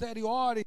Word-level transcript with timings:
interiores 0.00 0.64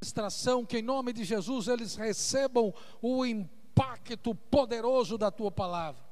administração, 0.00 0.64
que 0.64 0.78
em 0.78 0.82
nome 0.82 1.12
de 1.12 1.24
Jesus 1.24 1.68
eles 1.68 1.96
recebam 1.96 2.72
o 3.02 3.26
impacto 3.26 4.34
poderoso 4.34 5.18
da 5.18 5.30
tua 5.30 5.50
palavra. 5.50 6.02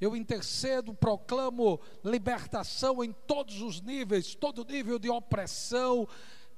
Eu 0.00 0.14
intercedo, 0.14 0.92
proclamo 0.92 1.80
libertação 2.04 3.02
em 3.02 3.12
todos 3.12 3.62
os 3.62 3.80
níveis, 3.80 4.34
todo 4.34 4.64
nível 4.64 4.98
de 4.98 5.08
opressão, 5.08 6.06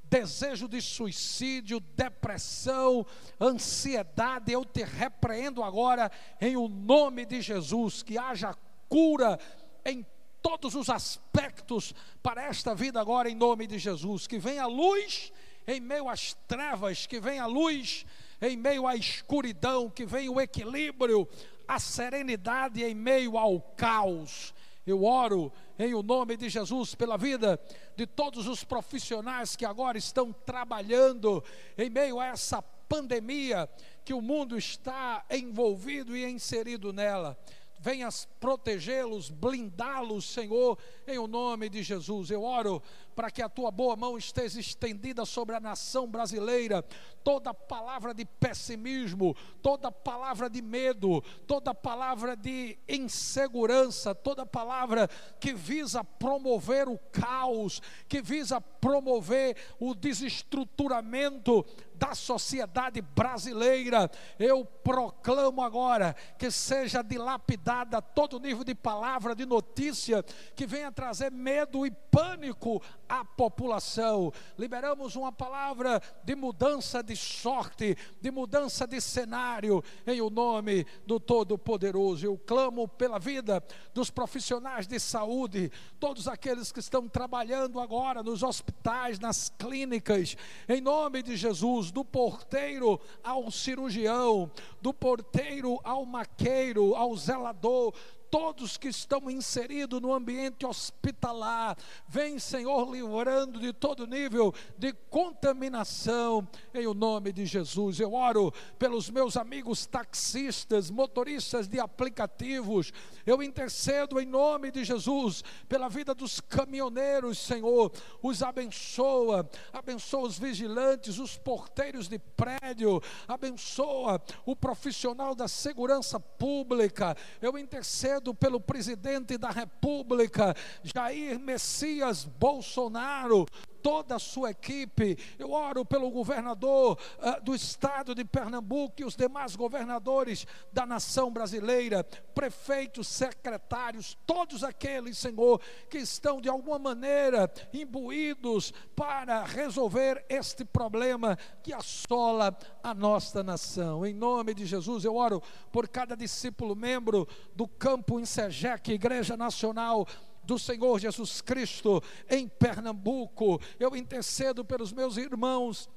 desejo 0.03 0.69
de 0.69 0.83
suicídio, 0.83 1.81
depressão, 1.81 3.07
ansiedade. 3.41 4.53
Eu 4.53 4.65
te 4.65 4.83
repreendo 4.83 5.63
agora 5.63 6.11
em 6.41 6.57
o 6.57 6.69
nome 6.69 7.25
de 7.25 7.41
Jesus, 7.41 8.03
que 8.03 8.19
haja 8.19 8.55
cura 8.89 9.39
em 9.85 10.05
todos 10.47 10.77
os 10.77 10.89
aspectos 10.89 11.93
para 12.23 12.45
esta 12.45 12.73
vida 12.73 13.01
agora 13.01 13.29
em 13.29 13.35
nome 13.35 13.67
de 13.67 13.81
Jesus, 13.81 14.29
que 14.29 14.39
venha 14.39 14.65
luz 14.67 15.33
em 15.67 15.81
meio 15.81 16.09
às 16.09 16.35
trevas, 16.47 17.05
que 17.05 17.19
venha 17.19 17.43
a 17.43 17.47
luz, 17.47 18.07
em 18.41 18.57
meio 18.57 18.87
à 18.87 18.95
escuridão, 18.95 19.91
que 19.91 20.07
venha 20.07 20.31
o 20.31 20.41
equilíbrio, 20.41 21.29
a 21.67 21.81
serenidade 21.81 22.85
em 22.85 22.95
meio 22.95 23.37
ao 23.37 23.61
caos. 23.61 24.55
Eu 24.87 25.03
oro 25.03 25.53
em 25.77 25.93
o 25.95 26.03
nome 26.03 26.37
de 26.37 26.49
Jesus 26.49 26.95
pela 26.95 27.19
vida 27.19 27.61
de 27.97 28.07
todos 28.07 28.47
os 28.47 28.63
profissionais 28.63 29.57
que 29.57 29.65
agora 29.65 29.99
estão 29.99 30.33
trabalhando 30.33 31.43
em 31.77 31.91
meio 31.91 32.21
a 32.21 32.27
essa 32.27 32.63
pandemia 32.63 33.69
que 34.05 34.15
o 34.15 34.21
mundo 34.21 34.57
está 34.57 35.25
envolvido 35.29 36.17
e 36.17 36.25
inserido 36.25 36.93
nela 36.93 37.37
venhas 37.87 38.27
protegê-los, 38.41 39.31
blindá-los, 39.31 40.25
Senhor, 40.25 40.77
em 41.07 41.19
o 41.21 41.29
nome 41.29 41.69
de 41.69 41.85
Jesus. 41.85 42.33
Eu 42.33 42.43
oro 42.43 42.83
para 43.17 43.31
que 43.31 43.41
a 43.41 43.49
tua 43.49 43.71
boa 43.71 43.97
mão 43.97 44.19
esteja 44.19 44.61
estendida 44.61 45.25
sobre 45.25 45.57
a 45.57 45.61
nação 45.61 46.07
brasileira. 46.07 46.85
Toda 47.25 47.55
palavra 47.55 48.13
de 48.13 48.27
pessimismo, 48.27 49.35
toda 49.63 49.91
palavra 49.91 50.51
de 50.51 50.61
medo, 50.61 51.23
toda 51.47 51.75
palavra 51.75 52.37
de 52.37 52.79
insegurança, 52.87 54.15
toda 54.15 54.45
palavra 54.45 55.09
que 55.41 55.55
visa 55.55 56.05
promover 56.05 56.89
o 56.89 56.99
caos, 57.11 57.81
que 58.07 58.21
visa 58.21 58.61
promover 58.61 59.57
o 59.81 59.95
desestruturamento 59.95 61.65
da 61.95 62.15
sociedade 62.15 63.01
brasileira. 63.01 64.11
Eu 64.39 64.65
proclamo 64.65 65.63
agora 65.63 66.15
que 66.39 66.51
seja 66.51 67.03
dilapidada 67.03 68.03
todo 68.03 68.39
nível 68.39 68.63
de 68.63 68.75
palavra, 68.75 69.35
de 69.35 69.47
notícia 69.47 70.23
que 70.55 70.67
venha 70.67 70.93
trazer 70.93 71.33
medo 71.33 71.87
e 71.87 71.91
pânico 71.91 72.83
à 73.09 73.25
população. 73.25 74.33
Liberamos 74.59 75.17
uma 75.17 75.33
palavra 75.33 76.01
de 76.25 76.35
mudança 76.35 77.03
de 77.03 77.17
sorte, 77.17 77.97
de 78.21 78.31
mudança 78.31 78.87
de 78.87 79.01
cenário, 79.01 79.83
em 80.07 80.21
o 80.21 80.31
nome 80.31 80.87
do 81.07 81.19
Todo-Poderoso. 81.19 82.27
Eu 82.27 82.39
clamo 82.39 82.89
pela 82.89 83.19
vida 83.19 83.63
dos 83.95 84.11
profissionais 84.11 84.87
de 84.87 84.99
saúde, 84.99 85.71
todos 85.99 86.29
aqueles 86.29 86.71
que 86.73 86.81
estão 86.81 87.09
trabalhando 87.09 87.81
agora 87.81 88.23
nos 88.23 88.43
hospitais, 88.43 89.19
nas 89.19 89.51
clínicas, 89.59 90.37
em 90.69 90.81
nome 90.81 91.23
de 91.23 91.37
Jesus, 91.37 91.91
do 91.91 92.05
porteiro 92.05 93.01
ao 93.23 93.51
cirurgião, 93.51 94.51
do 94.81 94.93
porteiro 94.93 95.81
ao 95.85 96.05
maqueiro, 96.05 96.95
ao 96.95 97.17
zelador, 97.17 97.95
todos 98.31 98.77
que 98.77 98.89
estão 98.89 99.31
inseridos 99.31 100.01
no 100.01 100.13
ambiente 100.13 100.67
hospitalar. 100.67 101.77
Vem, 102.09 102.39
Senhor, 102.39 102.91
livrando 102.91 103.59
de 103.59 103.73
todo 103.73 104.07
nível 104.07 104.55
de 104.79 104.93
contaminação, 105.11 106.47
em 106.75 106.87
o 106.87 106.95
nome 106.95 107.33
de 107.33 107.47
Jesus. 107.47 108.01
Eu 108.01 108.15
oro 108.15 108.53
pelos 108.79 109.11
meus 109.11 109.37
amigos 109.37 109.87
taxistas, 109.87 110.91
motoristas 110.91 111.69
de 111.69 111.81
aplicativos. 111.81 112.93
Eu 113.25 113.43
intercedo 113.43 114.21
em 114.21 114.27
nome 114.27 114.71
de 114.71 114.85
Jesus 114.85 115.43
pela 115.69 115.89
vida 115.89 116.15
dos 116.15 116.41
caminhoneiros, 116.41 117.39
Senhor. 117.39 117.93
Os 118.23 118.43
abençoa, 118.43 119.49
abençoa 119.73 120.29
os 120.29 120.39
vigilantes, 120.39 121.19
os 121.19 121.37
porteiros 121.37 122.09
de 122.09 122.19
prédio, 122.19 123.03
abençoa 123.27 124.21
o 124.45 124.55
profissional 124.55 125.35
da 125.35 125.49
segurança 125.49 126.19
pública. 126.19 127.17
Eu 127.41 127.59
intercedo 127.59 128.26
pelo 128.35 128.61
presidente 128.61 129.37
da 129.39 129.51
República, 129.51 130.55
Jair 130.83 131.39
Messias 131.39 132.25
Bolsonaro, 132.25 133.47
toda 133.87 134.17
a 134.17 134.19
sua 134.19 134.51
equipe. 134.51 135.17
Eu 135.39 135.53
oro 135.53 135.85
pelo 135.85 136.11
governador 136.11 136.99
uh, 137.19 137.41
do 137.45 137.55
estado 137.55 138.17
de 138.17 138.25
Pernambuco 138.25 138.95
e 138.99 139.05
os 139.05 139.15
demais 139.15 139.55
governadores 139.55 140.45
da 140.73 140.85
nação 140.85 141.31
brasileira, 141.31 142.03
prefeitos, 142.35 143.07
secretários, 143.07 144.19
todos 144.27 144.65
aqueles, 144.65 145.17
Senhor, 145.17 145.61
que 145.89 145.99
estão 145.99 146.41
de 146.41 146.49
alguma 146.49 146.81
maneira 146.81 147.49
imbuídos 147.73 148.75
para 148.97 149.45
resolver 149.45 150.25
este 150.29 150.65
problema 150.65 151.39
que 151.63 151.73
assola 151.73 152.59
a 152.83 152.93
nossa 152.93 153.41
nação. 153.45 154.05
Em 154.05 154.13
nome 154.13 154.53
de 154.53 154.67
Jesus, 154.67 155.05
eu 155.05 155.15
oro 155.15 155.41
por 155.71 155.87
cada 155.87 156.17
discípulo 156.17 156.75
membro 156.75 157.29
do 157.55 157.69
campo 157.69 158.19
Insegec, 158.19 158.91
Igreja 158.91 159.37
Nacional 159.37 160.09
do 160.47 160.59
Senhor 160.59 160.99
Jesus 160.99 161.41
Cristo 161.41 162.03
em 162.31 162.49
Pernambuco. 162.49 163.61
Eu 163.79 163.97
intercedo 163.97 164.65
pelos 164.65 164.93
meus 164.93 165.17
irmãos 165.17 165.89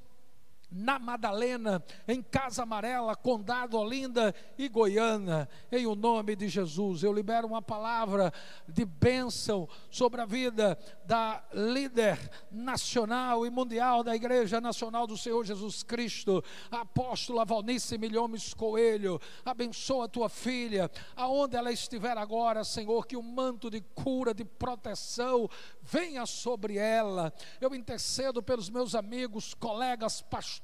na 0.71 0.99
Madalena, 0.99 1.83
em 2.07 2.21
Casa 2.21 2.63
Amarela, 2.63 3.15
Condado 3.15 3.77
Olinda 3.77 4.33
e 4.57 4.69
Goiânia, 4.69 5.49
em 5.71 5.87
o 5.87 5.95
nome 5.95 6.35
de 6.35 6.47
Jesus. 6.47 7.01
Eu 7.03 7.11
libero 7.11 7.47
uma 7.47 7.61
palavra 7.61 8.31
de 8.67 8.85
bênção 8.85 9.67
sobre 9.89 10.21
a 10.21 10.25
vida 10.25 10.77
da 11.05 11.43
líder 11.53 12.19
nacional 12.51 13.45
e 13.45 13.49
mundial 13.49 14.03
da 14.03 14.15
Igreja 14.15 14.61
Nacional 14.61 15.07
do 15.07 15.17
Senhor 15.17 15.43
Jesus 15.43 15.81
Cristo, 15.81 16.43
a 16.69 16.81
apóstola 16.81 17.45
Valnice 17.45 17.97
Milhomes 17.97 18.53
Coelho. 18.53 19.19
Abençoa 19.43 20.05
a 20.05 20.09
tua 20.09 20.29
filha, 20.29 20.89
aonde 21.15 21.55
ela 21.55 21.71
estiver 21.71 22.17
agora, 22.17 22.63
Senhor, 22.63 23.07
que 23.07 23.17
o 23.17 23.23
manto 23.23 23.69
de 23.69 23.81
cura, 23.81 24.33
de 24.33 24.45
proteção 24.45 25.49
venha 25.81 26.25
sobre 26.27 26.77
ela. 26.77 27.33
Eu 27.59 27.73
intercedo 27.73 28.43
pelos 28.43 28.69
meus 28.69 28.93
amigos, 28.93 29.53
colegas, 29.55 30.21
pastores, 30.21 30.58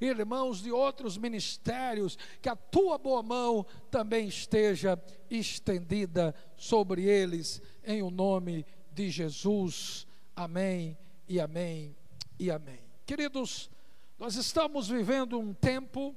irmãos 0.00 0.62
de 0.62 0.72
outros 0.72 1.16
ministérios, 1.16 2.18
que 2.40 2.48
a 2.48 2.56
tua 2.56 2.98
boa 2.98 3.22
mão 3.22 3.66
também 3.90 4.26
esteja 4.26 5.00
estendida 5.30 6.34
sobre 6.56 7.04
eles, 7.04 7.62
em 7.84 8.02
o 8.02 8.10
nome 8.10 8.66
de 8.92 9.10
Jesus. 9.10 10.06
Amém 10.34 10.98
e 11.28 11.40
amém 11.40 11.96
e 12.38 12.50
amém. 12.50 12.80
Queridos, 13.06 13.70
nós 14.18 14.36
estamos 14.36 14.88
vivendo 14.88 15.38
um 15.38 15.54
tempo 15.54 16.16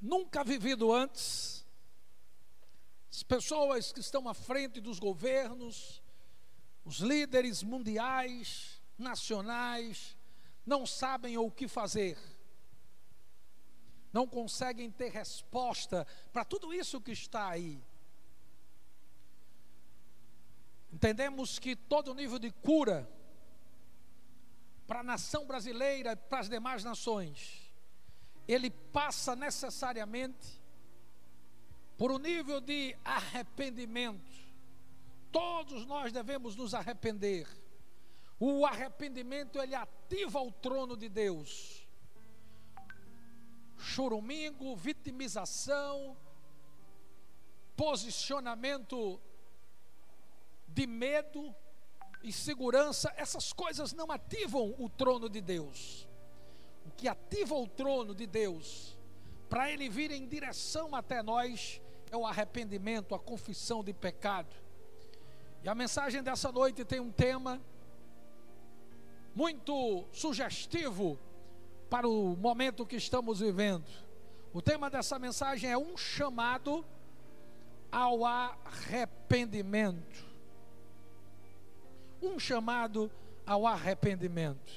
nunca 0.00 0.44
vivido 0.44 0.92
antes 0.92 1.64
as 3.14 3.22
pessoas 3.22 3.92
que 3.92 4.00
estão 4.00 4.28
à 4.28 4.34
frente 4.34 4.80
dos 4.80 4.98
governos, 4.98 6.02
os 6.84 6.98
líderes 6.98 7.62
mundiais, 7.62 8.73
nacionais, 8.98 10.16
não 10.64 10.86
sabem 10.86 11.36
o 11.36 11.50
que 11.50 11.68
fazer, 11.68 12.18
não 14.12 14.26
conseguem 14.26 14.90
ter 14.90 15.10
resposta 15.10 16.06
para 16.32 16.44
tudo 16.44 16.72
isso 16.72 17.00
que 17.00 17.12
está 17.12 17.48
aí. 17.48 17.82
Entendemos 20.92 21.58
que 21.58 21.74
todo 21.74 22.14
nível 22.14 22.38
de 22.38 22.52
cura 22.52 23.08
para 24.86 25.00
a 25.00 25.02
nação 25.02 25.44
brasileira, 25.46 26.16
para 26.16 26.40
as 26.40 26.48
demais 26.48 26.84
nações, 26.84 27.72
ele 28.46 28.70
passa 28.70 29.34
necessariamente 29.34 30.62
por 31.96 32.12
um 32.12 32.18
nível 32.18 32.60
de 32.60 32.96
arrependimento. 33.04 34.32
Todos 35.32 35.84
nós 35.86 36.12
devemos 36.12 36.54
nos 36.54 36.74
arrepender. 36.74 37.48
O 38.46 38.66
arrependimento 38.66 39.58
ele 39.58 39.74
ativa 39.74 40.38
o 40.38 40.52
trono 40.52 40.98
de 40.98 41.08
Deus. 41.08 41.88
Chorumingo, 43.78 44.76
vitimização, 44.76 46.14
posicionamento 47.74 49.18
de 50.68 50.86
medo, 50.86 51.54
insegurança, 52.22 53.10
essas 53.16 53.50
coisas 53.50 53.94
não 53.94 54.12
ativam 54.12 54.74
o 54.76 54.90
trono 54.90 55.30
de 55.30 55.40
Deus. 55.40 56.06
O 56.84 56.90
que 56.90 57.08
ativa 57.08 57.54
o 57.54 57.66
trono 57.66 58.14
de 58.14 58.26
Deus, 58.26 58.94
para 59.48 59.70
ele 59.70 59.88
vir 59.88 60.10
em 60.10 60.28
direção 60.28 60.94
até 60.94 61.22
nós, 61.22 61.80
é 62.10 62.16
o 62.16 62.26
arrependimento, 62.26 63.14
a 63.14 63.18
confissão 63.18 63.82
de 63.82 63.94
pecado. 63.94 64.54
E 65.62 65.68
a 65.70 65.74
mensagem 65.74 66.22
dessa 66.22 66.52
noite 66.52 66.84
tem 66.84 67.00
um 67.00 67.10
tema 67.10 67.58
muito 69.34 70.04
sugestivo 70.12 71.18
para 71.90 72.08
o 72.08 72.36
momento 72.36 72.86
que 72.86 72.96
estamos 72.96 73.40
vivendo. 73.40 73.90
O 74.52 74.62
tema 74.62 74.88
dessa 74.88 75.18
mensagem 75.18 75.70
é 75.70 75.76
um 75.76 75.96
chamado 75.96 76.84
ao 77.90 78.24
arrependimento. 78.24 80.24
Um 82.22 82.38
chamado 82.38 83.10
ao 83.44 83.66
arrependimento. 83.66 84.72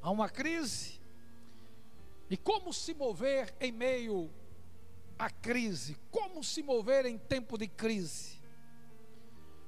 Há 0.00 0.10
uma 0.10 0.28
crise. 0.28 1.00
E 2.30 2.36
como 2.36 2.72
se 2.72 2.94
mover 2.94 3.54
em 3.60 3.70
meio 3.70 4.30
à 5.18 5.28
crise? 5.28 5.98
Como 6.10 6.42
se 6.42 6.62
mover 6.62 7.04
em 7.04 7.18
tempo 7.18 7.58
de 7.58 7.68
crise? 7.68 8.40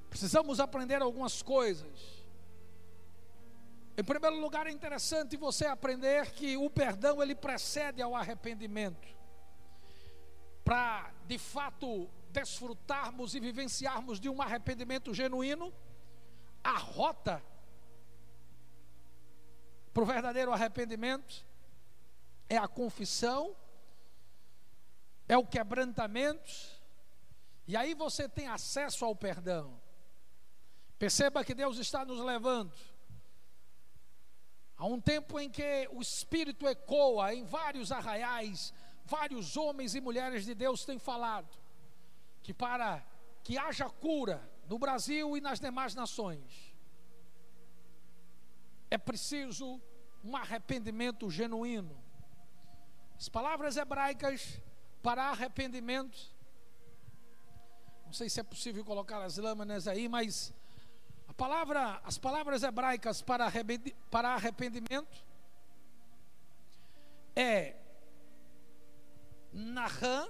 Precisamos 0.08 0.60
aprender 0.60 1.02
algumas 1.02 1.42
coisas. 1.42 2.23
Em 3.96 4.02
primeiro 4.02 4.40
lugar, 4.40 4.66
é 4.66 4.70
interessante 4.70 5.36
você 5.36 5.66
aprender 5.66 6.32
que 6.32 6.56
o 6.56 6.68
perdão 6.68 7.22
ele 7.22 7.34
precede 7.34 8.02
ao 8.02 8.16
arrependimento. 8.16 9.06
Para, 10.64 11.12
de 11.26 11.38
fato, 11.38 12.10
desfrutarmos 12.32 13.36
e 13.36 13.40
vivenciarmos 13.40 14.18
de 14.18 14.28
um 14.28 14.42
arrependimento 14.42 15.14
genuíno, 15.14 15.72
a 16.62 16.76
rota 16.76 17.40
para 19.92 20.02
o 20.02 20.06
verdadeiro 20.06 20.52
arrependimento 20.52 21.46
é 22.48 22.56
a 22.56 22.66
confissão, 22.66 23.54
é 25.28 25.38
o 25.38 25.46
quebrantamento, 25.46 26.50
e 27.68 27.76
aí 27.76 27.94
você 27.94 28.28
tem 28.28 28.48
acesso 28.48 29.04
ao 29.04 29.14
perdão. 29.14 29.80
Perceba 30.98 31.44
que 31.44 31.54
Deus 31.54 31.78
está 31.78 32.04
nos 32.04 32.18
levando 32.18 32.72
Há 34.76 34.86
um 34.86 35.00
tempo 35.00 35.38
em 35.38 35.48
que 35.48 35.88
o 35.92 36.00
Espírito 36.00 36.66
ecoa 36.66 37.32
em 37.34 37.44
vários 37.44 37.92
arraiais, 37.92 38.74
vários 39.04 39.56
homens 39.56 39.94
e 39.94 40.00
mulheres 40.00 40.44
de 40.44 40.54
Deus 40.54 40.84
têm 40.84 40.98
falado 40.98 41.48
que 42.42 42.52
para 42.52 43.02
que 43.42 43.56
haja 43.56 43.88
cura 43.88 44.50
no 44.68 44.78
Brasil 44.78 45.36
e 45.36 45.40
nas 45.40 45.58
demais 45.58 45.94
nações, 45.94 46.74
é 48.90 48.98
preciso 48.98 49.80
um 50.22 50.36
arrependimento 50.36 51.30
genuíno. 51.30 51.96
As 53.16 53.28
palavras 53.28 53.76
hebraicas 53.76 54.60
para 55.02 55.30
arrependimento, 55.30 56.34
não 58.06 58.12
sei 58.12 58.28
se 58.28 58.40
é 58.40 58.42
possível 58.42 58.84
colocar 58.84 59.22
as 59.22 59.36
lâminas 59.38 59.88
aí, 59.88 60.08
mas 60.08 60.52
palavra, 61.36 62.00
as 62.04 62.18
palavras 62.18 62.62
hebraicas 62.62 63.22
para 63.22 63.46
arrependimento 64.34 65.24
é 67.34 67.76
Nahan 69.52 70.28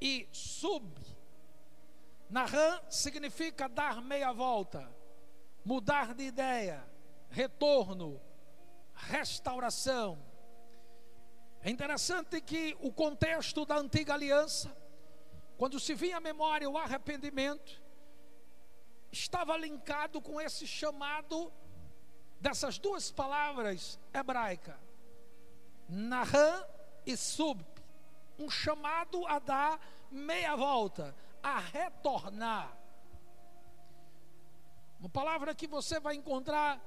e 0.00 0.28
Sub. 0.32 0.86
Nahan 2.28 2.80
significa 2.88 3.68
dar 3.68 4.00
meia 4.00 4.32
volta, 4.32 4.88
mudar 5.64 6.14
de 6.14 6.24
ideia, 6.24 6.84
retorno, 7.28 8.20
restauração. 8.94 10.18
É 11.62 11.70
interessante 11.70 12.40
que 12.40 12.76
o 12.80 12.92
contexto 12.92 13.66
da 13.66 13.76
antiga 13.76 14.14
aliança, 14.14 14.74
quando 15.58 15.78
se 15.78 15.94
vinha 15.94 16.16
à 16.16 16.20
memória 16.20 16.70
o 16.70 16.78
arrependimento, 16.78 17.82
estava 19.10 19.56
linkado 19.56 20.20
com 20.20 20.40
esse 20.40 20.66
chamado 20.66 21.52
dessas 22.40 22.78
duas 22.78 23.10
palavras 23.10 23.98
hebraicas, 24.12 24.76
Nahan 25.88 26.64
e 27.04 27.16
Sub, 27.16 27.64
um 28.38 28.48
chamado 28.48 29.26
a 29.26 29.38
dar 29.38 29.80
meia 30.10 30.56
volta, 30.56 31.14
a 31.42 31.58
retornar. 31.58 32.76
Uma 34.98 35.08
palavra 35.08 35.54
que 35.54 35.66
você 35.66 35.98
vai 35.98 36.14
encontrar 36.14 36.80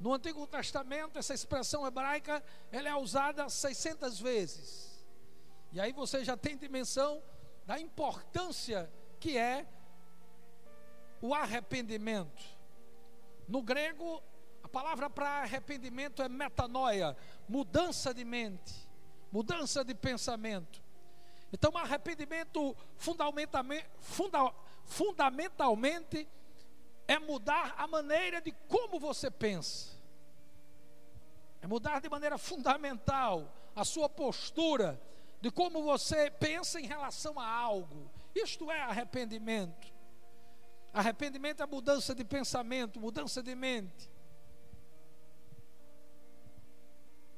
no 0.00 0.12
Antigo 0.12 0.46
Testamento, 0.46 1.18
essa 1.18 1.32
expressão 1.32 1.86
hebraica, 1.86 2.42
ela 2.72 2.88
é 2.88 2.94
usada 2.96 3.48
600 3.48 4.18
vezes. 4.18 5.06
E 5.70 5.80
aí 5.80 5.92
você 5.92 6.24
já 6.24 6.36
tem 6.36 6.56
dimensão 6.56 7.22
da 7.64 7.78
importância 7.78 8.92
que 9.20 9.38
é 9.38 9.66
o 11.22 11.32
arrependimento. 11.32 12.42
No 13.48 13.62
grego, 13.62 14.20
a 14.62 14.68
palavra 14.68 15.08
para 15.08 15.42
arrependimento 15.42 16.20
é 16.20 16.28
metanoia, 16.28 17.16
mudança 17.48 18.12
de 18.12 18.24
mente, 18.24 18.74
mudança 19.30 19.84
de 19.84 19.94
pensamento. 19.94 20.82
Então, 21.52 21.76
arrependimento 21.76 22.76
fundamentalmente, 22.96 23.86
funda, 24.00 24.52
fundamentalmente 24.84 26.28
é 27.06 27.18
mudar 27.18 27.74
a 27.78 27.86
maneira 27.86 28.40
de 28.40 28.52
como 28.68 28.98
você 28.98 29.30
pensa. 29.30 29.92
É 31.60 31.66
mudar 31.66 32.00
de 32.00 32.08
maneira 32.08 32.36
fundamental 32.36 33.52
a 33.76 33.84
sua 33.84 34.08
postura 34.08 35.00
de 35.40 35.50
como 35.50 35.82
você 35.82 36.30
pensa 36.30 36.80
em 36.80 36.86
relação 36.86 37.38
a 37.38 37.46
algo. 37.46 38.10
Isto 38.34 38.70
é 38.70 38.80
arrependimento. 38.80 39.91
Arrependimento 40.92 41.62
é 41.62 41.66
mudança 41.66 42.14
de 42.14 42.24
pensamento, 42.24 43.00
mudança 43.00 43.42
de 43.42 43.54
mente. 43.54 44.10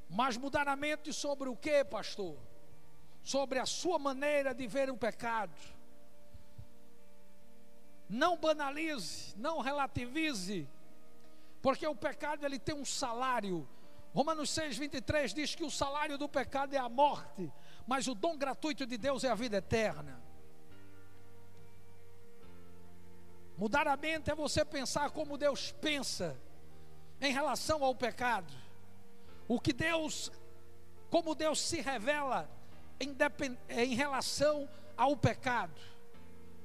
Mas 0.09 0.35
mudar 0.35 0.67
a 0.67 0.75
mente 0.75 1.13
sobre 1.13 1.47
o 1.47 1.55
que, 1.55 1.83
pastor? 1.85 2.37
Sobre 3.23 3.57
a 3.59 3.65
sua 3.65 3.97
maneira 3.97 4.53
de 4.53 4.67
ver 4.67 4.89
o 4.89 4.97
pecado. 4.97 5.55
Não 8.09 8.37
banalize, 8.37 9.33
não 9.37 9.61
relativize, 9.61 10.69
porque 11.61 11.87
o 11.87 11.95
pecado 11.95 12.45
ele 12.45 12.59
tem 12.59 12.75
um 12.75 12.85
salário. 12.85 13.67
Romanos 14.13 14.49
6, 14.51 14.77
23 14.77 15.33
diz 15.33 15.55
que 15.55 15.63
o 15.63 15.71
salário 15.71 16.17
do 16.17 16.29
pecado 16.29 16.73
é 16.73 16.77
a 16.77 16.87
morte, 16.87 17.51
mas 17.87 18.07
o 18.07 18.13
dom 18.13 18.37
gratuito 18.37 18.85
de 18.85 18.97
Deus 18.97 19.23
é 19.23 19.29
a 19.29 19.35
vida 19.35 19.57
eterna. 19.57 20.24
Mudar 23.57 23.87
a 23.87 23.95
mente 23.95 24.29
é 24.29 24.35
você 24.35 24.65
pensar 24.65 25.11
como 25.11 25.37
Deus 25.37 25.71
pensa 25.71 26.35
em 27.21 27.31
relação 27.31 27.83
ao 27.83 27.95
pecado. 27.95 28.53
O 29.47 29.59
que 29.59 29.71
Deus, 29.71 30.31
como 31.09 31.33
Deus 31.33 31.61
se 31.61 31.79
revela 31.79 32.49
em, 32.99 33.15
em 33.69 33.95
relação 33.95 34.67
ao 34.97 35.15
pecado. 35.15 35.79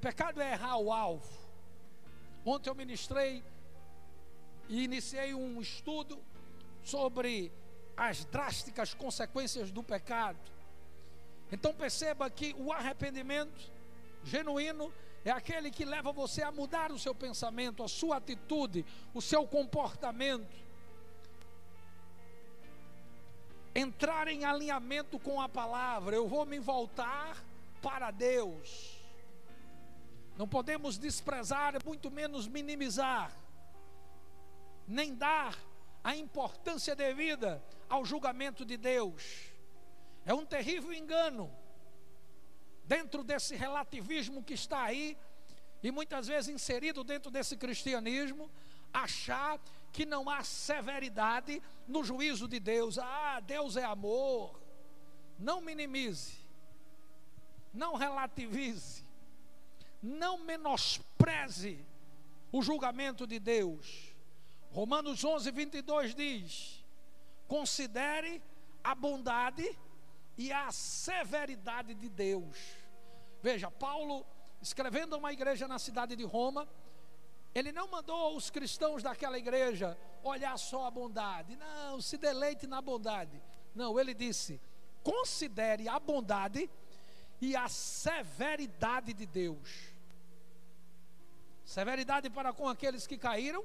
Pecado 0.01 0.41
é 0.41 0.53
errar 0.53 0.79
o 0.79 0.93
alvo. 0.93 1.31
Ontem 2.45 2.71
eu 2.71 2.75
ministrei 2.75 3.45
e 4.69 4.83
iniciei 4.83 5.35
um 5.35 5.61
estudo 5.61 6.19
sobre 6.83 7.53
as 7.97 8.25
drásticas 8.25 8.95
consequências 8.95 9.71
do 9.71 9.83
pecado. 9.83 10.39
Então 11.53 11.75
perceba 11.75 12.31
que 12.31 12.55
o 12.59 12.73
arrependimento 12.73 13.71
genuíno 14.25 14.93
é 15.25 15.31
aquele 15.31 15.71
que 15.71 15.85
leva 15.85 16.13
você 16.13 16.43
a 16.43 16.51
mudar 16.51 16.91
o 16.91 16.99
seu 16.99 17.15
pensamento, 17.15 17.83
a 17.83 17.89
sua 17.89 18.17
atitude, 18.17 18.87
o 19.13 19.21
seu 19.21 19.47
comportamento. 19.47 20.57
Entrar 23.75 24.29
em 24.29 24.45
alinhamento 24.45 25.19
com 25.19 25.41
a 25.41 25.49
palavra, 25.49 26.17
eu 26.17 26.27
vou 26.27 26.47
me 26.47 26.59
voltar 26.59 27.37
para 27.83 28.11
Deus. 28.11 28.99
Não 30.37 30.49
podemos 30.49 30.97
desprezar, 30.97 31.75
muito 31.85 32.11
menos 32.11 32.49
minimizar, 32.49 33.37
nem 34.89 35.15
dar 35.15 35.59
a 36.03 36.17
importância 36.17 36.97
devida 36.97 37.63
ao 37.91 38.07
julgamento 38.07 38.65
de 38.65 38.79
Deus. 38.79 39.51
É 40.25 40.33
um 40.33 40.47
terrível 40.47 40.95
engano 40.95 41.51
dentro 42.91 43.23
desse 43.23 43.55
relativismo 43.55 44.43
que 44.43 44.55
está 44.55 44.83
aí, 44.83 45.17
e 45.81 45.93
muitas 45.93 46.27
vezes 46.27 46.53
inserido 46.53 47.05
dentro 47.05 47.31
desse 47.31 47.57
cristianismo, 47.57 48.51
achar 48.93 49.61
que 49.93 50.05
não 50.05 50.29
há 50.29 50.43
severidade 50.43 51.63
no 51.87 52.03
juízo 52.03 52.49
de 52.49 52.59
Deus. 52.59 52.99
Ah, 52.99 53.39
Deus 53.47 53.77
é 53.77 53.85
amor. 53.85 54.61
Não 55.39 55.61
minimize, 55.61 56.35
não 57.73 57.95
relativize, 57.95 59.05
não 60.03 60.39
menospreze 60.39 61.87
o 62.51 62.61
julgamento 62.61 63.25
de 63.25 63.39
Deus. 63.39 64.13
Romanos 64.73 65.23
11, 65.23 65.49
22 65.53 66.13
diz: 66.13 66.85
considere 67.47 68.43
a 68.83 68.97
bondade 68.97 69.79
e 70.37 70.53
a 70.53 70.73
severidade 70.73 71.95
de 71.95 72.09
Deus 72.09 72.80
Veja, 73.43 73.71
Paulo 73.71 74.25
escrevendo 74.61 75.15
a 75.15 75.19
uma 75.19 75.33
igreja 75.33 75.67
na 75.67 75.79
cidade 75.79 76.15
de 76.15 76.25
Roma, 76.25 76.69
ele 77.55 77.73
não 77.73 77.89
mandou 77.89 78.37
os 78.37 78.51
cristãos 78.51 79.03
daquela 79.03 79.39
igreja 79.39 79.99
olhar 80.23 80.57
só 80.59 80.87
a 80.87 80.91
bondade, 80.91 81.57
não, 81.57 82.01
se 82.01 82.17
deleite 82.17 82.67
na 82.67 82.81
bondade. 82.81 83.43
Não, 83.75 83.99
ele 83.99 84.15
disse: 84.15 84.61
considere 85.03 85.89
a 85.89 85.99
bondade 85.99 86.71
e 87.41 87.57
a 87.57 87.69
severidade 87.69 89.13
de 89.15 89.27
Deus. 89.27 89.91
Severidade 91.65 92.29
para 92.29 92.53
com 92.53 92.69
aqueles 92.69 93.07
que 93.07 93.17
caíram, 93.17 93.65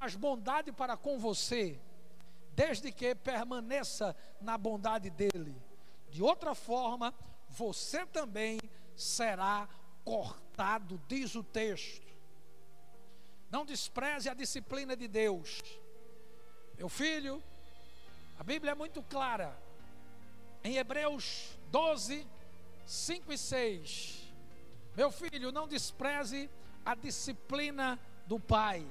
mas 0.00 0.14
bondade 0.14 0.72
para 0.72 0.96
com 0.96 1.18
você, 1.18 1.80
desde 2.52 2.92
que 2.92 3.14
permaneça 3.14 4.14
na 4.40 4.58
bondade 4.58 5.10
dele. 5.10 5.56
De 6.10 6.22
outra 6.22 6.54
forma, 6.54 7.14
você 7.54 8.04
também 8.06 8.58
será 8.96 9.68
cortado, 10.04 11.00
diz 11.08 11.34
o 11.34 11.42
texto. 11.42 12.06
Não 13.50 13.64
despreze 13.64 14.28
a 14.28 14.34
disciplina 14.34 14.96
de 14.96 15.06
Deus. 15.06 15.62
Meu 16.76 16.88
filho, 16.88 17.42
a 18.38 18.42
Bíblia 18.42 18.72
é 18.72 18.74
muito 18.74 19.02
clara. 19.02 19.56
Em 20.64 20.76
Hebreus 20.76 21.56
12, 21.70 22.26
5 22.86 23.32
e 23.32 23.38
6. 23.38 24.32
Meu 24.96 25.10
filho, 25.10 25.52
não 25.52 25.68
despreze 25.68 26.50
a 26.84 26.94
disciplina 26.94 27.98
do 28.26 28.40
Pai. 28.40 28.84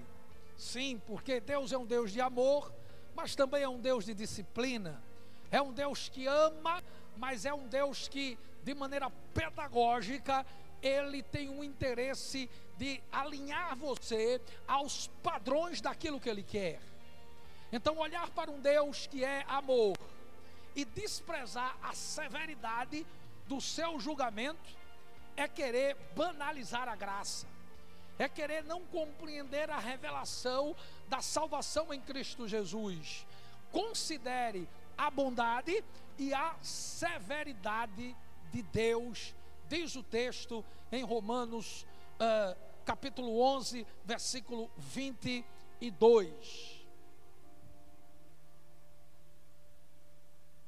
Sim, 0.58 1.01
porque 1.05 1.39
Deus 1.39 1.72
é 1.72 1.77
um 1.77 1.86
Deus 1.86 2.12
de 2.12 2.22
amor, 2.22 2.74
mas 3.15 3.36
também 3.36 3.63
é 3.63 3.70
um 3.70 3.79
Deus 3.79 4.05
de 4.05 4.13
disciplina. 4.13 5.01
É 5.51 5.62
um 5.62 5.74
Deus 5.74 6.10
que 6.10 6.25
ama, 6.25 6.84
mas 7.17 7.46
é 7.46 7.53
um 7.53 7.67
Deus 7.67 8.08
que, 8.08 8.38
de 8.63 8.74
maneira 8.74 9.10
pedagógica, 9.34 10.46
ele 10.82 11.22
tem 11.24 11.50
um 11.50 11.63
interesse 11.63 12.50
de 12.77 13.01
alinhar 13.12 13.75
você 13.75 14.41
aos 14.67 15.08
padrões 15.22 15.79
daquilo 15.79 16.20
que 16.20 16.29
ele 16.29 16.43
quer. 16.43 16.79
Então, 17.72 17.98
olhar 17.98 18.29
para 18.32 18.51
um 18.51 18.60
Deus 18.60 19.08
que 19.08 19.24
é 19.24 19.43
amor 19.48 19.98
e 20.75 20.86
desprezar 20.86 21.77
a 21.82 21.93
severidade 21.93 23.05
do 23.48 23.60
seu 23.60 24.00
julgamento 24.00 24.84
é 25.36 25.48
querer 25.48 25.96
banalizar 26.15 26.88
a 26.88 26.96
graça, 26.96 27.48
é 28.20 28.29
querer 28.29 28.63
não 28.63 28.82
compreender 28.86 29.70
a 29.72 29.79
revelação 29.79 30.75
da 31.08 31.22
salvação 31.22 31.93
em 31.93 32.00
Cristo 32.00 32.48
Jesus. 32.48 33.25
Considere 33.72 34.70
a 34.96 35.10
bondade 35.10 35.84
e 36.17 36.34
a 36.34 36.55
severidade 36.62 38.15
de 38.53 38.62
Deus, 38.62 39.36
diz 39.67 39.95
o 39.95 40.03
texto 40.03 40.63
em 40.91 41.03
Romanos 41.03 41.88
uh, 42.15 42.55
capítulo 42.86 43.41
11, 43.41 43.88
versículo 44.05 44.69
22. 44.77 46.83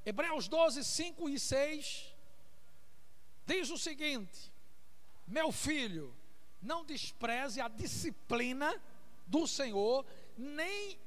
Hebreus 0.04 0.48
12, 0.48 0.84
5 0.84 1.30
e 1.30 1.40
6 1.40 2.16
diz 3.46 3.70
o 3.70 3.78
seguinte: 3.78 4.52
Meu 5.28 5.52
filho, 5.52 6.12
não 6.60 6.84
despreze 6.84 7.62
a 7.62 7.68
disciplina 7.68 8.82
do 9.28 9.46
Senhor, 9.46 10.04
nem 10.36 10.98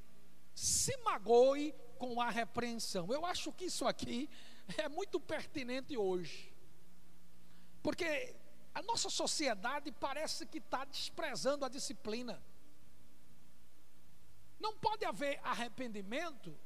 se 0.55 0.97
magoe 0.99 1.75
com 1.99 2.21
a 2.21 2.31
repreensão. 2.31 3.13
Eu 3.13 3.27
acho 3.27 3.53
que 3.53 3.65
isso 3.65 3.85
aqui 3.85 4.31
é 4.77 4.89
muito 4.89 5.19
pertinente 5.19 5.97
hoje, 5.97 6.53
porque 7.83 8.35
a 8.75 8.83
nossa 8.83 9.11
sociedade 9.11 9.91
parece 9.93 10.47
que 10.47 10.59
está 10.59 10.85
desprezando 10.85 11.65
a 11.65 11.69
disciplina. 11.69 12.43
Não 14.59 14.77
pode 14.77 15.05
haver 15.05 15.41
arrependimento 15.43 16.57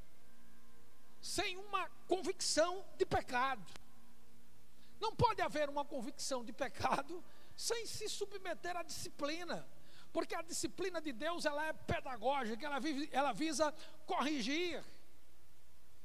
sem 1.20 1.56
uma 1.56 1.88
convicção 2.08 2.84
de 2.96 3.06
pecado. 3.06 3.64
Não 5.00 5.14
pode 5.14 5.40
haver 5.42 5.68
uma 5.68 5.84
convicção 5.84 6.44
de 6.44 6.52
pecado 6.52 7.22
sem 7.56 7.86
se 7.86 8.08
submeter 8.08 8.76
à 8.76 8.82
disciplina. 8.82 9.66
Porque 10.12 10.34
a 10.34 10.42
disciplina 10.42 11.00
de 11.00 11.12
Deus 11.12 11.44
ela 11.44 11.66
é 11.66 11.72
pedagógica, 11.72 12.66
ela, 12.66 12.78
vive, 12.78 13.08
ela 13.12 13.32
visa 13.32 13.72
corrigir 14.04 14.84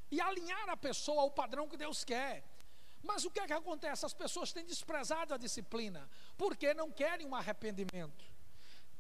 e 0.10 0.22
alinhar 0.22 0.70
a 0.70 0.78
pessoa 0.78 1.22
ao 1.22 1.32
padrão 1.32 1.68
que 1.68 1.76
Deus 1.76 2.04
quer. 2.04 2.44
Mas 3.08 3.24
o 3.24 3.32
que 3.32 3.40
é 3.40 3.48
que 3.48 3.54
acontece? 3.54 4.06
As 4.06 4.14
pessoas 4.14 4.52
têm 4.52 4.66
desprezado 4.66 5.34
a 5.34 5.38
disciplina, 5.38 6.10
porque 6.38 6.74
não 6.74 6.92
querem 6.92 7.26
um 7.26 7.34
arrependimento. 7.34 8.26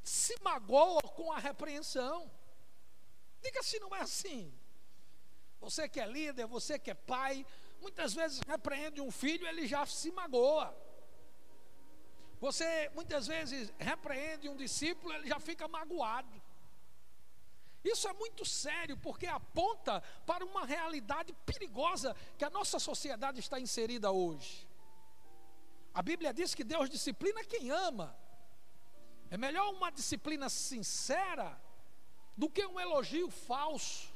Se 0.02 0.36
magoam 0.42 1.02
com 1.18 1.32
a 1.32 1.38
repreensão. 1.38 2.32
Diga 3.42 3.62
se 3.62 3.78
não 3.80 3.94
é 3.94 4.02
assim. 4.02 4.52
Você 5.60 5.90
que 5.90 6.00
é 6.00 6.06
líder, 6.06 6.48
você 6.48 6.80
que 6.80 6.90
é 6.90 6.94
pai, 6.94 7.46
muitas 7.82 8.14
vezes 8.14 8.40
repreende 8.48 9.02
um 9.02 9.12
filho, 9.12 9.46
ele 9.46 9.68
já 9.68 9.86
se 9.86 10.10
magoa. 10.12 10.74
Você 12.40 12.90
muitas 12.96 13.28
vezes 13.28 13.74
repreende 13.78 14.48
um 14.48 14.56
discípulo, 14.56 15.14
ele 15.14 15.28
já 15.28 15.40
fica 15.40 15.68
magoado. 15.68 16.42
Isso 17.88 18.08
é 18.08 18.14
muito 18.14 18.44
sério, 18.46 18.98
porque 18.98 19.28
aponta 19.28 20.02
para 20.26 20.44
uma 20.46 20.66
realidade 20.66 21.34
perigosa 21.46 22.16
que 22.38 22.46
a 22.46 22.50
nossa 22.50 22.80
sociedade 22.80 23.40
está 23.40 23.60
inserida 23.60 24.12
hoje. 24.12 24.68
A 25.94 26.02
Bíblia 26.02 26.34
diz 26.34 26.54
que 26.54 26.64
Deus 26.64 26.90
disciplina 26.90 27.44
quem 27.44 27.72
ama. 27.72 28.16
É 29.30 29.38
melhor 29.38 29.74
uma 29.74 29.90
disciplina 29.90 30.50
sincera 30.50 31.60
do 32.36 32.50
que 32.50 32.66
um 32.66 32.80
elogio 32.80 33.30
falso. 33.30 34.14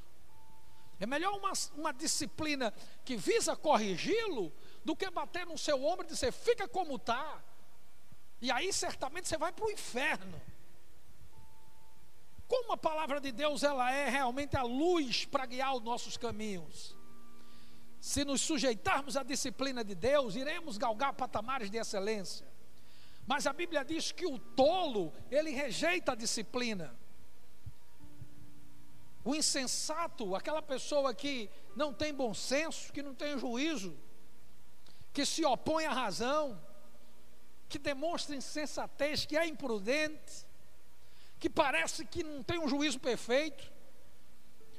É 1.00 1.06
melhor 1.08 1.36
uma, 1.38 1.54
uma 1.76 1.92
disciplina 1.92 2.72
que 3.04 3.16
visa 3.18 3.56
corrigi-lo 3.56 4.54
do 4.86 4.96
que 4.96 5.10
bater 5.10 5.46
no 5.46 5.58
seu 5.58 5.84
ombro 5.84 6.06
e 6.06 6.10
dizer, 6.10 6.32
fica 6.32 6.68
como 6.68 6.98
está. 6.98 7.44
E 8.40 8.52
aí 8.52 8.72
certamente 8.72 9.28
você 9.28 9.38
vai 9.38 9.52
para 9.52 9.66
o 9.66 9.72
inferno. 9.72 10.40
Como 12.52 12.74
a 12.74 12.78
palavra 12.78 13.22
de 13.22 13.32
Deus 13.32 13.64
ela 13.64 13.90
é 13.94 14.10
realmente 14.10 14.58
a 14.58 14.64
luz 14.64 15.24
para 15.24 15.46
guiar 15.46 15.74
os 15.74 15.82
nossos 15.82 16.18
caminhos. 16.18 16.98
Se 18.02 18.26
nos 18.26 18.42
sujeitarmos 18.42 19.16
à 19.16 19.24
disciplina 19.24 19.86
de 19.86 19.96
Deus, 19.96 20.36
iremos 20.36 20.78
galgar 20.78 21.14
patamares 21.14 21.72
de 21.72 21.78
excelência. 21.78 22.46
Mas 23.26 23.48
a 23.48 23.54
Bíblia 23.54 23.86
diz 23.86 24.12
que 24.12 24.26
o 24.26 24.38
tolo, 24.38 25.14
ele 25.32 25.52
rejeita 25.52 26.12
a 26.12 26.16
disciplina. 26.16 26.94
O 29.24 29.34
insensato, 29.34 30.36
aquela 30.36 30.62
pessoa 30.62 31.14
que 31.14 31.50
não 31.74 31.94
tem 31.94 32.14
bom 32.14 32.34
senso, 32.34 32.92
que 32.92 33.02
não 33.02 33.16
tem 33.16 33.40
juízo, 33.40 33.98
que 35.14 35.26
se 35.26 35.46
opõe 35.46 35.86
à 35.86 35.94
razão, 35.94 36.62
que 37.70 37.80
demonstra 37.80 38.36
insensatez, 38.36 39.26
que 39.26 39.38
é 39.38 39.48
imprudente, 39.48 40.51
que 41.42 41.50
parece 41.50 42.06
que 42.06 42.24
não 42.24 42.44
tem 42.44 42.60
um 42.60 42.68
juízo 42.70 43.00
perfeito. 43.00 43.74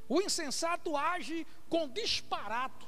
O 0.09 0.21
insensato 0.21 0.97
age 0.97 1.45
com 1.69 1.89
disparato, 1.89 2.87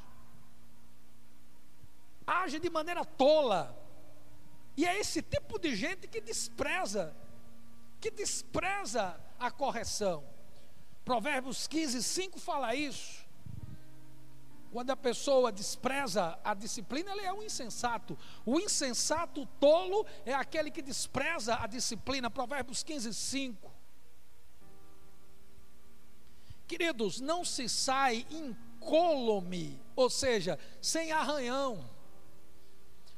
age 2.24 2.60
de 2.60 2.70
maneira 2.70 3.04
tola, 3.04 3.76
e 4.76 4.86
é 4.86 4.96
esse 5.00 5.20
tipo 5.20 5.58
de 5.58 5.74
gente 5.74 6.06
que 6.06 6.20
despreza, 6.20 7.16
que 8.00 8.12
despreza 8.12 9.20
a 9.40 9.50
correção. 9.50 10.24
Provérbios 11.04 11.66
15, 11.66 12.00
5 12.00 12.38
fala 12.38 12.76
isso. 12.76 13.23
Quando 14.74 14.90
a 14.90 14.96
pessoa 14.96 15.52
despreza 15.52 16.36
a 16.42 16.52
disciplina, 16.52 17.12
ele 17.12 17.20
é 17.20 17.32
um 17.32 17.44
insensato. 17.44 18.18
O 18.44 18.58
insensato 18.58 19.46
tolo 19.60 20.04
é 20.26 20.34
aquele 20.34 20.68
que 20.68 20.82
despreza 20.82 21.54
a 21.62 21.68
disciplina. 21.68 22.28
Provérbios 22.28 22.82
15, 22.82 23.14
5. 23.14 23.72
Queridos, 26.66 27.20
não 27.20 27.44
se 27.44 27.68
sai 27.68 28.26
incólume, 28.28 29.80
ou 29.94 30.10
seja, 30.10 30.58
sem 30.82 31.12
arranhão. 31.12 31.88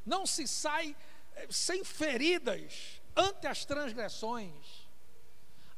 Não 0.05 0.27
se 0.27 0.47
sai 0.47 0.95
eh, 1.37 1.47
sem 1.49 1.83
feridas 1.83 3.01
ante 3.17 3.47
as 3.47 3.65
transgressões 3.65 4.87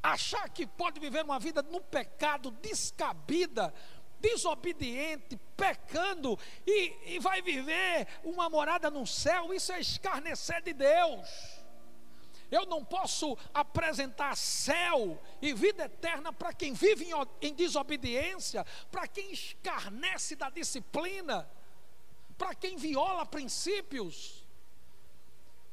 achar 0.02 0.48
que 0.48 0.66
pode 0.66 1.00
viver 1.00 1.24
uma 1.24 1.38
vida 1.38 1.62
no 1.62 1.80
pecado 1.80 2.50
descabida, 2.50 3.74
desobediente, 4.20 5.38
pecando 5.56 6.38
e, 6.66 7.14
e 7.14 7.18
vai 7.18 7.42
viver 7.42 8.06
uma 8.24 8.48
morada 8.48 8.90
no 8.90 9.06
céu, 9.06 9.52
isso 9.52 9.72
é 9.72 9.80
escarnecer 9.80 10.62
de 10.62 10.72
Deus. 10.72 11.28
Eu 12.50 12.64
não 12.64 12.82
posso 12.82 13.36
apresentar 13.52 14.34
céu 14.36 15.20
e 15.40 15.52
vida 15.52 15.84
eterna 15.84 16.32
para 16.32 16.52
quem 16.52 16.72
vive 16.72 17.04
em, 17.04 17.48
em 17.48 17.54
desobediência, 17.54 18.64
para 18.90 19.06
quem 19.06 19.30
escarnece 19.30 20.34
da 20.34 20.48
disciplina, 20.48 21.48
para 22.38 22.54
quem 22.54 22.76
viola 22.76 23.26
princípios. 23.26 24.46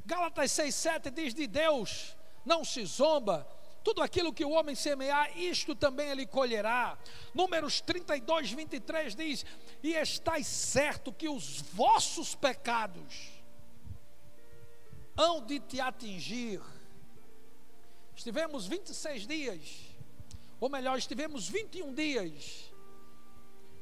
Gálatas 0.05 0.51
6,7 0.51 1.11
diz 1.11 1.33
de 1.33 1.47
Deus, 1.47 2.15
não 2.45 2.65
se 2.65 2.85
zomba, 2.85 3.47
tudo 3.85 4.01
aquilo 4.01 4.33
que 4.33 4.43
o 4.43 4.49
homem 4.49 4.73
semear, 4.73 5.37
isto 5.37 5.75
também 5.75 6.09
ele 6.09 6.25
colherá. 6.25 6.97
Números 7.35 7.79
32, 7.81 8.51
23 8.51 9.15
diz: 9.15 9.45
E 9.83 9.93
estáis 9.93 10.47
certo 10.47 11.13
que 11.13 11.29
os 11.29 11.61
vossos 11.61 12.33
pecados 12.33 13.29
hão 15.15 15.39
de 15.45 15.59
te 15.59 15.79
atingir. 15.79 16.59
Estivemos 18.15 18.65
26 18.65 19.27
dias, 19.27 19.61
ou 20.59 20.67
melhor, 20.67 20.97
estivemos 20.97 21.47
21 21.47 21.93
dias, 21.93 22.73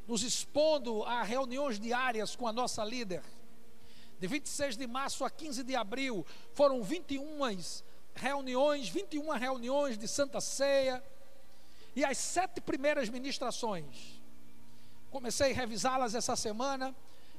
nos 0.05 0.21
expondo 0.21 1.03
a 1.03 1.23
reuniões 1.23 1.79
diárias 1.79 2.35
com 2.35 2.45
a 2.45 2.51
nossa 2.51 2.83
líder. 2.83 3.23
De 4.19 4.27
26 4.27 4.75
de 4.75 4.85
março 4.85 5.23
a 5.23 5.29
15 5.29 5.63
de 5.63 5.75
abril, 5.77 6.25
foram 6.53 6.83
21 6.83 7.41
reuniões, 8.15 8.89
21 8.89 9.29
reuniões 9.31 9.97
de 9.97 10.07
Santa 10.07 10.39
Ceia, 10.39 11.03
e 11.95 12.03
as 12.03 12.17
sete 12.17 12.61
primeiras 12.61 13.09
ministrações. 13.09 14.21
Comecei 15.11 15.51
a 15.51 15.55
revisá-las 15.55 16.15
essa 16.15 16.35
semana, 16.35 16.95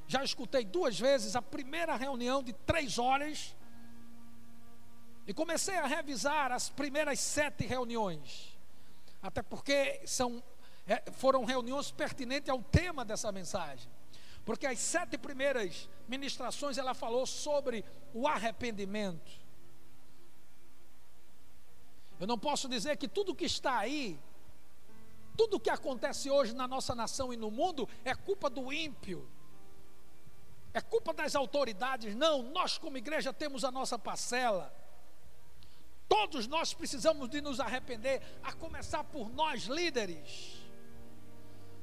já 0.07 0.23
escutei 0.23 0.63
duas 0.63 0.99
vezes 0.99 1.35
a 1.35 1.41
primeira 1.41 1.95
reunião 1.95 2.41
de 2.41 2.53
três 2.53 2.97
horas, 2.97 3.55
e 5.27 5.33
comecei 5.33 5.75
a 5.75 5.87
revisar 5.87 6.51
as 6.51 6.69
primeiras 6.69 7.19
sete 7.19 7.65
reuniões, 7.65 8.55
até 9.21 9.41
porque 9.41 10.01
são, 10.05 10.43
é, 10.87 11.03
foram 11.13 11.43
reuniões 11.43 11.89
pertinentes 11.89 12.49
ao 12.49 12.61
tema 12.61 13.03
dessa 13.03 13.31
mensagem. 13.31 13.89
Porque 14.45 14.67
as 14.67 14.77
sete 14.77 15.17
primeiras 15.17 15.89
ministrações 16.07 16.77
ela 16.77 16.93
falou 16.93 17.25
sobre 17.25 17.83
o 18.13 18.27
arrependimento. 18.27 19.44
Eu 22.19 22.27
não 22.27 22.37
posso 22.37 22.69
dizer 22.69 22.97
que 22.97 23.07
tudo 23.07 23.35
que 23.35 23.45
está 23.45 23.77
aí, 23.77 24.19
tudo 25.35 25.59
que 25.59 25.69
acontece 25.69 26.29
hoje 26.29 26.53
na 26.53 26.67
nossa 26.67 26.95
nação 26.95 27.33
e 27.33 27.37
no 27.37 27.51
mundo 27.51 27.87
é 28.03 28.15
culpa 28.15 28.49
do 28.49 28.71
ímpio, 28.71 29.27
é 30.73 30.81
culpa 30.81 31.13
das 31.13 31.35
autoridades. 31.35 32.15
Não, 32.15 32.43
nós 32.43 32.77
como 32.77 32.97
igreja 32.97 33.33
temos 33.33 33.63
a 33.63 33.71
nossa 33.71 33.97
parcela. 33.97 34.73
Todos 36.07 36.47
nós 36.47 36.73
precisamos 36.73 37.29
de 37.29 37.41
nos 37.41 37.59
arrepender, 37.59 38.21
a 38.43 38.53
começar 38.53 39.03
por 39.03 39.29
nós 39.29 39.63
líderes. 39.63 40.61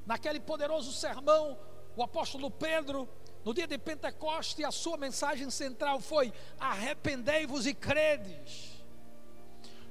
Naquele 0.06 0.40
poderoso 0.40 0.92
sermão, 0.92 1.58
o 1.96 2.02
apóstolo 2.02 2.50
Pedro, 2.50 3.08
no 3.44 3.52
dia 3.52 3.66
de 3.66 3.76
Pentecoste, 3.78 4.64
a 4.64 4.70
sua 4.70 4.96
mensagem 4.96 5.50
central 5.50 6.00
foi: 6.00 6.32
arrependei-vos 6.58 7.66
e 7.66 7.74
credes. 7.74 8.71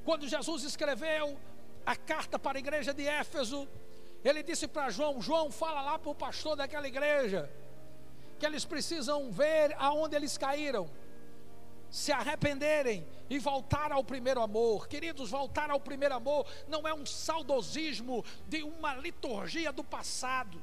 Quando 0.03 0.27
Jesus 0.27 0.63
escreveu 0.63 1.37
a 1.85 1.95
carta 1.95 2.39
para 2.39 2.57
a 2.57 2.59
igreja 2.59 2.93
de 2.93 3.07
Éfeso, 3.07 3.67
ele 4.23 4.43
disse 4.43 4.67
para 4.67 4.89
João: 4.89 5.21
João, 5.21 5.51
fala 5.51 5.81
lá 5.81 5.99
para 5.99 6.09
o 6.09 6.15
pastor 6.15 6.55
daquela 6.55 6.87
igreja, 6.87 7.49
que 8.39 8.45
eles 8.45 8.65
precisam 8.65 9.31
ver 9.31 9.75
aonde 9.77 10.15
eles 10.15 10.37
caíram, 10.37 10.89
se 11.89 12.11
arrependerem 12.11 13.07
e 13.29 13.39
voltar 13.39 13.91
ao 13.91 14.03
primeiro 14.03 14.41
amor. 14.41 14.87
Queridos, 14.87 15.29
voltar 15.29 15.69
ao 15.69 15.79
primeiro 15.79 16.15
amor 16.15 16.45
não 16.67 16.87
é 16.87 16.93
um 16.93 17.05
saudosismo 17.05 18.23
de 18.47 18.63
uma 18.63 18.95
liturgia 18.95 19.71
do 19.71 19.83
passado. 19.83 20.61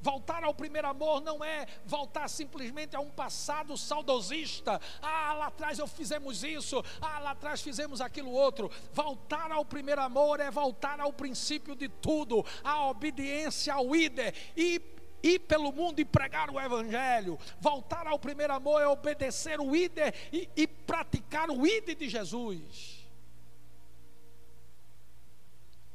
Voltar 0.00 0.44
ao 0.44 0.54
primeiro 0.54 0.88
amor 0.88 1.20
não 1.20 1.44
é 1.44 1.66
voltar 1.84 2.28
simplesmente 2.28 2.94
a 2.94 3.00
um 3.00 3.10
passado 3.10 3.76
saudosista. 3.76 4.80
Ah, 5.02 5.34
lá 5.34 5.46
atrás 5.46 5.78
eu 5.78 5.86
fizemos 5.86 6.44
isso. 6.44 6.82
Ah, 7.00 7.18
lá 7.18 7.30
atrás 7.32 7.60
fizemos 7.60 8.00
aquilo 8.00 8.30
outro. 8.30 8.70
Voltar 8.92 9.50
ao 9.50 9.64
primeiro 9.64 10.00
amor 10.00 10.40
é 10.40 10.50
voltar 10.50 11.00
ao 11.00 11.12
princípio 11.12 11.74
de 11.74 11.88
tudo, 11.88 12.44
a 12.62 12.86
obediência 12.86 13.74
ao 13.74 13.92
líder 13.92 14.34
e 14.56 14.80
ir 15.22 15.40
pelo 15.40 15.72
mundo 15.72 16.00
e 16.00 16.04
pregar 16.04 16.50
o 16.50 16.60
Evangelho. 16.60 17.38
Voltar 17.60 18.06
ao 18.06 18.18
primeiro 18.18 18.52
amor 18.52 18.80
é 18.80 18.86
obedecer 18.86 19.60
o 19.60 19.70
líder 19.70 20.14
e, 20.32 20.48
e 20.56 20.66
praticar 20.66 21.50
o 21.50 21.64
líder 21.64 21.96
de 21.96 22.08
Jesus. 22.08 23.06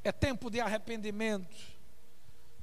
É 0.03 0.11
tempo 0.11 0.49
de 0.49 0.59
arrependimento. 0.59 1.72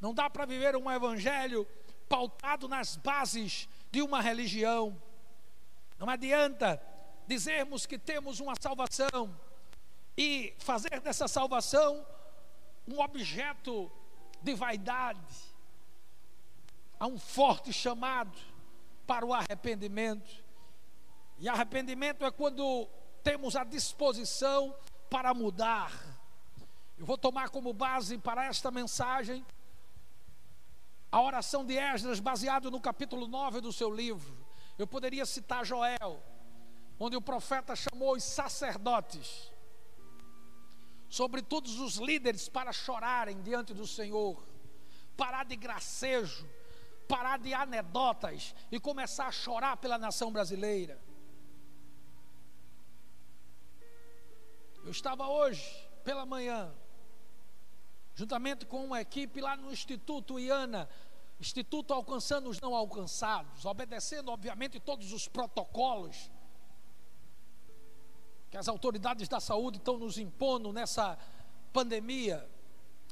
Não 0.01 0.15
dá 0.15 0.31
para 0.31 0.47
viver 0.47 0.75
um 0.77 0.91
evangelho 0.91 1.67
pautado 2.09 2.67
nas 2.67 2.97
bases 2.97 3.69
de 3.91 4.01
uma 4.01 4.21
religião. 4.21 5.01
Não 5.99 6.09
adianta 6.09 6.83
dizermos 7.27 7.85
que 7.87 7.99
temos 7.99 8.41
uma 8.41 8.55
salvação 8.59 9.39
e 10.17 10.55
fazer 10.59 11.01
dessa 11.01 11.29
salvação 11.29 12.05
um 12.89 13.01
objeto 13.01 13.91
de 14.43 14.55
vaidade. 14.55 15.21
Há 16.99 17.07
um 17.07 17.19
forte 17.19 17.73
chamado 17.73 18.37
para 19.07 19.25
o 19.25 19.35
arrependimento. 19.35 20.45
E 21.39 21.49
arrependimento 21.49 22.25
é 22.25 22.31
quando 22.31 22.89
temos 23.23 23.55
a 23.55 23.65
disposição 23.65 24.75
para 25.11 25.35
mudar. 25.35 25.93
Eu 26.99 27.07
vou 27.07 27.17
tomar 27.17 27.51
como 27.51 27.73
base 27.73 28.19
para 28.19 28.47
esta 28.47 28.71
mensagem 28.71 29.45
a 31.11 31.20
oração 31.20 31.64
de 31.64 31.77
Esdras, 31.77 32.20
baseado 32.20 32.70
no 32.70 32.81
capítulo 32.81 33.27
9 33.27 33.61
do 33.61 33.73
seu 33.73 33.90
livro. 33.90 34.37
Eu 34.79 34.87
poderia 34.87 35.27
citar 35.27 35.64
Joel, 35.64 36.23
onde 36.99 37.16
o 37.16 37.23
profeta 37.23 37.75
chamou 37.75 38.14
os 38.14 38.23
sacerdotes, 38.23 39.51
sobre 41.09 41.42
todos 41.42 41.81
os 41.81 41.96
líderes, 41.96 42.49
para 42.49 42.73
chorarem 42.73 43.42
diante 43.42 43.75
do 43.75 43.87
Senhor, 43.87 44.40
parar 45.16 45.44
de 45.44 45.57
gracejo, 45.57 46.49
parar 47.09 47.38
de 47.38 47.53
anedotas 47.53 48.55
e 48.70 48.79
começar 48.79 49.27
a 49.27 49.33
chorar 49.33 49.77
pela 49.79 49.99
nação 49.99 50.31
brasileira. 50.31 51.01
Eu 54.85 54.92
estava 54.92 55.27
hoje, 55.29 55.88
pela 56.05 56.25
manhã, 56.25 56.73
juntamente 58.21 58.67
com 58.67 58.85
uma 58.85 59.01
equipe 59.01 59.41
lá 59.41 59.57
no 59.57 59.73
Instituto 59.73 60.39
IANA, 60.39 60.87
Instituto 61.41 61.95
Alcançando 61.95 62.51
os 62.51 62.61
Não 62.61 62.75
Alcançados, 62.75 63.65
obedecendo, 63.65 64.31
obviamente, 64.31 64.79
todos 64.79 65.11
os 65.15 65.27
protocolos 65.27 66.31
que 68.51 68.59
as 68.59 68.69
autoridades 68.69 69.27
da 69.27 69.41
saúde 69.41 69.79
estão 69.79 69.97
nos 69.97 70.19
impondo 70.19 70.71
nessa 70.71 71.17
pandemia. 71.73 72.47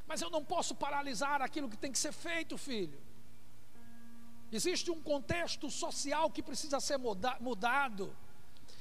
Mas 0.07 0.21
eu 0.21 0.29
não 0.29 0.44
posso 0.44 0.75
paralisar 0.75 1.40
aquilo 1.40 1.71
que 1.71 1.79
tem 1.79 1.90
que 1.90 1.99
ser 1.99 2.12
feito, 2.12 2.59
filho. 2.59 3.01
Existe 4.53 4.90
um 4.90 5.01
contexto 5.01 5.71
social 5.71 6.31
que 6.31 6.42
precisa 6.42 6.81
ser 6.81 6.99
muda 6.99 7.35
mudado. 7.40 8.14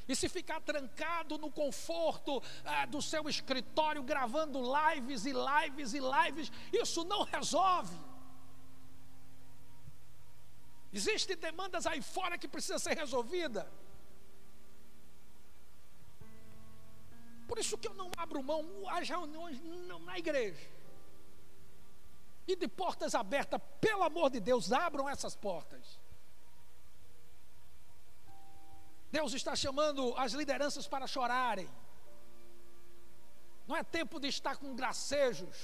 E 0.08 0.16
se 0.16 0.30
ficar 0.30 0.62
trancado 0.62 1.38
no 1.38 1.52
conforto 1.52 2.42
ah, 2.64 2.86
do 2.86 3.02
seu 3.02 3.28
escritório, 3.28 4.02
gravando 4.02 4.62
lives 4.62 5.26
e 5.26 5.34
lives 5.34 5.94
e 5.94 6.00
lives, 6.00 6.52
isso 6.72 7.04
não 7.04 7.24
resolve. 7.24 7.98
Existem 10.94 11.36
demandas 11.36 11.86
aí 11.86 12.02
fora 12.02 12.38
que 12.38 12.48
precisa 12.48 12.80
ser 12.80 12.96
resolvida. 12.96 13.70
Por 17.48 17.60
isso 17.60 17.78
que 17.78 17.88
eu 17.88 17.94
não 17.94 18.10
abro 18.18 18.42
mão 18.42 18.66
as 18.90 19.08
reuniões 19.08 19.62
na 20.06 20.18
igreja. 20.18 20.78
E 22.48 22.56
de 22.56 22.68
portas 22.68 23.14
abertas, 23.14 23.60
pelo 23.82 24.04
amor 24.04 24.30
de 24.30 24.40
Deus, 24.40 24.72
abram 24.72 25.08
essas 25.08 25.36
portas. 25.36 26.00
Deus 29.12 29.34
está 29.34 29.56
chamando 29.56 30.14
as 30.18 30.34
lideranças 30.34 30.88
para 30.88 31.08
chorarem. 31.08 31.70
Não 33.68 33.76
é 33.76 33.84
tempo 33.84 34.20
de 34.20 34.28
estar 34.28 34.58
com 34.58 34.76
gracejos. 34.76 35.58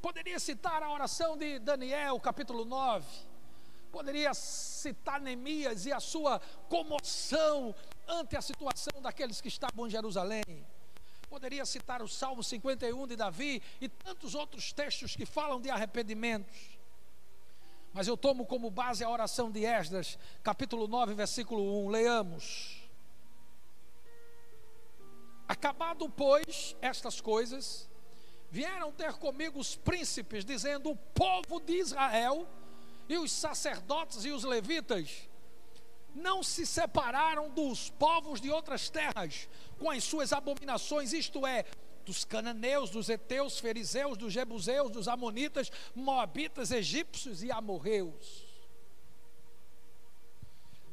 Poderia 0.00 0.38
citar 0.40 0.82
a 0.82 0.90
oração 0.90 1.36
de 1.36 1.58
Daniel, 1.58 2.18
capítulo 2.18 2.64
9. 2.64 3.06
Poderia 3.92 4.32
citar 4.34 5.20
Neemias 5.20 5.86
e 5.86 5.92
a 5.92 6.00
sua 6.00 6.40
comoção 6.68 7.74
ante 8.08 8.36
a 8.36 8.42
situação 8.42 9.00
daqueles 9.00 9.40
que 9.40 9.48
estavam 9.48 9.86
em 9.86 9.90
Jerusalém. 9.90 10.66
Poderia 11.28 11.64
citar 11.64 12.02
o 12.02 12.08
Salmo 12.08 12.42
51 12.42 13.06
de 13.06 13.16
Davi 13.16 13.62
e 13.80 13.88
tantos 13.88 14.34
outros 14.34 14.72
textos 14.72 15.14
que 15.14 15.24
falam 15.24 15.60
de 15.60 15.70
arrependimentos. 15.70 16.71
Mas 17.92 18.08
eu 18.08 18.16
tomo 18.16 18.46
como 18.46 18.70
base 18.70 19.04
a 19.04 19.10
oração 19.10 19.50
de 19.50 19.64
Esdras, 19.64 20.18
capítulo 20.42 20.88
9, 20.88 21.14
versículo 21.14 21.84
1. 21.86 21.90
Leamos. 21.90 22.82
Acabado, 25.46 26.08
pois, 26.08 26.74
estas 26.80 27.20
coisas, 27.20 27.90
vieram 28.50 28.92
ter 28.92 29.12
comigo 29.14 29.60
os 29.60 29.76
príncipes, 29.76 30.44
dizendo: 30.44 30.90
O 30.90 30.96
povo 30.96 31.60
de 31.60 31.74
Israel 31.74 32.48
e 33.08 33.18
os 33.18 33.30
sacerdotes 33.30 34.24
e 34.24 34.30
os 34.30 34.44
levitas 34.44 35.28
não 36.14 36.42
se 36.42 36.66
separaram 36.66 37.50
dos 37.50 37.90
povos 37.90 38.40
de 38.40 38.50
outras 38.50 38.88
terras 38.88 39.48
com 39.78 39.90
as 39.90 40.04
suas 40.04 40.32
abominações, 40.32 41.12
isto 41.12 41.46
é, 41.46 41.64
dos 42.04 42.24
cananeus, 42.24 42.90
dos 42.90 43.08
heteus, 43.08 43.58
fariseus, 43.58 44.18
dos 44.18 44.32
jebuseus, 44.32 44.90
dos 44.90 45.08
amonitas, 45.08 45.70
moabitas, 45.94 46.70
egípcios 46.70 47.42
e 47.42 47.50
amorreus. 47.50 48.44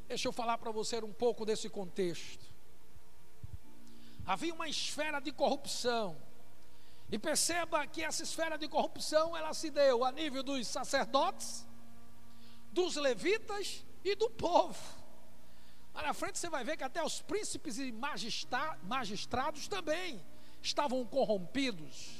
Deixa 0.08 0.26
eu 0.26 0.32
falar 0.32 0.58
para 0.58 0.72
você 0.72 1.02
um 1.04 1.12
pouco 1.12 1.44
desse 1.44 1.68
contexto. 1.68 2.44
Havia 4.26 4.54
uma 4.54 4.68
esfera 4.68 5.20
de 5.20 5.32
corrupção. 5.32 6.16
E 7.10 7.18
perceba 7.18 7.86
que 7.86 8.02
essa 8.02 8.22
esfera 8.22 8.56
de 8.56 8.68
corrupção 8.68 9.36
ela 9.36 9.52
se 9.52 9.70
deu 9.70 10.04
a 10.04 10.12
nível 10.12 10.42
dos 10.42 10.66
sacerdotes, 10.68 11.66
dos 12.72 12.94
levitas 12.96 13.84
e 14.04 14.14
do 14.14 14.30
povo. 14.30 14.78
Lá 15.92 16.02
na 16.02 16.14
frente 16.14 16.38
você 16.38 16.48
vai 16.48 16.62
ver 16.62 16.76
que 16.76 16.84
até 16.84 17.02
os 17.02 17.20
príncipes 17.20 17.78
e 17.78 17.92
magistrados 18.82 19.66
também 19.66 20.24
estavam 20.62 21.04
corrompidos. 21.04 22.10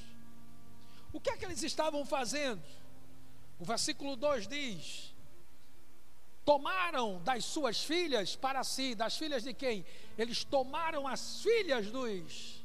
O 1.12 1.20
que 1.20 1.30
é 1.30 1.36
que 1.36 1.44
eles 1.44 1.62
estavam 1.62 2.04
fazendo? 2.04 2.62
O 3.58 3.64
versículo 3.64 4.16
2 4.16 4.46
diz: 4.46 5.14
Tomaram 6.44 7.22
das 7.22 7.44
suas 7.44 7.82
filhas 7.82 8.36
para 8.36 8.64
si, 8.64 8.94
das 8.94 9.16
filhas 9.16 9.42
de 9.42 9.52
quem? 9.52 9.84
Eles 10.16 10.44
tomaram 10.44 11.06
as 11.06 11.42
filhas 11.42 11.90
dos 11.90 12.64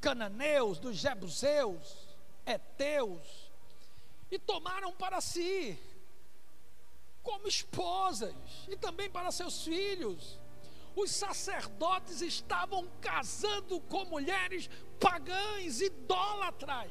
cananeus, 0.00 0.78
dos 0.78 0.96
jebuseus, 0.96 2.16
heteus, 2.46 3.50
e 4.30 4.38
tomaram 4.38 4.92
para 4.92 5.20
si, 5.20 5.78
como 7.22 7.46
esposas, 7.46 8.34
e 8.68 8.76
também 8.76 9.10
para 9.10 9.30
seus 9.30 9.62
filhos 9.62 10.39
os 10.94 11.10
sacerdotes 11.10 12.20
estavam 12.20 12.88
casando 13.00 13.80
com 13.82 14.04
mulheres 14.04 14.68
pagãs, 14.98 15.80
idólatras, 15.80 16.90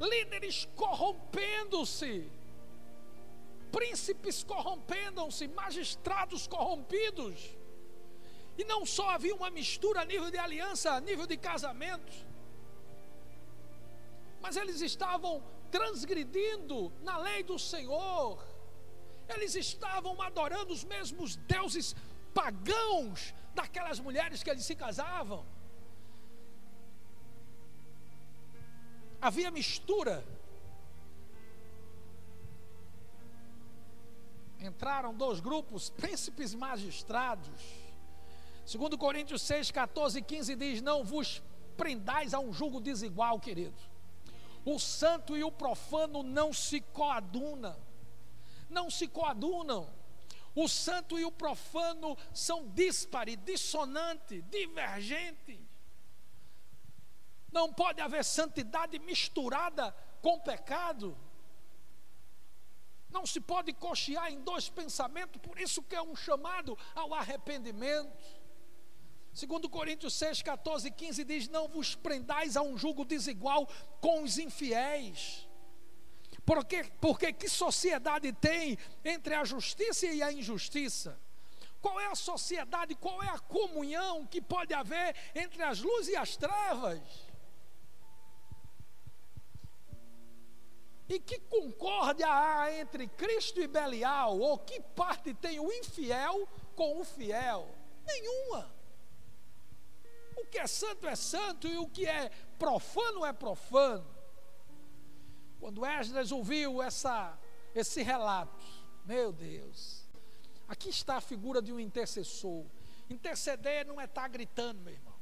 líderes 0.00 0.68
corrompendo-se, 0.76 2.30
príncipes 3.70 4.44
corrompendo-se, 4.44 5.48
magistrados 5.48 6.46
corrompidos. 6.46 7.56
E 8.56 8.64
não 8.64 8.84
só 8.84 9.10
havia 9.10 9.34
uma 9.34 9.50
mistura 9.50 10.02
a 10.02 10.04
nível 10.04 10.30
de 10.30 10.36
aliança, 10.36 10.92
a 10.92 11.00
nível 11.00 11.26
de 11.26 11.36
casamento, 11.36 12.12
mas 14.40 14.56
eles 14.56 14.80
estavam 14.80 15.42
transgredindo 15.70 16.92
na 17.02 17.16
lei 17.16 17.42
do 17.42 17.58
Senhor 17.58 18.51
eles 19.28 19.54
estavam 19.54 20.20
adorando 20.20 20.72
os 20.72 20.84
mesmos 20.84 21.36
deuses 21.36 21.94
pagãos 22.34 23.34
daquelas 23.54 24.00
mulheres 24.00 24.42
que 24.42 24.50
eles 24.50 24.64
se 24.64 24.74
casavam. 24.74 25.44
Havia 29.20 29.50
mistura. 29.50 30.24
Entraram 34.58 35.14
dois 35.14 35.40
grupos, 35.40 35.90
príncipes 35.90 36.54
magistrados. 36.54 37.62
Segundo 38.64 38.96
Coríntios 38.96 39.42
6, 39.42 39.70
14 39.70 40.18
e 40.18 40.22
15 40.22 40.56
diz: 40.56 40.82
Não 40.82 41.04
vos 41.04 41.42
prendais 41.76 42.32
a 42.32 42.38
um 42.38 42.52
julgo 42.52 42.80
desigual, 42.80 43.40
querido. 43.40 43.76
O 44.64 44.78
santo 44.78 45.36
e 45.36 45.42
o 45.42 45.50
profano 45.50 46.22
não 46.22 46.52
se 46.52 46.80
coadunam 46.80 47.76
não 48.72 48.90
se 48.90 49.06
coadunam. 49.06 49.88
O 50.54 50.68
santo 50.68 51.18
e 51.18 51.24
o 51.24 51.30
profano 51.30 52.16
são 52.34 52.68
díspare, 52.68 53.36
dissonante, 53.36 54.42
divergentes. 54.42 55.60
Não 57.50 57.72
pode 57.72 58.00
haver 58.00 58.24
santidade 58.24 58.98
misturada 58.98 59.92
com 60.20 60.40
pecado. 60.40 61.16
Não 63.10 63.26
se 63.26 63.40
pode 63.40 63.72
cochear 63.74 64.32
em 64.32 64.40
dois 64.40 64.70
pensamentos, 64.70 65.40
por 65.40 65.58
isso 65.58 65.82
que 65.82 65.94
é 65.94 66.02
um 66.02 66.16
chamado 66.16 66.76
ao 66.94 67.12
arrependimento. 67.12 68.10
Segundo 69.34 69.68
Coríntios 69.68 70.14
6, 70.14 70.42
14 70.42 70.88
e 70.88 70.90
15 70.90 71.24
diz: 71.24 71.48
Não 71.48 71.68
vos 71.68 71.94
prendais 71.94 72.56
a 72.56 72.62
um 72.62 72.76
jugo 72.76 73.04
desigual 73.04 73.66
com 74.00 74.22
os 74.22 74.38
infiéis. 74.38 75.46
Porque, 76.44 76.84
porque 77.00 77.32
que 77.32 77.48
sociedade 77.48 78.32
tem 78.32 78.76
entre 79.04 79.34
a 79.34 79.44
justiça 79.44 80.06
e 80.06 80.22
a 80.22 80.32
injustiça? 80.32 81.18
Qual 81.80 81.98
é 82.00 82.06
a 82.06 82.14
sociedade, 82.14 82.94
qual 82.94 83.22
é 83.22 83.28
a 83.28 83.38
comunhão 83.38 84.26
que 84.26 84.40
pode 84.40 84.72
haver 84.72 85.16
entre 85.34 85.62
as 85.62 85.80
luzes 85.80 86.08
e 86.08 86.16
as 86.16 86.36
trevas? 86.36 87.00
E 91.08 91.18
que 91.18 91.38
concórdia 91.40 92.26
há 92.28 92.72
entre 92.72 93.06
Cristo 93.08 93.60
e 93.60 93.66
Belial? 93.66 94.38
Ou 94.38 94.58
que 94.58 94.80
parte 94.80 95.34
tem 95.34 95.60
o 95.60 95.72
infiel 95.72 96.48
com 96.74 97.00
o 97.00 97.04
fiel? 97.04 97.68
Nenhuma. 98.06 98.72
O 100.36 100.46
que 100.46 100.58
é 100.58 100.66
santo 100.66 101.06
é 101.06 101.14
santo 101.14 101.68
e 101.68 101.76
o 101.76 101.86
que 101.86 102.06
é 102.06 102.30
profano 102.58 103.26
é 103.26 103.32
profano. 103.32 104.11
Quando 105.62 105.86
Esdras 105.86 106.32
ouviu 106.32 106.82
essa, 106.82 107.38
esse 107.72 108.02
relato, 108.02 108.64
meu 109.04 109.32
Deus, 109.32 110.04
aqui 110.66 110.88
está 110.88 111.18
a 111.18 111.20
figura 111.20 111.62
de 111.62 111.72
um 111.72 111.78
intercessor. 111.78 112.66
Interceder 113.08 113.86
não 113.86 114.00
é 114.00 114.06
estar 114.06 114.22
tá 114.22 114.26
gritando, 114.26 114.80
meu 114.80 114.92
irmão. 114.92 115.14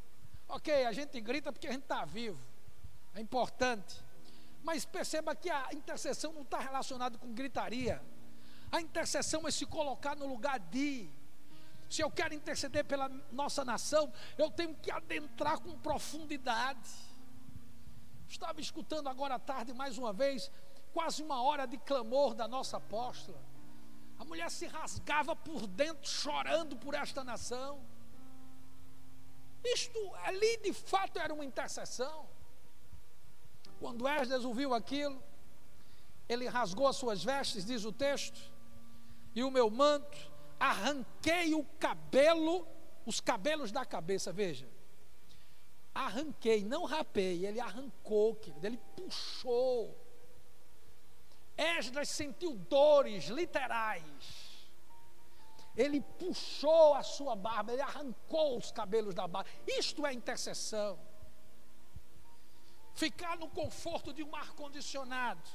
Ok, 0.48 0.87
a 0.87 0.92
gente 0.92 1.20
grita 1.20 1.53
porque 1.53 1.66
a 1.66 1.72
gente 1.72 1.83
está 1.83 2.07
vivo, 2.07 2.42
é 3.12 3.20
importante. 3.20 4.03
Mas 4.62 4.87
perceba 4.87 5.37
que 5.37 5.50
a 5.50 5.74
intercessão 5.74 6.33
não 6.33 6.40
está 6.40 6.59
relacionada 6.59 7.18
com 7.18 7.35
gritaria. 7.35 8.03
A 8.72 8.81
intercessão 8.81 9.46
é 9.46 9.50
se 9.50 9.66
colocar 9.66 10.16
no 10.16 10.26
lugar 10.26 10.59
de. 10.59 11.11
Se 11.90 12.00
eu 12.00 12.11
quero 12.11 12.33
interceder 12.33 12.87
pela 12.87 13.11
nossa 13.31 13.62
nação, 13.62 14.11
eu 14.38 14.50
tenho 14.50 14.74
que 14.74 14.90
adentrar 14.90 15.61
com 15.61 15.79
profundidade. 15.81 17.10
Estava 18.31 18.61
escutando 18.61 19.09
agora 19.09 19.35
à 19.35 19.38
tarde 19.40 19.75
mais 19.75 19.99
uma 19.99 20.12
vez, 20.12 20.53
quase 20.93 21.21
uma 21.21 21.43
hora 21.43 21.66
de 21.66 21.77
clamor 21.79 22.33
da 22.33 22.47
nossa 22.47 22.77
apóstola. 22.77 23.43
A 24.21 24.25
mulher 24.25 24.49
se 24.53 24.66
rasgava 24.66 25.35
por 25.35 25.66
dentro, 25.66 26.09
chorando 26.09 26.77
por 26.77 26.95
esta 26.95 27.25
nação. 27.25 27.85
Isto 29.64 29.99
ali 30.23 30.59
de 30.59 30.73
fato 30.73 31.19
era 31.19 31.35
uma 31.35 31.45
intercessão. 31.45 32.29
Quando 33.81 34.07
Esdras 34.07 34.45
ouviu 34.45 34.75
aquilo, 34.75 35.21
ele 36.29 36.47
rasgou 36.47 36.87
as 36.87 36.95
suas 36.95 37.25
vestes, 37.25 37.64
diz 37.64 37.85
o 37.85 37.93
texto, 37.93 38.40
e 39.35 39.43
o 39.43 39.51
meu 39.51 39.69
manto, 39.69 40.16
arranquei 40.61 41.53
o 41.53 41.64
cabelo, 41.81 42.64
os 43.05 43.21
cabelos 43.21 43.73
da 43.73 43.85
cabeça, 43.85 44.33
veja 44.33 44.69
arranquei, 45.94 46.64
não 46.64 46.85
rapei, 46.85 47.44
ele 47.46 47.61
arrancou, 47.61 48.35
querido, 48.37 48.66
ele 48.66 48.81
puxou. 48.96 49.96
Esdras 51.57 52.09
sentiu 52.09 52.57
dores 52.57 53.26
literais. 53.26 54.50
Ele 55.76 56.00
puxou 56.00 56.94
a 56.94 57.03
sua 57.03 57.37
barba, 57.37 57.72
ele 57.72 57.83
arrancou 57.83 58.59
os 58.59 58.70
cabelos 58.72 59.14
da 59.14 59.26
barba. 59.26 59.48
Isto 59.66 60.07
é 60.07 60.12
intercessão. 60.12 60.98
Ficar 62.94 63.38
no 63.38 63.48
conforto 63.48 64.12
de 64.12 64.22
um 64.22 64.35
ar-condicionado, 64.35 65.48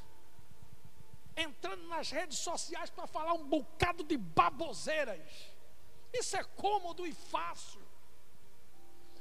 entrando 1.35 1.87
nas 1.87 2.09
redes 2.09 2.39
sociais 2.39 2.89
para 2.89 3.05
falar 3.05 3.33
um 3.33 3.47
bocado 3.47 4.03
de 4.03 4.17
baboseiras. 4.17 5.53
Isso 6.13 6.37
é 6.37 6.43
cômodo 6.43 7.05
e 7.05 7.13
fácil. 7.13 7.84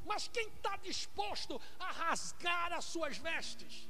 Mas 0.05 0.29
quem 0.29 0.49
está 0.49 0.77
disposto 0.77 1.61
a 1.79 1.91
rasgar 1.91 2.73
as 2.73 2.85
suas 2.85 3.17
vestes 3.17 3.89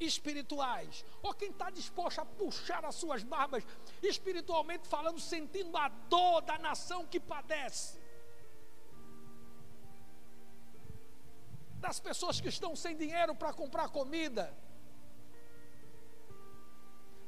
espirituais, 0.00 1.04
ou 1.22 1.32
quem 1.34 1.50
está 1.50 1.70
disposto 1.70 2.20
a 2.20 2.24
puxar 2.24 2.84
as 2.84 2.94
suas 2.94 3.22
barbas 3.22 3.64
espiritualmente 4.02 4.88
falando, 4.88 5.20
sentindo 5.20 5.76
a 5.76 5.88
dor 5.88 6.40
da 6.42 6.58
nação 6.58 7.06
que 7.06 7.20
padece, 7.20 8.02
das 11.76 12.00
pessoas 12.00 12.40
que 12.40 12.48
estão 12.48 12.74
sem 12.74 12.96
dinheiro 12.96 13.34
para 13.34 13.52
comprar 13.52 13.88
comida, 13.88 14.52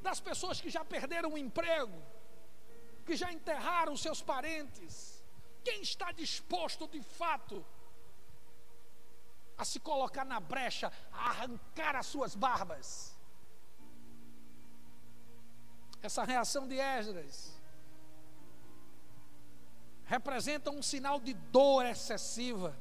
das 0.01 0.21
pessoas 0.21 0.61
que 0.61 0.71
já 0.71 0.85
perderam 0.85 1.35
o 1.35 1.39
emprego, 1.39 2.03
que 3.05 3.15
já 3.17 3.33
enterraram 3.33 3.97
seus 3.97 4.23
parentes 4.23 5.16
quem 5.67 5.79
está 5.83 6.09
disposto 6.13 6.85
de 6.95 7.03
fato 7.03 7.65
a 9.59 9.65
se 9.65 9.79
colocar 9.81 10.25
na 10.25 10.39
brecha, 10.39 10.93
a 11.13 11.31
arrancar 11.31 11.95
as 11.97 12.07
suas 12.07 12.35
barbas? 12.35 13.17
essa 16.07 16.25
reação 16.25 16.67
de 16.67 16.79
Esdras 16.79 17.61
representa 20.05 20.71
um 20.71 20.81
sinal 20.81 21.19
de 21.19 21.35
dor 21.35 21.85
excessiva. 21.85 22.77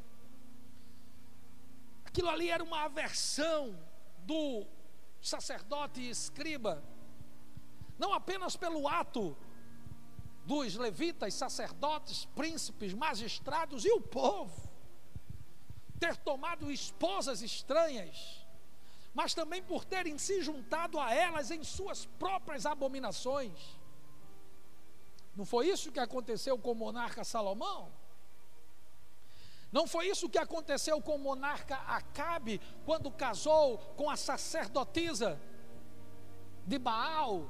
Aquilo 2.06 2.30
ali 2.30 2.50
era 2.50 2.64
uma 2.64 2.84
aversão 2.84 3.78
do 4.20 4.66
sacerdote 5.20 6.02
e 6.02 6.10
escriba, 6.10 6.84
não 7.98 8.14
apenas 8.14 8.56
pelo 8.56 8.88
ato 8.88 9.36
dos 10.46 10.76
levitas, 10.76 11.34
sacerdotes, 11.34 12.26
príncipes, 12.26 12.94
magistrados 12.94 13.84
e 13.84 13.92
o 13.92 14.02
povo 14.02 14.70
ter 16.00 16.16
tomado 16.18 16.72
esposas 16.72 17.42
estranhas, 17.42 18.46
mas 19.14 19.34
também 19.34 19.64
por 19.64 19.86
terem 19.86 20.18
se 20.18 20.42
juntado 20.42 21.00
a 21.00 21.14
elas 21.14 21.52
em 21.52 21.64
suas 21.64 22.06
próprias 22.06 22.66
abominações. 22.66 23.80
Não 25.36 25.46
foi 25.46 25.68
isso 25.68 25.92
que 25.92 26.00
aconteceu 26.00 26.58
com 26.58 26.72
o 26.72 26.76
monarca 26.76 27.24
Salomão? 27.24 27.92
Não 29.72 29.88
foi 29.88 30.08
isso 30.08 30.30
que 30.30 30.38
aconteceu 30.38 31.02
com 31.02 31.16
o 31.16 31.20
monarca 31.20 31.76
Acabe 31.88 32.62
quando 32.86 33.12
casou 33.12 33.78
com 33.98 34.10
a 34.10 34.16
sacerdotisa 34.16 35.42
de 36.66 36.78
Baal 36.78 37.50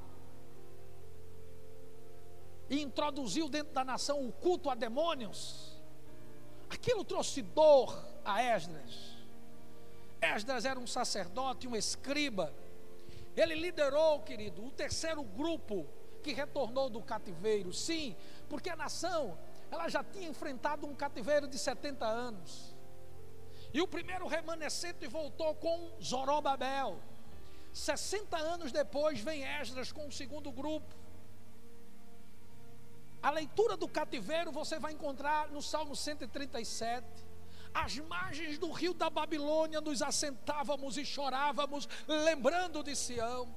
e 2.69 2.81
introduziu 2.81 3.47
dentro 3.47 3.73
da 3.73 3.83
nação 3.83 4.25
o 4.25 4.31
culto 4.31 4.69
a 4.69 4.75
demônios? 4.75 5.81
Aquilo 6.69 7.03
trouxe 7.03 7.41
dor 7.41 7.97
a 8.23 8.41
Esdras. 8.41 9.15
Esdras 10.21 10.65
era 10.65 10.79
um 10.79 10.87
sacerdote, 10.87 11.67
um 11.67 11.75
escriba. 11.75 12.53
Ele 13.35 13.55
liderou, 13.55 14.21
querido, 14.21 14.65
o 14.65 14.71
terceiro 14.71 15.23
grupo 15.23 15.85
que 16.23 16.33
retornou 16.33 16.89
do 16.89 17.01
cativeiro. 17.01 17.71
Sim, 17.71 18.15
porque 18.49 18.69
a 18.69 18.75
nação, 18.75 19.37
ela 19.69 19.87
já 19.87 20.03
tinha 20.03 20.27
enfrentado 20.27 20.87
um 20.87 20.95
cativeiro 20.95 21.47
de 21.47 21.57
70 21.57 22.05
anos. 22.05 22.73
E 23.73 23.81
o 23.81 23.87
primeiro 23.87 24.25
remanescente 24.25 25.05
voltou 25.05 25.53
com 25.55 25.91
Zorobabel. 26.01 26.97
60 27.73 28.37
anos 28.37 28.71
depois 28.71 29.19
vem 29.19 29.43
Esdras 29.43 29.91
com 29.91 30.07
o 30.07 30.11
segundo 30.11 30.51
grupo. 30.51 31.04
A 33.25 33.31
leitura 33.31 33.75
do 33.75 33.87
cativeiro 33.87 34.51
você 34.51 34.77
vai 34.77 34.93
encontrar 34.93 35.47
no 35.47 35.59
Salmo 35.59 35.95
137. 35.95 37.03
Às 37.73 37.97
margens 37.97 38.59
do 38.59 38.69
rio 38.69 38.93
da 38.93 39.09
Babilônia 39.09 39.81
nos 39.81 40.03
assentávamos 40.03 40.95
e 40.95 41.03
chorávamos, 41.03 41.89
lembrando 42.07 42.83
de 42.83 42.95
Sião 42.95 43.51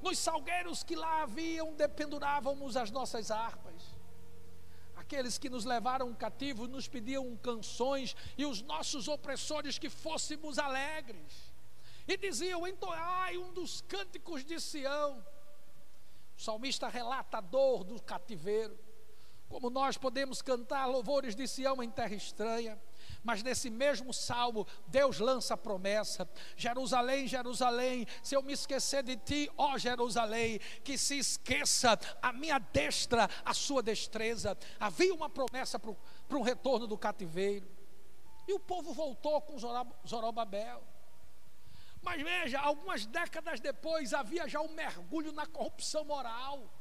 nos 0.00 0.18
salgueiros 0.18 0.82
que 0.82 0.96
lá 0.96 1.20
haviam, 1.20 1.74
dependurávamos 1.74 2.78
as 2.78 2.90
nossas 2.90 3.30
harpas. 3.30 3.94
Aqueles 4.96 5.36
que 5.36 5.50
nos 5.50 5.66
levaram 5.66 6.14
cativos 6.14 6.66
nos 6.66 6.88
pediam 6.88 7.36
canções 7.36 8.16
e 8.38 8.46
os 8.46 8.62
nossos 8.62 9.06
opressores 9.06 9.78
que 9.78 9.90
fôssemos 9.90 10.58
alegres. 10.58 11.52
E 12.08 12.16
diziam: 12.16 12.66
entoai 12.66 13.36
um 13.36 13.52
dos 13.52 13.82
cânticos 13.82 14.46
de 14.46 14.58
Sião. 14.58 15.22
O 16.38 16.40
salmista 16.40 16.88
relata 16.88 17.36
a 17.36 17.42
dor 17.42 17.84
do 17.84 18.00
cativeiro. 18.00 18.88
Como 19.50 19.68
nós 19.68 19.98
podemos 19.98 20.40
cantar 20.40 20.86
louvores 20.86 21.34
de 21.34 21.46
Sião 21.48 21.82
em 21.82 21.90
terra 21.90 22.14
estranha. 22.14 22.80
Mas 23.24 23.42
nesse 23.42 23.68
mesmo 23.68 24.14
salmo, 24.14 24.64
Deus 24.86 25.18
lança 25.18 25.54
a 25.54 25.56
promessa: 25.56 26.30
Jerusalém, 26.56 27.26
Jerusalém, 27.26 28.06
se 28.22 28.36
eu 28.36 28.42
me 28.42 28.52
esquecer 28.52 29.02
de 29.02 29.16
ti, 29.16 29.50
ó 29.58 29.76
Jerusalém, 29.76 30.60
que 30.84 30.96
se 30.96 31.18
esqueça 31.18 31.98
a 32.22 32.32
minha 32.32 32.60
destra, 32.60 33.28
a 33.44 33.52
sua 33.52 33.82
destreza. 33.82 34.56
Havia 34.78 35.12
uma 35.12 35.28
promessa 35.28 35.80
para 35.80 36.38
um 36.38 36.42
retorno 36.42 36.86
do 36.86 36.96
cativeiro. 36.96 37.68
E 38.46 38.52
o 38.52 38.60
povo 38.60 38.94
voltou 38.94 39.40
com 39.40 39.58
Zorobabel. 40.06 40.80
Mas 42.00 42.22
veja, 42.22 42.60
algumas 42.60 43.04
décadas 43.04 43.58
depois 43.58 44.14
havia 44.14 44.46
já 44.46 44.60
um 44.60 44.72
mergulho 44.72 45.32
na 45.32 45.44
corrupção 45.44 46.04
moral. 46.04 46.72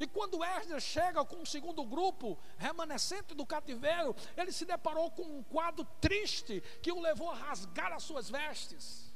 E 0.00 0.06
quando 0.06 0.44
Esdras 0.44 0.82
chega 0.82 1.24
com 1.24 1.42
o 1.42 1.46
segundo 1.46 1.84
grupo, 1.84 2.38
remanescente 2.56 3.34
do 3.34 3.44
cativeiro, 3.44 4.14
ele 4.36 4.52
se 4.52 4.64
deparou 4.64 5.10
com 5.10 5.22
um 5.22 5.42
quadro 5.42 5.84
triste 6.00 6.62
que 6.82 6.92
o 6.92 7.00
levou 7.00 7.30
a 7.30 7.34
rasgar 7.34 7.92
as 7.92 8.04
suas 8.04 8.30
vestes. 8.30 9.12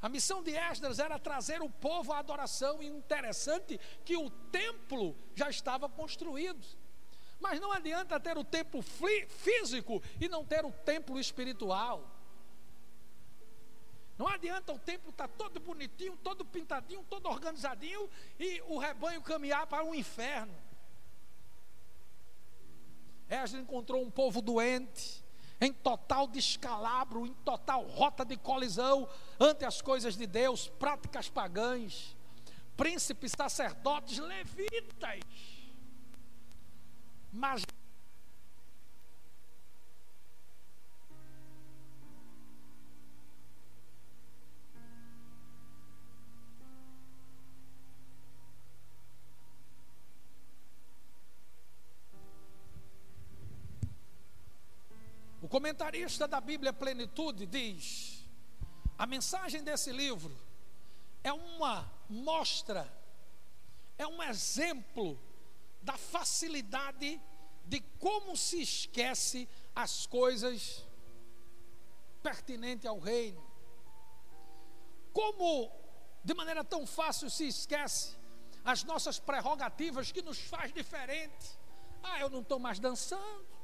A 0.00 0.08
missão 0.08 0.42
de 0.42 0.54
Esdras 0.54 0.98
era 0.98 1.18
trazer 1.18 1.60
o 1.60 1.70
povo 1.70 2.12
à 2.12 2.18
adoração, 2.18 2.82
e 2.82 2.86
interessante 2.86 3.78
que 4.04 4.16
o 4.16 4.30
templo 4.30 5.16
já 5.34 5.48
estava 5.48 5.88
construído. 5.88 6.64
Mas 7.40 7.60
não 7.60 7.72
adianta 7.72 8.18
ter 8.18 8.36
o 8.36 8.44
templo 8.44 8.82
físico 8.82 10.02
e 10.20 10.28
não 10.28 10.44
ter 10.44 10.64
o 10.64 10.72
templo 10.72 11.18
espiritual. 11.18 12.17
Não 14.18 14.26
adianta 14.26 14.72
o 14.72 14.78
templo 14.78 15.10
estar 15.10 15.28
tá 15.28 15.34
todo 15.38 15.60
bonitinho, 15.60 16.16
todo 16.16 16.44
pintadinho, 16.44 17.04
todo 17.08 17.28
organizadinho 17.28 18.10
e 18.38 18.60
o 18.62 18.76
rebanho 18.76 19.22
caminhar 19.22 19.66
para 19.68 19.84
o 19.84 19.90
um 19.90 19.94
inferno. 19.94 20.52
Esdras 23.28 23.62
encontrou 23.62 24.02
um 24.02 24.10
povo 24.10 24.42
doente, 24.42 25.24
em 25.60 25.72
total 25.72 26.26
descalabro, 26.26 27.26
em 27.26 27.34
total 27.44 27.84
rota 27.84 28.24
de 28.24 28.36
colisão 28.36 29.08
ante 29.38 29.64
as 29.64 29.80
coisas 29.80 30.16
de 30.16 30.26
Deus, 30.26 30.66
práticas 30.66 31.28
pagãs, 31.28 32.16
príncipes, 32.76 33.32
sacerdotes, 33.36 34.18
levitas, 34.18 35.20
mas 37.32 37.64
O 55.48 55.50
comentarista 55.50 56.28
da 56.28 56.42
Bíblia 56.42 56.74
Plenitude 56.74 57.46
diz: 57.46 58.22
a 58.98 59.06
mensagem 59.06 59.64
desse 59.64 59.90
livro 59.90 60.30
é 61.24 61.32
uma 61.32 61.90
mostra, 62.06 62.86
é 63.96 64.06
um 64.06 64.22
exemplo 64.22 65.18
da 65.80 65.96
facilidade 65.96 67.18
de 67.64 67.80
como 67.98 68.36
se 68.36 68.60
esquece 68.60 69.48
as 69.74 70.04
coisas 70.04 70.84
pertinentes 72.22 72.84
ao 72.84 72.98
reino. 72.98 73.42
Como 75.14 75.72
de 76.22 76.34
maneira 76.34 76.62
tão 76.62 76.86
fácil 76.86 77.30
se 77.30 77.48
esquece 77.48 78.18
as 78.62 78.84
nossas 78.84 79.18
prerrogativas 79.18 80.12
que 80.12 80.20
nos 80.20 80.38
faz 80.38 80.74
diferente. 80.74 81.58
Ah, 82.02 82.20
eu 82.20 82.28
não 82.28 82.40
estou 82.40 82.58
mais 82.58 82.78
dançando. 82.78 83.57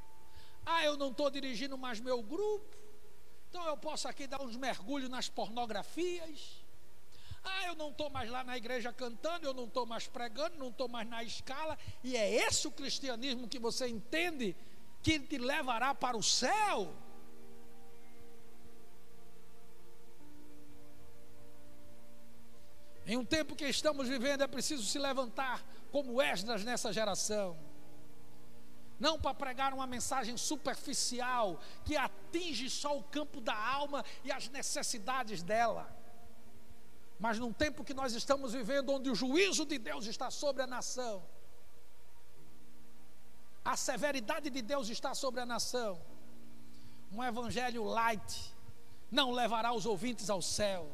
Ah, 0.65 0.83
eu 0.83 0.97
não 0.97 1.11
estou 1.11 1.29
dirigindo 1.29 1.77
mais 1.77 1.99
meu 1.99 2.23
grupo. 2.23 2.75
Então 3.49 3.65
eu 3.67 3.77
posso 3.77 4.07
aqui 4.07 4.25
dar 4.25 4.41
uns 4.41 4.57
mergulhos 4.57 5.09
nas 5.09 5.29
pornografias. 5.29 6.65
Ah, 7.43 7.67
eu 7.67 7.75
não 7.75 7.89
estou 7.91 8.09
mais 8.09 8.29
lá 8.29 8.43
na 8.43 8.57
igreja 8.57 8.91
cantando, 8.91 9.45
eu 9.45 9.53
não 9.53 9.65
estou 9.65 9.85
mais 9.85 10.07
pregando, 10.07 10.57
não 10.57 10.69
estou 10.69 10.87
mais 10.89 11.07
na 11.07 11.23
escala. 11.23 11.77
E 12.03 12.17
é 12.17 12.47
esse 12.47 12.67
o 12.67 12.71
cristianismo 12.71 13.47
que 13.47 13.59
você 13.59 13.87
entende 13.87 14.55
que 15.03 15.19
te 15.19 15.37
levará 15.37 15.93
para 15.93 16.17
o 16.17 16.23
céu. 16.23 16.91
Em 23.05 23.15
um 23.15 23.23
tempo 23.23 23.55
que 23.55 23.65
estamos 23.65 24.07
vivendo, 24.07 24.41
é 24.41 24.47
preciso 24.47 24.83
se 24.83 24.97
levantar 24.97 25.63
como 25.91 26.19
Esdras 26.19 26.63
nessa 26.63 26.91
geração 26.91 27.64
não 28.99 29.19
para 29.19 29.33
pregar 29.33 29.73
uma 29.73 29.85
mensagem 29.85 30.37
superficial 30.37 31.59
que 31.83 31.97
atinge 31.97 32.69
só 32.69 32.97
o 32.97 33.03
campo 33.03 33.41
da 33.41 33.55
alma 33.55 34.03
e 34.23 34.31
as 34.31 34.47
necessidades 34.49 35.43
dela. 35.43 35.93
Mas 37.19 37.39
num 37.39 37.53
tempo 37.53 37.83
que 37.83 37.93
nós 37.93 38.13
estamos 38.13 38.53
vivendo, 38.53 38.91
onde 38.91 39.09
o 39.09 39.15
juízo 39.15 39.65
de 39.65 39.77
Deus 39.77 40.05
está 40.05 40.29
sobre 40.29 40.63
a 40.63 40.67
nação, 40.67 41.23
a 43.63 43.75
severidade 43.75 44.49
de 44.49 44.61
Deus 44.61 44.89
está 44.89 45.13
sobre 45.15 45.41
a 45.41 45.45
nação, 45.45 46.01
um 47.11 47.23
evangelho 47.23 47.83
light 47.83 48.53
não 49.09 49.31
levará 49.31 49.73
os 49.73 49.85
ouvintes 49.85 50.29
ao 50.29 50.41
céu. 50.41 50.91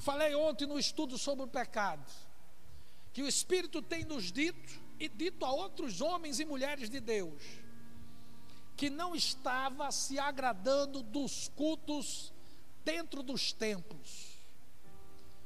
Eu 0.00 0.02
falei 0.02 0.34
ontem 0.34 0.66
no 0.66 0.78
estudo 0.78 1.18
sobre 1.18 1.44
o 1.44 1.46
pecado, 1.46 2.10
que 3.12 3.22
o 3.22 3.28
Espírito 3.28 3.82
tem 3.82 4.02
nos 4.02 4.32
dito 4.32 4.80
e 4.98 5.10
dito 5.10 5.44
a 5.44 5.52
outros 5.52 6.00
homens 6.00 6.40
e 6.40 6.44
mulheres 6.46 6.88
de 6.88 7.00
Deus, 7.00 7.42
que 8.78 8.88
não 8.88 9.14
estava 9.14 9.92
se 9.92 10.18
agradando 10.18 11.02
dos 11.02 11.48
cultos 11.48 12.32
dentro 12.82 13.22
dos 13.22 13.52
templos. 13.52 14.38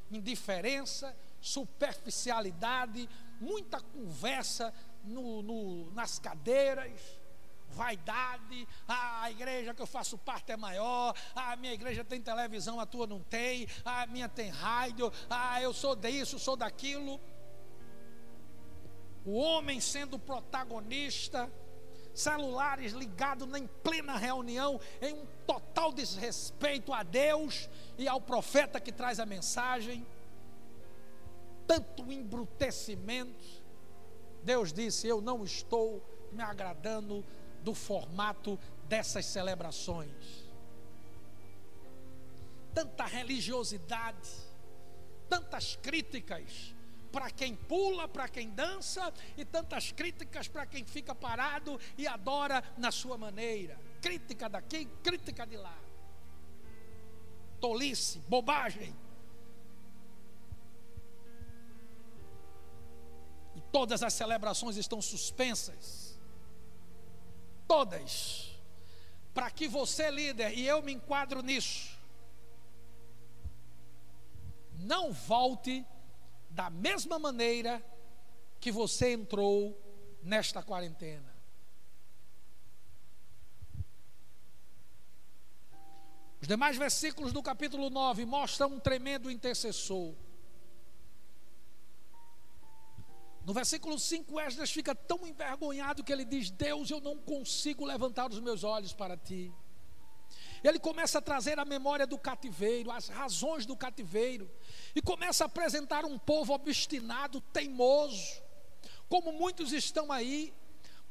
Indiferença, 0.09 1.17
superficialidade, 1.40 3.09
muita 3.40 3.81
conversa 3.81 4.73
no, 5.03 5.43
no, 5.43 5.90
nas 5.90 6.21
cadeiras, 6.21 6.93
vaidade, 7.75 8.67
ah, 8.89 9.23
a 9.23 9.31
igreja 9.31 9.75
que 9.75 9.83
eu 9.83 9.87
faço 9.87 10.17
parte 10.17 10.53
é 10.53 10.57
maior, 10.57 11.15
ah, 11.35 11.53
a 11.53 11.57
minha 11.57 11.73
igreja 11.73 12.05
tem 12.05 12.23
televisão, 12.23 12.81
a 12.81 12.87
tua 12.87 13.07
não 13.07 13.21
tem, 13.21 13.67
ah, 13.85 14.03
a 14.03 14.07
minha 14.07 14.29
tem 14.29 14.49
rádio, 14.49 15.13
ah, 15.29 15.61
eu 15.61 15.75
sou 15.75 15.95
disso, 15.95 16.39
sou 16.39 16.57
daquilo. 16.57 17.21
O 19.27 19.35
homem 19.35 19.81
sendo 19.81 20.19
protagonista, 20.19 21.51
celulares 22.15 22.93
ligados 22.93 23.53
em 23.55 23.67
plena 23.67 24.17
reunião, 24.17 24.81
em 25.03 25.15
um 25.15 25.27
total 25.47 25.93
desrespeito 25.93 26.93
a 26.93 27.03
Deus 27.03 27.69
e 27.99 28.07
ao 28.07 28.21
profeta 28.21 28.81
que 28.81 28.93
traz 28.93 29.19
a 29.19 29.27
mensagem, 29.27 30.07
tanto 31.67 32.13
embrutecimento. 32.13 33.63
Deus 34.43 34.73
disse: 34.73 35.09
Eu 35.09 35.21
não 35.21 35.43
estou 35.43 36.03
me 36.31 36.43
agradando 36.43 37.25
do 37.64 37.74
formato 37.74 38.59
dessas 38.87 39.24
celebrações. 39.24 40.44
Tanta 42.74 43.05
religiosidade, 43.07 44.29
tantas 45.29 45.74
críticas 45.77 46.74
para 47.11 47.31
quem 47.31 47.55
pula, 47.55 48.07
para 48.07 48.29
quem 48.29 48.50
dança, 48.50 49.12
e 49.37 49.44
tantas 49.44 49.92
críticas 49.92 50.48
para 50.48 50.66
quem 50.66 50.85
fica 50.85 51.14
parado 51.14 51.81
e 51.96 52.07
adora 52.07 52.62
na 52.77 52.90
sua 52.90 53.16
maneira. 53.16 53.79
Crítica 54.03 54.48
daqui, 54.48 54.87
crítica 55.03 55.46
de 55.46 55.57
lá. 55.57 55.79
Tolice, 57.61 58.18
bobagem. 58.29 58.94
E 63.55 63.61
todas 63.72 64.03
as 64.03 64.12
celebrações 64.12 64.77
estão 64.77 65.00
suspensas 65.00 66.04
todas, 67.75 68.55
para 69.35 69.51
que 69.51 69.67
você, 69.67 70.09
líder, 70.09 70.57
e 70.57 70.65
eu 70.65 70.81
me 70.81 70.93
enquadro 70.93 71.43
nisso, 71.43 71.99
não 74.79 75.13
volte 75.13 75.85
da 76.49 76.71
mesma 76.71 77.19
maneira 77.19 77.85
que 78.61 78.71
você 78.71 79.13
entrou 79.13 79.77
nesta 80.23 80.63
quarentena. 80.63 81.35
Os 86.41 86.47
demais 86.47 86.77
versículos 86.77 87.33
do 87.33 87.43
capítulo 87.43 87.91
9 87.91 88.25
mostram 88.25 88.75
um 88.75 88.79
tremendo 88.79 89.29
intercessor. 89.29 90.15
No 93.44 93.52
versículo 93.52 93.98
5, 93.98 94.40
Esdras 94.40 94.70
fica 94.70 94.94
tão 94.94 95.26
envergonhado 95.26 96.02
que 96.02 96.12
ele 96.12 96.24
diz: 96.24 96.50
Deus, 96.50 96.90
eu 96.90 97.00
não 97.00 97.18
consigo 97.18 97.85
levantar 97.85 98.30
os 98.30 98.40
meus 98.40 98.64
olhos 98.64 98.92
para 98.94 99.16
ti. 99.16 99.52
Ele 100.62 100.78
começa 100.78 101.18
a 101.18 101.22
trazer 101.22 101.59
a 101.59 101.64
memória 101.64 102.07
do 102.07 102.18
cativeiro, 102.18 102.90
as 102.90 103.09
razões 103.09 103.66
do 103.66 103.76
cativeiro, 103.76 104.50
e 104.94 105.02
começa 105.02 105.44
a 105.44 105.46
apresentar 105.46 106.07
um 106.07 106.18
povo 106.18 106.54
obstinado, 106.54 107.38
teimoso, 107.52 108.42
como 109.11 109.30
muitos 109.30 109.72
estão 109.72 110.11
aí. 110.11 110.54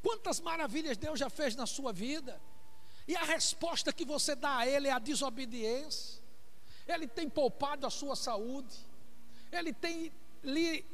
Quantas 0.02 0.40
maravilhas 0.40 0.96
Deus 0.96 1.20
já 1.20 1.30
fez 1.30 1.54
na 1.54 1.66
sua 1.66 1.92
vida, 1.92 2.42
e 3.06 3.14
a 3.14 3.22
resposta 3.22 3.92
que 3.92 4.04
você 4.04 4.34
dá 4.34 4.58
a 4.58 4.66
Ele 4.66 4.88
é 4.88 4.92
a 4.92 4.98
desobediência. 4.98 6.20
Ele 6.86 7.06
tem 7.06 7.28
poupado 7.28 7.86
a 7.86 7.90
sua 7.90 8.16
saúde, 8.16 8.76
Ele 9.52 9.72
tem 9.72 10.12
lhe 10.42 10.84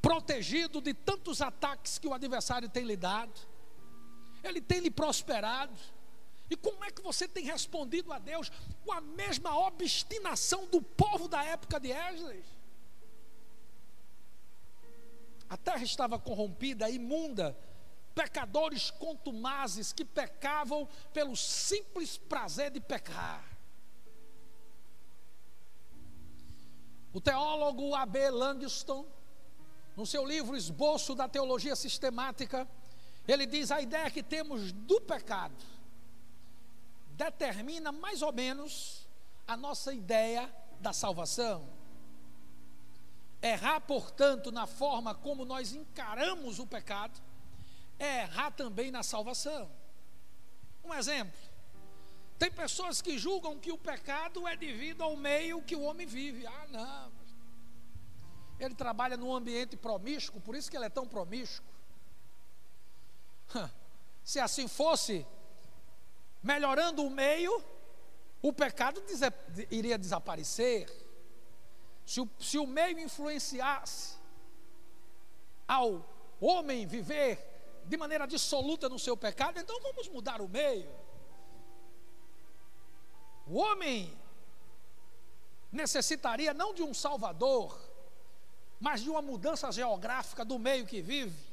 protegido 0.00 0.80
de 0.80 0.94
tantos 0.94 1.40
ataques 1.42 1.98
que 1.98 2.08
o 2.08 2.14
adversário 2.14 2.68
tem 2.68 2.84
lhe 2.84 2.96
dado, 2.96 3.38
ele 4.42 4.60
tem 4.60 4.80
lhe 4.80 4.90
prosperado. 4.90 5.78
E 6.48 6.56
como 6.56 6.84
é 6.84 6.90
que 6.90 7.02
você 7.02 7.28
tem 7.28 7.44
respondido 7.44 8.12
a 8.12 8.18
Deus 8.18 8.50
com 8.84 8.92
a 8.92 9.00
mesma 9.00 9.56
obstinação 9.56 10.66
do 10.66 10.82
povo 10.82 11.28
da 11.28 11.44
época 11.44 11.78
de 11.78 11.92
Esdras? 11.92 12.44
A 15.48 15.56
terra 15.56 15.82
estava 15.82 16.18
corrompida, 16.18 16.88
imunda, 16.88 17.56
pecadores 18.14 18.90
contumazes 18.90 19.92
que 19.92 20.04
pecavam 20.04 20.88
pelo 21.12 21.36
simples 21.36 22.16
prazer 22.16 22.70
de 22.70 22.80
pecar. 22.80 23.44
O 27.12 27.20
teólogo 27.20 27.94
A.B. 27.94 28.30
Langston 28.30 29.04
no 30.00 30.06
seu 30.06 30.24
livro 30.24 30.56
Esboço 30.56 31.14
da 31.14 31.28
Teologia 31.28 31.76
Sistemática, 31.76 32.66
ele 33.28 33.44
diz: 33.44 33.70
a 33.70 33.82
ideia 33.82 34.10
que 34.10 34.22
temos 34.22 34.72
do 34.72 34.98
pecado 34.98 35.62
determina 37.10 37.92
mais 37.92 38.22
ou 38.22 38.32
menos 38.32 39.06
a 39.46 39.58
nossa 39.58 39.92
ideia 39.92 40.50
da 40.80 40.94
salvação. 40.94 41.68
Errar, 43.42 43.82
portanto, 43.82 44.50
na 44.50 44.66
forma 44.66 45.14
como 45.14 45.44
nós 45.44 45.74
encaramos 45.74 46.58
o 46.58 46.66
pecado, 46.66 47.20
é 47.98 48.22
errar 48.22 48.52
também 48.52 48.90
na 48.90 49.02
salvação. 49.02 49.70
Um 50.82 50.94
exemplo: 50.94 51.38
tem 52.38 52.50
pessoas 52.50 53.02
que 53.02 53.18
julgam 53.18 53.58
que 53.58 53.70
o 53.70 53.76
pecado 53.76 54.48
é 54.48 54.56
devido 54.56 55.02
ao 55.02 55.14
meio 55.14 55.60
que 55.60 55.76
o 55.76 55.82
homem 55.82 56.06
vive. 56.06 56.46
Ah, 56.46 56.66
não, 56.70 57.19
ele 58.64 58.74
trabalha 58.74 59.16
num 59.16 59.34
ambiente 59.34 59.76
promíscuo, 59.76 60.40
por 60.40 60.54
isso 60.54 60.70
que 60.70 60.76
ele 60.76 60.86
é 60.86 60.90
tão 60.90 61.06
promíscuo. 61.06 61.68
Se 64.22 64.38
assim 64.38 64.68
fosse, 64.68 65.26
melhorando 66.42 67.04
o 67.04 67.10
meio, 67.10 67.62
o 68.42 68.52
pecado 68.52 69.02
iria 69.70 69.98
desaparecer. 69.98 70.88
Se 72.06 72.20
o, 72.20 72.28
se 72.38 72.58
o 72.58 72.66
meio 72.66 72.98
influenciasse 72.98 74.16
ao 75.66 76.04
homem 76.40 76.86
viver 76.86 77.82
de 77.84 77.96
maneira 77.96 78.26
dissoluta 78.26 78.88
no 78.88 78.98
seu 78.98 79.16
pecado, 79.16 79.58
então 79.58 79.80
vamos 79.80 80.08
mudar 80.08 80.40
o 80.40 80.48
meio. 80.48 80.90
O 83.46 83.56
homem 83.56 84.16
necessitaria 85.72 86.54
não 86.54 86.72
de 86.72 86.82
um 86.82 86.94
salvador, 86.94 87.89
mas 88.80 89.02
de 89.02 89.10
uma 89.10 89.20
mudança 89.20 89.70
geográfica 89.70 90.42
do 90.44 90.58
meio 90.58 90.86
que 90.86 91.02
vive. 91.02 91.50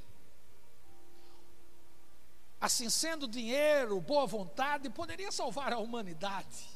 Assim 2.60 2.90
sendo, 2.90 3.28
dinheiro, 3.28 4.00
boa 4.00 4.26
vontade 4.26 4.90
poderia 4.90 5.32
salvar 5.32 5.74
a 5.74 5.78
humanidade. 5.78 6.70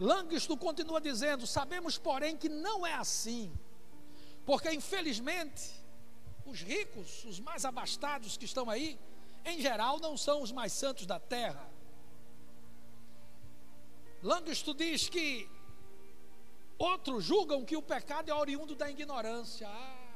Langston 0.00 0.56
continua 0.56 1.00
dizendo: 1.00 1.46
sabemos, 1.46 1.98
porém, 1.98 2.36
que 2.36 2.48
não 2.48 2.86
é 2.86 2.94
assim, 2.94 3.52
porque 4.46 4.72
infelizmente 4.72 5.74
os 6.46 6.62
ricos, 6.62 7.24
os 7.24 7.38
mais 7.38 7.64
abastados 7.66 8.36
que 8.36 8.46
estão 8.46 8.70
aí, 8.70 8.98
em 9.44 9.60
geral 9.60 10.00
não 10.00 10.16
são 10.16 10.42
os 10.42 10.50
mais 10.50 10.72
santos 10.72 11.04
da 11.04 11.20
terra. 11.20 11.68
Langston 14.22 14.74
diz 14.74 15.08
que 15.08 15.48
Outros 16.78 17.24
julgam 17.24 17.64
que 17.64 17.76
o 17.76 17.82
pecado 17.82 18.30
é 18.30 18.34
oriundo 18.34 18.76
da 18.76 18.88
ignorância. 18.88 19.68
Ah, 19.68 20.08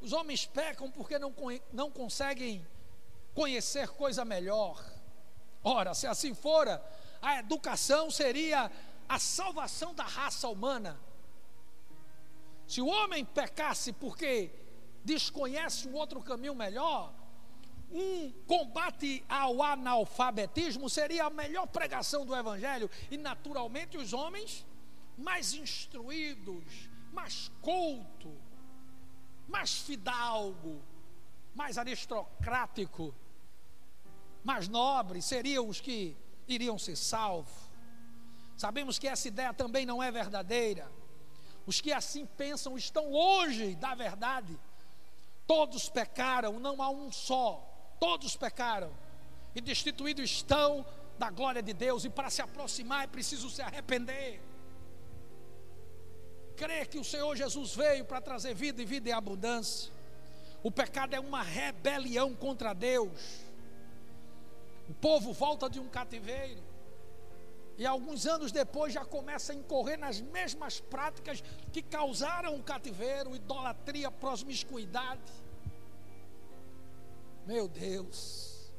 os 0.00 0.12
homens 0.12 0.44
pecam 0.44 0.90
porque 0.90 1.16
não, 1.16 1.32
não 1.72 1.90
conseguem 1.90 2.66
conhecer 3.32 3.88
coisa 3.90 4.24
melhor. 4.24 4.84
Ora, 5.62 5.94
se 5.94 6.08
assim 6.08 6.34
fora, 6.34 6.84
a 7.20 7.38
educação 7.38 8.10
seria 8.10 8.68
a 9.08 9.18
salvação 9.20 9.94
da 9.94 10.02
raça 10.02 10.48
humana. 10.48 10.98
Se 12.66 12.80
o 12.80 12.86
homem 12.86 13.24
pecasse 13.24 13.92
porque 13.92 14.50
desconhece 15.04 15.86
um 15.86 15.94
outro 15.94 16.20
caminho 16.20 16.54
melhor, 16.54 17.14
um 17.92 18.32
combate 18.46 19.24
ao 19.28 19.62
analfabetismo 19.62 20.88
seria 20.88 21.26
a 21.26 21.30
melhor 21.30 21.66
pregação 21.66 22.24
do 22.26 22.34
Evangelho, 22.34 22.90
e 23.10 23.16
naturalmente 23.16 23.96
os 23.96 24.12
homens 24.12 24.66
mais 25.16 25.54
instruídos, 25.54 26.90
mais 27.12 27.50
culto, 27.60 28.32
mais 29.48 29.74
fidalgo, 29.74 30.82
mais 31.54 31.78
aristocrático, 31.78 33.14
mais 34.42 34.68
nobre 34.68 35.20
seriam 35.22 35.68
os 35.68 35.80
que 35.80 36.16
iriam 36.48 36.78
ser 36.78 36.96
salvos. 36.96 37.70
Sabemos 38.56 38.98
que 38.98 39.08
essa 39.08 39.28
ideia 39.28 39.52
também 39.52 39.84
não 39.86 40.02
é 40.02 40.10
verdadeira. 40.10 40.90
Os 41.66 41.80
que 41.80 41.92
assim 41.92 42.26
pensam 42.26 42.76
estão 42.76 43.10
longe 43.10 43.74
da 43.76 43.94
verdade. 43.94 44.58
Todos 45.46 45.88
pecaram, 45.88 46.58
não 46.58 46.82
há 46.82 46.90
um 46.90 47.10
só. 47.12 47.68
Todos 48.00 48.36
pecaram 48.36 48.92
e 49.54 49.60
destituídos 49.60 50.30
estão 50.30 50.84
da 51.18 51.30
glória 51.30 51.62
de 51.62 51.72
Deus, 51.72 52.04
e 52.04 52.10
para 52.10 52.30
se 52.30 52.42
aproximar 52.42 53.04
é 53.04 53.06
preciso 53.06 53.48
se 53.50 53.62
arrepender. 53.62 54.42
Crer 56.56 56.86
que 56.88 56.98
o 56.98 57.04
Senhor 57.04 57.36
Jesus 57.36 57.74
veio 57.74 58.04
para 58.04 58.20
trazer 58.20 58.54
vida 58.54 58.82
e 58.82 58.84
vida 58.84 59.08
em 59.08 59.12
abundância. 59.12 59.92
O 60.62 60.70
pecado 60.70 61.14
é 61.14 61.20
uma 61.20 61.42
rebelião 61.42 62.34
contra 62.34 62.72
Deus. 62.72 63.40
O 64.88 64.94
povo 64.94 65.32
volta 65.32 65.68
de 65.68 65.80
um 65.80 65.88
cativeiro. 65.88 66.62
E 67.78 67.86
alguns 67.86 68.26
anos 68.26 68.52
depois 68.52 68.92
já 68.92 69.04
começa 69.04 69.52
a 69.52 69.56
incorrer 69.56 69.98
nas 69.98 70.20
mesmas 70.20 70.80
práticas 70.80 71.42
que 71.72 71.82
causaram 71.82 72.54
o 72.54 72.62
cativeiro, 72.62 73.34
idolatria, 73.34 74.10
promiscuidade. 74.10 75.32
Meu 77.46 77.66
Deus, 77.66 78.70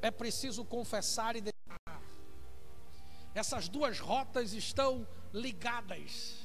é 0.00 0.10
preciso 0.10 0.64
confessar 0.64 1.36
e 1.36 1.40
deixar. 1.40 2.02
Essas 3.34 3.68
duas 3.68 3.98
rotas 3.98 4.52
estão 4.52 5.06
ligadas. 5.32 6.36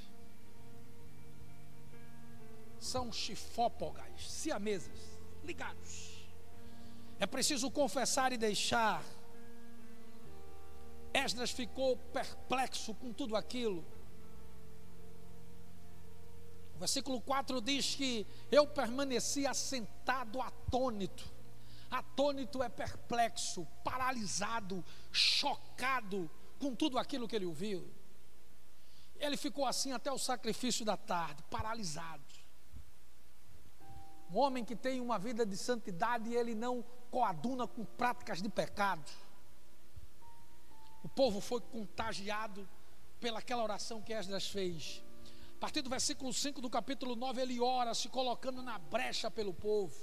São 2.79 3.11
chifópogas, 3.11 4.29
siameses, 4.29 5.19
ligados. 5.43 6.27
É 7.19 7.25
preciso 7.25 7.71
confessar 7.71 8.34
e 8.34 8.38
deixar. 8.38 9.03
Esdras 11.13 11.51
ficou 11.51 11.95
perplexo 11.95 12.93
com 12.95 13.13
tudo 13.13 13.36
aquilo. 13.36 13.86
O 16.75 16.79
versículo 16.79 17.21
4 17.21 17.61
diz 17.61 17.95
que 17.95 18.25
eu 18.51 18.67
permaneci 18.67 19.45
assentado 19.45 20.41
atônito. 20.41 21.31
Atônito 21.89 22.63
é 22.63 22.67
perplexo, 22.67 23.67
paralisado, 23.84 24.84
chocado 25.11 26.29
com 26.59 26.75
tudo 26.75 26.97
aquilo 26.97 27.27
que 27.27 27.36
ele 27.36 27.45
ouviu. 27.45 27.88
Ele 29.24 29.38
ficou 29.38 29.65
assim 29.65 29.93
até 29.93 30.11
o 30.11 30.17
sacrifício 30.17 30.84
da 30.84 30.97
tarde, 30.97 31.41
paralisado. 31.49 32.21
Um 34.30 34.38
homem 34.38 34.65
que 34.65 34.76
tem 34.76 34.99
uma 34.99 35.17
vida 35.17 35.45
de 35.45 35.55
santidade 35.55 36.30
e 36.30 36.36
ele 36.36 36.53
não 36.53 36.84
coaduna 37.09 37.65
com 37.65 37.86
práticas 37.86 38.41
de 38.41 38.49
pecado. 38.49 39.09
O 41.03 41.07
povo 41.07 41.39
foi 41.39 41.61
contagiado 41.61 42.67
pelaquela 43.21 43.63
oração 43.63 44.01
que 44.01 44.11
Esdras 44.11 44.47
fez. 44.47 45.01
A 45.55 45.59
partir 45.61 45.82
do 45.82 45.89
versículo 45.89 46.34
5 46.34 46.59
do 46.59 46.69
capítulo 46.69 47.15
9, 47.15 47.41
ele 47.41 47.61
ora 47.61 47.93
se 47.93 48.09
colocando 48.09 48.61
na 48.61 48.78
brecha 48.78 49.32
pelo 49.32 49.53
povo. 49.53 49.95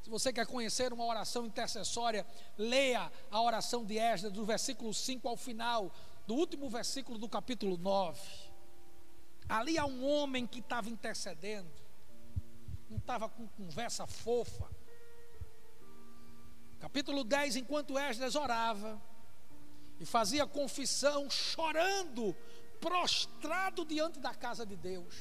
Se 0.00 0.08
você 0.08 0.32
quer 0.32 0.46
conhecer 0.46 0.92
uma 0.92 1.04
oração 1.04 1.44
intercessória, 1.44 2.24
leia 2.56 3.10
a 3.32 3.42
oração 3.42 3.84
de 3.84 3.98
Esdras, 3.98 4.32
do 4.32 4.44
versículo 4.44 4.94
5 4.94 5.28
ao 5.28 5.36
final, 5.36 5.92
do 6.26 6.34
último 6.34 6.68
versículo 6.68 7.18
do 7.18 7.28
capítulo 7.28 7.76
9. 7.76 8.20
Ali 9.48 9.78
há 9.78 9.86
um 9.86 10.04
homem 10.04 10.46
que 10.46 10.58
estava 10.58 10.90
intercedendo, 10.90 11.70
não 12.90 12.98
estava 12.98 13.28
com 13.28 13.46
conversa 13.48 14.06
fofa. 14.06 14.68
Capítulo 16.80 17.22
10, 17.22 17.56
enquanto 17.56 17.98
Esdras 17.98 18.34
orava, 18.34 19.00
e 19.98 20.04
fazia 20.04 20.46
confissão, 20.46 21.30
chorando, 21.30 22.36
prostrado 22.80 23.84
diante 23.84 24.18
da 24.20 24.34
casa 24.34 24.66
de 24.66 24.76
Deus. 24.76 25.14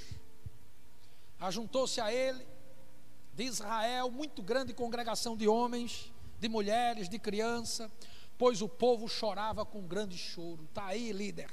Ajuntou-se 1.39 2.01
a 2.01 2.12
ele, 2.12 2.45
de 3.34 3.43
Israel, 3.43 4.10
muito 4.10 4.41
grande 4.41 4.74
congregação 4.74 5.38
de 5.38 5.47
homens, 5.47 6.12
de 6.39 6.49
mulheres, 6.49 7.08
de 7.08 7.20
criança, 7.20 7.91
pois 8.38 8.61
o 8.61 8.69
povo 8.69 9.07
chorava 9.07 9.65
com 9.65 9.88
grande 9.88 10.17
choro. 10.17 10.65
Está 10.65 10.88
aí, 10.88 11.11
líder. 11.11 11.49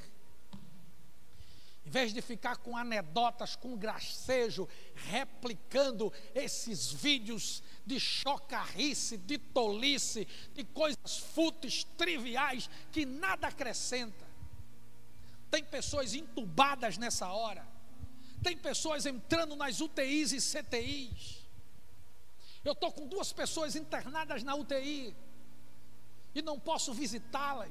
Em 1.84 1.90
vez 1.90 2.12
de 2.12 2.22
ficar 2.22 2.58
com 2.58 2.76
anedotas, 2.76 3.56
com 3.56 3.76
gracejo, 3.76 4.68
replicando 4.94 6.12
esses 6.34 6.92
vídeos 6.92 7.62
de 7.84 7.98
chocarrice, 7.98 9.16
de 9.16 9.36
tolice, 9.36 10.26
de 10.54 10.62
coisas 10.62 11.18
fúteis, 11.18 11.84
triviais, 11.96 12.70
que 12.92 13.04
nada 13.04 13.48
acrescenta. 13.48 14.24
Tem 15.50 15.64
pessoas 15.64 16.14
entubadas 16.14 16.96
nessa 16.96 17.28
hora. 17.28 17.66
Tem 18.42 18.56
pessoas 18.56 19.04
entrando 19.04 19.56
nas 19.56 19.80
UTIs 19.80 20.32
e 20.32 20.40
CTIs. 20.40 21.42
Eu 22.64 22.72
estou 22.72 22.92
com 22.92 23.08
duas 23.08 23.32
pessoas 23.32 23.74
internadas 23.74 24.44
na 24.44 24.54
UTI 24.54 25.14
e 26.34 26.42
não 26.42 26.58
posso 26.58 26.92
visitá-las. 26.92 27.70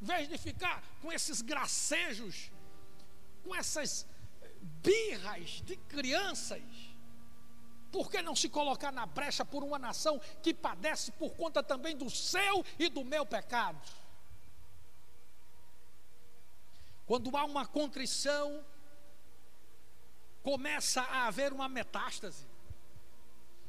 Em 0.00 0.04
vez 0.04 0.28
de 0.28 0.38
ficar 0.38 0.82
com 1.02 1.12
esses 1.12 1.42
gracejos, 1.42 2.50
com 3.42 3.54
essas 3.54 4.06
birras 4.60 5.62
de 5.62 5.76
crianças, 5.76 6.62
por 7.90 8.10
que 8.10 8.22
não 8.22 8.36
se 8.36 8.48
colocar 8.48 8.92
na 8.92 9.06
brecha 9.06 9.44
por 9.44 9.64
uma 9.64 9.78
nação 9.78 10.20
que 10.42 10.52
padece 10.52 11.10
por 11.12 11.34
conta 11.34 11.62
também 11.62 11.96
do 11.96 12.08
seu 12.10 12.64
e 12.78 12.88
do 12.88 13.04
meu 13.04 13.24
pecado? 13.24 13.80
Quando 17.06 17.34
há 17.36 17.44
uma 17.44 17.66
contrição, 17.66 18.62
começa 20.42 21.00
a 21.00 21.26
haver 21.26 21.52
uma 21.52 21.68
metástase. 21.68 22.46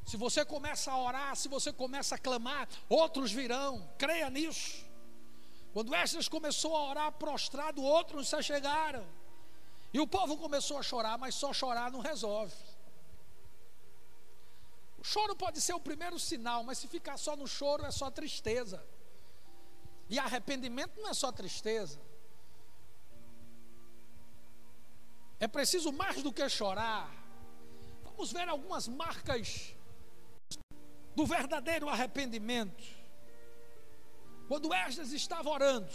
Se 0.10 0.18
você 0.18 0.44
começa 0.44 0.92
a 0.92 0.98
orar, 0.98 1.36
se 1.36 1.48
você 1.48 1.72
começa 1.72 2.16
a 2.16 2.18
clamar, 2.18 2.68
outros 2.90 3.32
virão, 3.32 3.88
creia 3.96 4.28
nisso. 4.28 4.84
Quando 5.72 5.94
Esdras 5.94 6.28
começou 6.28 6.76
a 6.76 6.90
orar 6.90 7.12
prostrado, 7.12 7.84
outros 7.84 8.28
se 8.28 8.42
chegaram. 8.42 9.06
E 9.94 10.00
o 10.00 10.08
povo 10.08 10.36
começou 10.36 10.80
a 10.80 10.82
chorar, 10.82 11.16
mas 11.20 11.36
só 11.36 11.54
chorar 11.54 11.92
não 11.92 12.00
resolve. 12.00 12.56
O 14.98 15.04
choro 15.04 15.36
pode 15.36 15.62
ser 15.62 15.74
o 15.74 15.80
primeiro 15.80 16.18
sinal, 16.18 16.64
mas 16.64 16.80
se 16.80 16.88
ficar 16.88 17.18
só 17.18 17.36
no 17.36 17.48
choro 17.48 17.86
é 17.86 17.92
só 17.92 18.10
tristeza. 18.10 18.84
E 20.10 20.18
arrependimento 20.18 21.00
não 21.00 21.10
é 21.12 21.14
só 21.14 21.32
tristeza. 21.32 22.02
É 25.40 25.48
preciso 25.48 25.92
mais 25.92 26.24
do 26.24 26.34
que 26.34 26.50
chorar. 26.50 27.08
Vamos 28.04 28.32
ver 28.32 28.50
algumas 28.50 28.88
marcas 28.88 29.76
do 31.16 31.26
verdadeiro 31.26 31.90
arrependimento. 31.90 32.84
Quando 34.48 34.74
Esdras 34.74 35.12
estava 35.12 35.50
orando, 35.50 35.94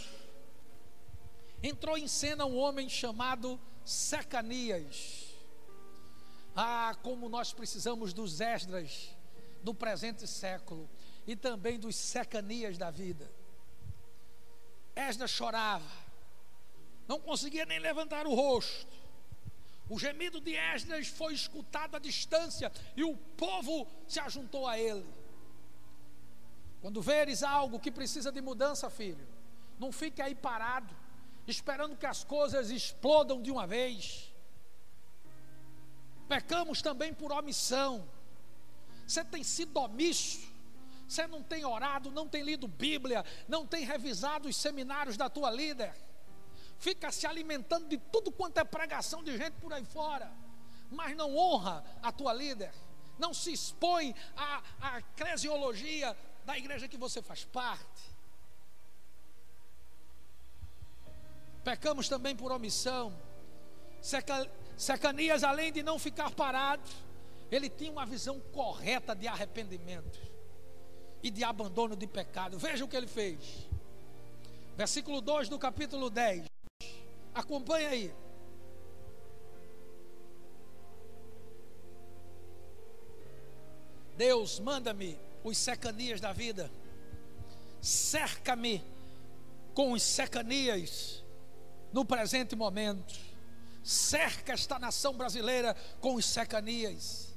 entrou 1.61 1.97
em 1.97 2.07
cena 2.07 2.45
um 2.45 2.57
homem 2.57 2.87
chamado 2.87 3.59
Secanias. 3.83 5.33
Ah, 6.55 6.95
como 7.03 7.27
nós 7.27 7.51
precisamos 7.51 8.13
dos 8.13 8.39
Esdras 8.39 9.15
do 9.61 9.73
presente 9.73 10.27
século 10.27 10.89
e 11.27 11.35
também 11.35 11.79
dos 11.79 11.95
Secanias 11.95 12.77
da 12.77 12.89
vida. 12.91 13.29
Esdras 14.95 15.31
chorava, 15.31 15.91
não 17.07 17.19
conseguia 17.19 17.65
nem 17.65 17.79
levantar 17.79 18.25
o 18.25 18.33
rosto. 18.33 19.04
O 19.87 19.99
gemido 19.99 20.41
de 20.41 20.55
Esdras 20.55 21.07
foi 21.07 21.33
escutado 21.33 21.95
à 21.95 21.99
distância 21.99 22.71
e 22.95 23.03
o 23.03 23.15
povo 23.15 23.87
se 24.07 24.19
ajuntou 24.19 24.67
a 24.67 24.79
ele. 24.79 25.05
Quando 26.81 27.01
veres 27.01 27.43
algo 27.43 27.79
que 27.79 27.91
precisa 27.91 28.31
de 28.31 28.41
mudança, 28.41 28.89
filho, 28.89 29.27
não 29.79 29.91
fique 29.91 30.21
aí 30.21 30.33
parado 30.33 30.95
esperando 31.47 31.95
que 31.95 32.05
as 32.05 32.23
coisas 32.23 32.69
explodam 32.69 33.41
de 33.41 33.51
uma 33.51 33.67
vez. 33.67 34.33
Pecamos 36.27 36.81
também 36.81 37.13
por 37.13 37.31
omissão. 37.31 38.07
Você 39.07 39.23
tem 39.23 39.43
sido 39.43 39.77
omisso. 39.77 40.53
Você 41.07 41.27
não 41.27 41.43
tem 41.43 41.63
orado, 41.63 42.09
não 42.09 42.27
tem 42.27 42.41
lido 42.41 42.67
Bíblia, 42.67 43.23
não 43.47 43.65
tem 43.67 43.85
revisado 43.85 44.49
os 44.49 44.55
seminários 44.55 45.15
da 45.15 45.29
tua 45.29 45.51
líder. 45.51 45.93
Fica 46.77 47.11
se 47.11 47.25
alimentando 47.25 47.87
de 47.87 47.97
tudo 47.97 48.31
quanto 48.31 48.59
é 48.59 48.63
pregação 48.63 49.23
de 49.23 49.37
gente 49.37 49.53
por 49.53 49.73
aí 49.73 49.85
fora, 49.85 50.31
mas 50.91 51.15
não 51.15 51.35
honra 51.35 51.83
a 52.01 52.11
tua 52.11 52.33
líder, 52.33 52.73
não 53.17 53.33
se 53.33 53.51
expõe 53.53 54.13
à, 54.35 54.61
à 54.81 54.99
eclesiologia 54.99 56.15
da 56.45 56.57
igreja 56.57 56.87
que 56.87 56.97
você 56.97 57.21
faz 57.21 57.43
parte. 57.45 58.15
Pecamos 61.63 62.07
também 62.07 62.35
por 62.35 62.51
omissão. 62.51 63.11
Secanias, 64.77 65.43
além 65.43 65.71
de 65.71 65.81
não 65.81 65.97
ficar 65.97 66.29
parado, 66.29 66.87
ele 67.51 67.69
tinha 67.69 67.91
uma 67.91 68.05
visão 68.05 68.39
correta 68.39 69.15
de 69.15 69.27
arrependimento 69.27 70.19
e 71.23 71.31
de 71.31 71.43
abandono 71.43 71.95
de 71.95 72.05
pecado. 72.05 72.59
Veja 72.59 72.85
o 72.85 72.87
que 72.87 72.95
ele 72.95 73.07
fez. 73.07 73.67
Versículo 74.77 75.21
2 75.21 75.49
do 75.49 75.57
capítulo 75.57 76.11
10. 76.11 76.45
Acompanhe 77.35 77.85
aí. 77.85 78.15
Deus, 84.15 84.59
manda-me 84.61 85.19
os 85.43 85.57
secanias 85.57 86.21
da 86.21 86.31
vida, 86.31 86.71
cerca-me 87.81 88.81
com 89.73 89.91
os 89.91 90.01
secanias 90.01 91.21
no 91.91 92.05
presente 92.05 92.55
momento, 92.55 93.13
cerca 93.83 94.53
esta 94.53 94.79
nação 94.79 95.13
brasileira 95.13 95.75
com 95.99 96.15
os 96.15 96.25
secanias. 96.25 97.35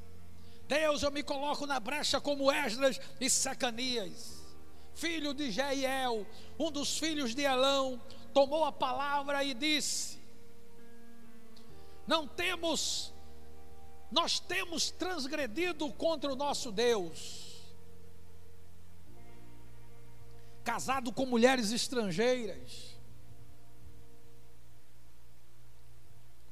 Deus, 0.68 1.03
eu 1.03 1.11
me 1.11 1.24
coloco 1.24 1.66
na 1.66 1.80
brecha 1.80 2.20
como 2.20 2.53
Esdras 2.53 3.01
e 3.20 3.28
Secanias, 3.28 4.36
filho 4.94 5.34
de 5.34 5.51
Jeiel, 5.51 6.24
um 6.57 6.70
dos 6.70 6.99
filhos 6.99 7.34
de 7.34 7.42
Elão, 7.42 8.01
tomou 8.33 8.64
a 8.64 8.72
palavra 8.72 9.43
e 9.45 9.55
disse: 9.55 10.18
Não 12.07 12.26
temos, 12.26 13.12
nós 14.11 14.39
temos 14.41 14.91
transgredido 14.91 15.91
contra 15.93 16.33
o 16.33 16.37
nosso 16.37 16.70
Deus, 16.70 17.64
casado 20.64 21.12
com 21.12 21.26
mulheres 21.26 21.72
estrangeiras, 21.72 22.97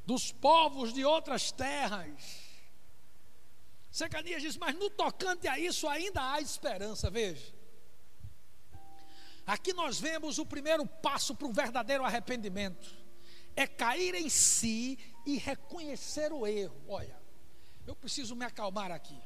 dos 0.05 0.33
povos 0.33 0.93
de 0.93 1.05
outras 1.05 1.51
terras, 1.51 2.47
Secanias 3.97 4.43
diz: 4.43 4.59
Mas 4.59 4.74
no 4.74 4.91
tocante 4.91 5.49
a 5.49 5.59
isso 5.59 5.89
ainda 5.89 6.33
há 6.33 6.39
esperança. 6.39 7.09
Veja. 7.09 7.56
Aqui 9.47 9.72
nós 9.72 10.01
vemos 10.01 10.38
o 10.38 10.47
primeiro 10.47 10.84
passo 10.86 11.34
para 11.34 11.47
o 11.47 11.53
verdadeiro 11.53 12.05
arrependimento: 12.05 12.97
é 13.55 13.66
cair 13.66 14.14
em 14.14 14.28
si 14.28 14.99
e 15.24 15.38
reconhecer 15.38 16.32
o 16.32 16.47
erro. 16.47 16.82
Olha, 16.88 17.16
eu 17.86 17.94
preciso 17.94 18.34
me 18.34 18.44
acalmar 18.44 18.90
aqui. 18.90 19.20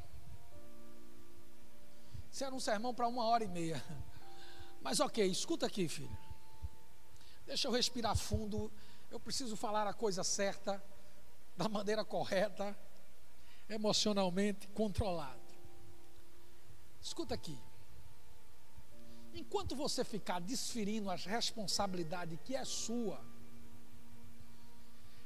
Isso 2.31 2.45
era 2.45 2.55
um 2.55 2.61
sermão 2.61 2.95
para 2.95 3.09
uma 3.09 3.25
hora 3.25 3.45
e 3.45 3.49
meia. 3.49 3.83
Mas 4.83 5.01
ok, 5.01 5.27
escuta 5.27 5.67
aqui, 5.67 5.89
filho. 5.89 6.19
Deixa 7.47 7.67
eu 7.67 7.73
respirar 7.73 8.17
fundo. 8.17 8.71
Eu 9.11 9.19
preciso 9.19 9.57
falar 9.57 9.87
a 9.87 9.93
coisa 9.93 10.23
certa, 10.23 10.83
da 11.57 11.69
maneira 11.69 12.05
correta 12.05 12.79
emocionalmente 13.69 14.67
controlado. 14.69 15.41
Escuta 17.01 17.35
aqui. 17.35 17.59
Enquanto 19.33 19.77
você 19.77 20.05
ficar 20.05 20.41
desferindo 20.41 21.11
as 21.11 21.25
responsabilidades 21.25 22.39
que 22.45 22.55
é 22.57 22.65
sua, 22.65 23.21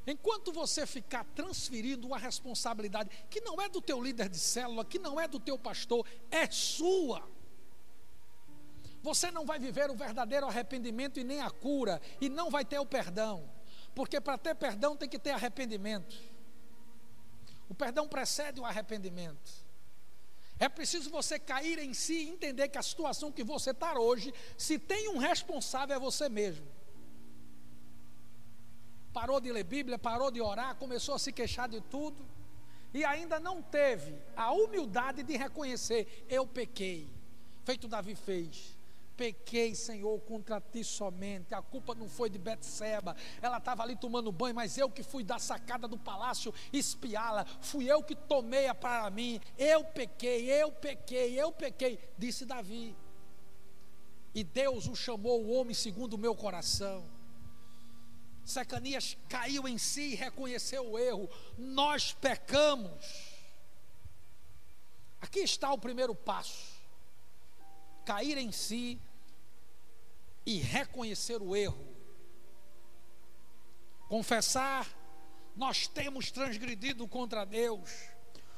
enquanto 0.07 0.53
você 0.53 0.87
ficar 0.87 1.25
transferindo 1.35 2.07
uma 2.07 2.19
responsabilidade 2.19 3.11
que 3.31 3.41
não 3.41 3.61
é 3.61 3.69
do 3.69 3.81
teu 3.81 4.03
líder 4.03 4.29
de 4.29 4.39
célula, 4.39 4.85
que 4.85 4.99
não 4.99 5.19
é 5.19 5.27
do 5.27 5.41
teu 5.41 5.59
pastor, 5.59 6.07
é 6.31 6.51
sua. 6.51 7.27
Você 9.03 9.31
não 9.31 9.45
vai 9.47 9.59
viver 9.59 9.91
o 9.91 9.95
verdadeiro 9.95 10.47
arrependimento 10.47 11.19
e 11.19 11.25
nem 11.25 11.41
a 11.41 11.51
cura, 11.51 12.01
e 12.21 12.29
não 12.29 12.51
vai 12.51 12.65
ter 12.65 12.79
o 12.79 12.87
perdão, 12.87 13.51
porque 13.95 14.21
para 14.21 14.37
ter 14.37 14.55
perdão 14.55 14.97
tem 14.97 15.09
que 15.09 15.19
ter 15.19 15.31
arrependimento. 15.31 16.17
O 17.69 17.75
perdão 17.75 18.07
precede 18.07 18.61
o 18.61 18.65
arrependimento. 18.65 19.64
É 20.59 20.69
preciso 20.69 21.11
você 21.11 21.39
cair 21.39 21.79
em 21.79 21.93
si 21.93 22.15
e 22.15 22.29
entender 22.29 22.69
que 22.69 22.79
a 22.79 22.83
situação 22.83 23.33
que 23.33 23.43
você 23.43 23.71
está 23.71 23.99
hoje, 23.99 24.33
se 24.57 24.79
tem 24.79 25.09
um 25.09 25.19
responsável, 25.19 25.97
é 25.97 25.99
você 25.99 26.29
mesmo. 26.29 26.67
Parou 29.13 29.41
de 29.41 29.51
ler 29.51 29.65
Bíblia, 29.65 29.99
parou 29.99 30.31
de 30.31 30.41
orar, 30.41 30.77
começou 30.77 31.15
a 31.15 31.19
se 31.19 31.33
queixar 31.33 31.69
de 31.69 31.81
tudo, 31.81 32.25
e 32.93 33.05
ainda 33.05 33.41
não 33.41 33.61
teve 33.61 34.15
a 34.37 34.53
humildade 34.53 35.23
de 35.23 35.37
reconhecer: 35.37 36.25
eu 36.29 36.47
pequei, 36.47 37.09
feito 37.65 37.89
Davi 37.89 38.15
fez. 38.15 38.74
Pequei, 39.17 39.75
Senhor, 39.75 40.21
contra 40.23 40.61
ti 40.61 40.83
somente. 40.83 41.55
A 41.55 41.62
culpa 41.62 41.95
não 41.95 42.09
foi 42.09 42.29
de 42.29 42.39
Betseba. 42.39 43.17
Ela 43.41 43.59
estava 43.59 43.83
ali 43.83 43.95
tomando 43.95 44.33
banho, 44.33 44.55
mas 44.55 44.77
eu 44.77 44.91
que 44.91 45.03
fui 45.03 45.23
da 45.23 45.39
sacada 45.39 45.87
do 45.87 45.97
palácio 45.97 46.53
espiá-la. 46.73 47.45
Fui 47.61 47.91
eu 47.91 48.03
que 48.03 48.17
tomei-a 48.17 48.75
para 48.75 49.09
mim. 49.11 49.41
Eu 49.57 49.85
pequei, 49.85 50.51
eu 50.51 50.73
pequei, 50.73 51.41
eu 51.41 51.53
pequei, 51.53 51.99
disse 52.19 52.45
Davi. 52.45 52.97
E 54.35 54.43
Deus 54.43 54.89
o 54.89 54.97
chamou 54.97 55.45
o 55.45 55.53
homem 55.53 55.75
segundo 55.75 56.15
o 56.15 56.19
meu 56.19 56.35
coração. 56.35 57.09
Secanias 58.45 59.17
caiu 59.29 59.69
em 59.69 59.79
si 59.79 60.12
e 60.12 60.15
reconheceu 60.17 60.91
o 60.91 60.99
erro. 60.99 61.31
Nós 61.57 62.12
pecamos. 62.12 62.91
Aqui 65.21 65.39
está 65.39 65.73
o 65.73 65.79
primeiro 65.79 66.15
passo 66.15 66.74
cair 68.05 68.39
em 68.39 68.53
si 68.53 69.01
e 70.47 70.59
reconhecer 70.59 71.41
o 71.41 71.57
erro. 71.57 71.95
Confessar, 74.09 74.87
nós 75.57 75.87
temos 75.87 76.31
transgredido 76.31 77.09
contra 77.09 77.45
Deus. 77.45 77.91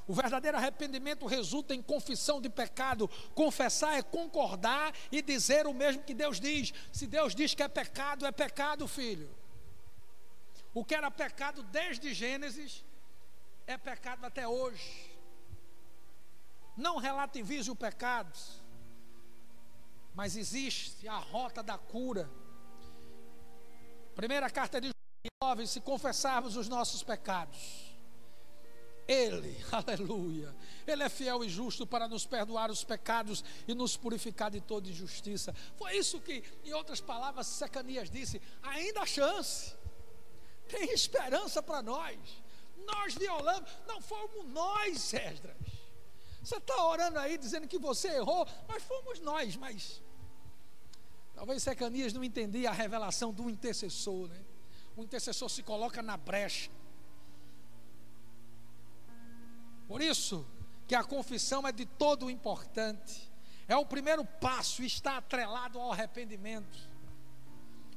O 0.08 0.14
verdadeiro 0.14 0.56
arrependimento 0.56 1.26
resulta 1.26 1.74
em 1.74 1.82
confissão 1.82 2.40
de 2.40 2.48
pecado. 2.48 3.08
Confessar 3.34 3.98
é 3.98 4.02
concordar 4.02 4.94
e 5.10 5.20
dizer 5.22 5.66
o 5.66 5.74
mesmo 5.74 6.02
que 6.02 6.14
Deus 6.14 6.40
diz. 6.40 6.72
Se 6.92 7.06
Deus 7.06 7.34
diz 7.34 7.54
que 7.54 7.62
é 7.62 7.68
pecado, 7.68 8.26
é 8.26 8.32
pecado, 8.32 8.86
filho. 8.86 9.28
O 10.72 10.84
que 10.84 10.94
era 10.94 11.10
pecado 11.10 11.62
desde 11.62 12.12
Gênesis 12.12 12.84
é 13.66 13.76
pecado 13.76 14.24
até 14.24 14.46
hoje. 14.46 15.10
Não 16.76 16.98
relativize 16.98 17.70
o 17.70 17.74
pecado 17.74 18.36
mas 20.16 20.34
existe 20.34 21.06
a 21.06 21.18
rota 21.18 21.62
da 21.62 21.76
cura. 21.76 22.28
Primeira 24.14 24.48
carta 24.48 24.80
de 24.80 24.90
9: 25.42 25.66
se 25.66 25.78
confessarmos 25.82 26.56
os 26.56 26.68
nossos 26.68 27.02
pecados, 27.02 27.94
Ele, 29.06 29.62
aleluia, 29.70 30.56
Ele 30.86 31.02
é 31.02 31.08
fiel 31.10 31.44
e 31.44 31.50
justo 31.50 31.86
para 31.86 32.08
nos 32.08 32.24
perdoar 32.24 32.70
os 32.70 32.82
pecados 32.82 33.44
e 33.68 33.74
nos 33.74 33.94
purificar 33.94 34.50
de 34.50 34.62
toda 34.62 34.88
injustiça. 34.88 35.54
Foi 35.76 35.94
isso 35.94 36.18
que, 36.18 36.42
em 36.64 36.72
outras 36.72 37.00
palavras, 37.00 37.46
Secanias 37.46 38.08
disse: 38.08 38.40
ainda 38.62 39.02
há 39.02 39.06
chance, 39.06 39.76
tem 40.66 40.94
esperança 40.94 41.62
para 41.62 41.82
nós. 41.82 42.18
Nós 42.86 43.14
violamos, 43.14 43.68
não 43.86 44.00
fomos 44.00 44.46
nós, 44.46 45.12
Esdras. 45.12 45.56
Você 46.42 46.56
está 46.56 46.86
orando 46.86 47.18
aí 47.18 47.36
dizendo 47.36 47.66
que 47.66 47.76
você 47.76 48.08
errou, 48.08 48.46
mas 48.68 48.82
fomos 48.84 49.18
nós, 49.18 49.56
mas 49.56 50.00
Talvez 51.36 51.62
Secanias 51.62 52.14
não 52.14 52.24
entendia 52.24 52.70
a 52.70 52.72
revelação 52.72 53.30
do 53.30 53.50
intercessor, 53.50 54.26
né? 54.26 54.42
O 54.96 55.02
intercessor 55.02 55.50
se 55.50 55.62
coloca 55.62 56.02
na 56.02 56.16
brecha. 56.16 56.70
Por 59.86 60.00
isso 60.00 60.46
que 60.88 60.94
a 60.94 61.04
confissão 61.04 61.68
é 61.68 61.72
de 61.72 61.84
todo 61.84 62.30
importante. 62.30 63.30
É 63.68 63.76
o 63.76 63.84
primeiro 63.84 64.24
passo, 64.24 64.82
está 64.82 65.18
atrelado 65.18 65.78
ao 65.78 65.92
arrependimento. 65.92 66.78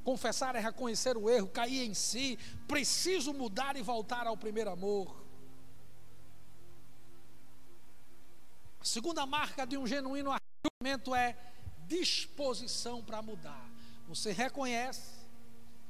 Confessar 0.04 0.56
é 0.56 0.60
reconhecer 0.60 1.16
o 1.16 1.30
erro, 1.30 1.48
cair 1.48 1.88
em 1.88 1.94
si, 1.94 2.38
preciso 2.68 3.34
mudar 3.34 3.78
e 3.78 3.82
voltar 3.82 4.28
ao 4.28 4.36
primeiro 4.36 4.70
amor. 4.70 5.24
A 8.82 8.86
segunda 8.86 9.26
marca 9.26 9.66
de 9.66 9.78
um 9.78 9.88
genuíno 9.88 10.32
arrependimento 10.32 11.16
é 11.16 11.38
disposição 11.90 13.04
para 13.04 13.22
mudar. 13.22 13.68
Você 14.08 14.32
reconhece 14.32 15.20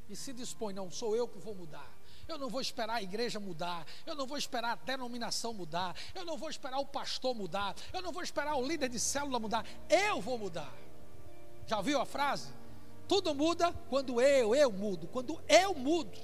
e 0.10 0.16
se 0.16 0.34
dispõe, 0.34 0.74
não 0.74 0.90
sou 0.90 1.16
eu 1.16 1.28
que 1.28 1.38
vou 1.38 1.54
mudar. 1.54 1.88
Eu 2.28 2.38
não 2.38 2.50
vou 2.50 2.62
esperar 2.62 2.96
a 2.96 3.02
igreja 3.02 3.40
mudar, 3.40 3.86
eu 4.06 4.16
não 4.16 4.28
vou 4.28 4.38
esperar 4.38 4.74
a 4.74 4.76
denominação 4.76 5.52
mudar, 5.52 5.96
eu 6.14 6.24
não 6.24 6.38
vou 6.38 6.50
esperar 6.50 6.78
o 6.78 6.86
pastor 6.86 7.34
mudar, 7.36 7.76
eu 7.92 8.02
não 8.02 8.12
vou 8.12 8.22
esperar 8.22 8.56
o 8.56 8.66
líder 8.66 8.88
de 8.88 9.00
célula 9.00 9.40
mudar, 9.40 9.66
eu 9.90 10.22
vou 10.22 10.38
mudar. 10.38 10.72
Já 11.66 11.78
ouviu 11.78 12.00
a 12.00 12.06
frase? 12.06 12.54
Tudo 13.08 13.34
muda 13.34 13.74
quando 13.90 14.22
eu, 14.22 14.56
eu 14.56 14.72
mudo, 14.72 15.08
quando 15.08 15.42
eu 15.48 15.74
mudo. 15.74 16.20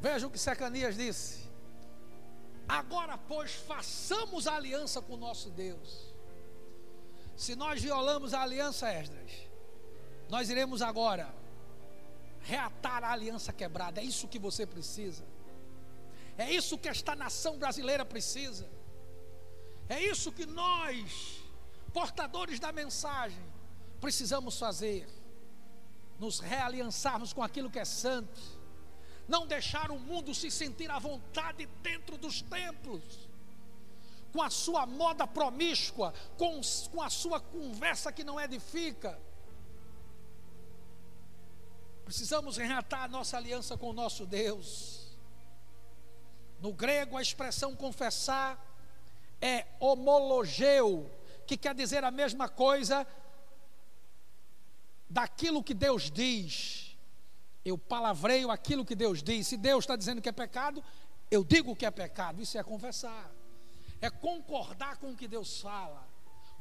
Veja 0.00 0.26
o 0.26 0.30
que 0.30 0.38
Secanias 0.38 0.96
disse. 0.96 1.49
Agora, 2.70 3.18
pois, 3.18 3.50
façamos 3.50 4.46
aliança 4.46 5.02
com 5.02 5.14
o 5.14 5.16
nosso 5.16 5.50
Deus. 5.50 6.14
Se 7.36 7.56
nós 7.56 7.82
violamos 7.82 8.32
a 8.32 8.42
aliança, 8.42 8.88
Esdras, 8.88 9.32
nós 10.28 10.48
iremos 10.48 10.80
agora 10.80 11.34
reatar 12.42 13.02
a 13.02 13.10
aliança 13.10 13.52
quebrada. 13.52 14.00
É 14.00 14.04
isso 14.04 14.28
que 14.28 14.38
você 14.38 14.64
precisa. 14.64 15.24
É 16.38 16.48
isso 16.48 16.78
que 16.78 16.88
esta 16.88 17.16
nação 17.16 17.58
brasileira 17.58 18.04
precisa. 18.04 18.70
É 19.88 20.00
isso 20.00 20.30
que 20.30 20.46
nós, 20.46 21.42
portadores 21.92 22.60
da 22.60 22.70
mensagem, 22.70 23.42
precisamos 24.00 24.56
fazer. 24.56 25.08
Nos 26.20 26.38
realiançarmos 26.38 27.32
com 27.32 27.42
aquilo 27.42 27.68
que 27.68 27.80
é 27.80 27.84
santo 27.84 28.59
não 29.30 29.46
deixar 29.46 29.92
o 29.92 29.98
mundo 29.98 30.34
se 30.34 30.50
sentir 30.50 30.90
à 30.90 30.98
vontade 30.98 31.64
dentro 31.80 32.18
dos 32.18 32.42
templos, 32.42 33.28
com 34.32 34.42
a 34.42 34.50
sua 34.50 34.84
moda 34.86 35.24
promíscua, 35.26 36.12
com, 36.36 36.60
com 36.90 37.00
a 37.00 37.08
sua 37.08 37.40
conversa 37.40 38.12
que 38.12 38.24
não 38.24 38.40
edifica. 38.40 39.16
Precisamos 42.04 42.56
reatar 42.56 43.04
a 43.04 43.08
nossa 43.08 43.36
aliança 43.36 43.76
com 43.78 43.90
o 43.90 43.92
nosso 43.92 44.26
Deus. 44.26 45.06
No 46.60 46.72
grego, 46.72 47.16
a 47.16 47.22
expressão 47.22 47.76
confessar 47.76 48.58
é 49.40 49.64
homologeu, 49.78 51.08
que 51.46 51.56
quer 51.56 51.74
dizer 51.74 52.02
a 52.02 52.10
mesma 52.10 52.48
coisa 52.48 53.06
daquilo 55.08 55.62
que 55.62 55.72
Deus 55.72 56.10
diz. 56.10 56.89
Eu 57.64 57.76
palavreio 57.76 58.50
aquilo 58.50 58.84
que 58.84 58.94
Deus 58.94 59.22
diz. 59.22 59.46
Se 59.46 59.56
Deus 59.56 59.84
está 59.84 59.96
dizendo 59.96 60.22
que 60.22 60.28
é 60.28 60.32
pecado, 60.32 60.82
eu 61.30 61.44
digo 61.44 61.76
que 61.76 61.84
é 61.84 61.90
pecado. 61.90 62.40
Isso 62.40 62.56
é 62.58 62.62
confessar. 62.62 63.30
É 64.00 64.08
concordar 64.08 64.96
com 64.96 65.12
o 65.12 65.16
que 65.16 65.28
Deus 65.28 65.60
fala. 65.60 66.06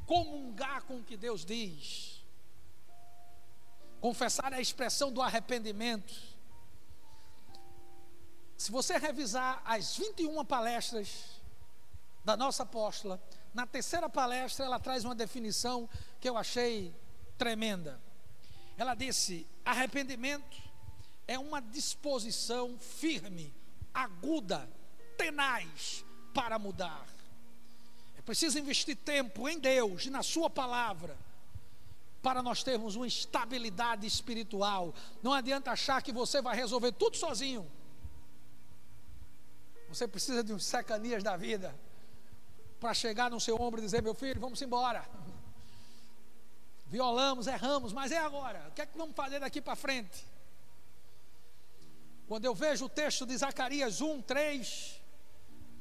Comungar 0.06 0.84
com 0.84 0.98
o 0.98 1.04
que 1.04 1.16
Deus 1.16 1.46
diz. 1.46 2.24
Confessar 4.02 4.52
é 4.54 4.58
a 4.58 4.62
expressão 4.62 5.12
do 5.12 5.22
arrependimento. 5.22 6.14
Se 8.58 8.72
você 8.72 8.98
revisar 8.98 9.62
as 9.66 9.96
21 9.96 10.44
palestras 10.44 11.42
da 12.26 12.36
nossa 12.36 12.64
apóstola, 12.64 13.22
na 13.54 13.66
terceira 13.66 14.10
palestra 14.10 14.66
ela 14.66 14.80
traz 14.80 15.06
uma 15.06 15.16
definição 15.16 15.90
que 16.20 16.28
eu 16.28 16.38
achei 16.38 16.94
tremenda. 17.38 18.00
Ela 18.78 18.94
disse: 18.96 19.48
arrependimento 19.64 20.69
é 21.30 21.38
uma 21.38 21.62
disposição 21.62 22.76
firme, 22.80 23.54
aguda, 23.94 24.68
tenaz 25.16 26.04
para 26.34 26.58
mudar. 26.58 27.06
É 28.18 28.22
preciso 28.24 28.58
investir 28.58 28.96
tempo 28.96 29.48
em 29.48 29.60
Deus 29.60 30.08
e 30.08 30.10
na 30.10 30.24
Sua 30.24 30.50
palavra 30.50 31.16
para 32.24 32.42
nós 32.42 32.64
termos 32.64 32.96
uma 32.96 33.06
estabilidade 33.06 34.08
espiritual. 34.08 34.92
Não 35.22 35.32
adianta 35.32 35.70
achar 35.70 36.02
que 36.02 36.12
você 36.12 36.42
vai 36.42 36.56
resolver 36.56 36.94
tudo 36.94 37.16
sozinho. 37.16 37.72
Você 39.88 40.08
precisa 40.08 40.44
de 40.44 40.52
uns 40.52 40.66
secanias 40.66 41.22
da 41.22 41.38
vida 41.38 41.76
para 42.80 42.92
chegar 42.96 43.30
no 43.30 43.40
seu 43.40 43.56
ombro 43.62 43.80
e 43.80 43.84
dizer: 43.84 44.02
Meu 44.02 44.16
filho, 44.16 44.42
vamos 44.42 44.60
embora 44.64 45.08
violamos, 46.90 47.46
erramos, 47.46 47.94
mas 47.94 48.12
é 48.12 48.18
agora. 48.18 48.66
O 48.70 48.72
que 48.72 48.82
é 48.82 48.88
que 48.88 48.98
vamos 48.98 49.16
fazer 49.16 49.40
daqui 49.40 49.62
para 49.62 49.76
frente? 49.76 50.29
Quando 52.30 52.46
eu 52.46 52.56
vejo 52.56 52.86
o 52.86 52.90
texto 52.90 53.26
de 53.26 53.36
Zacarias 53.36 54.00
1, 54.00 54.22
3, 54.22 55.02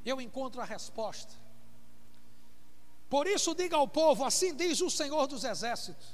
eu 0.05 0.21
encontro 0.21 0.61
a 0.61 0.65
resposta. 0.65 1.33
Por 3.09 3.29
isso, 3.29 3.55
diga 3.55 3.77
ao 3.77 3.87
povo: 3.87 4.25
assim 4.25 4.53
diz 4.55 4.81
o 4.81 4.91
Senhor 4.91 5.29
dos 5.29 5.45
Exércitos: 5.45 6.09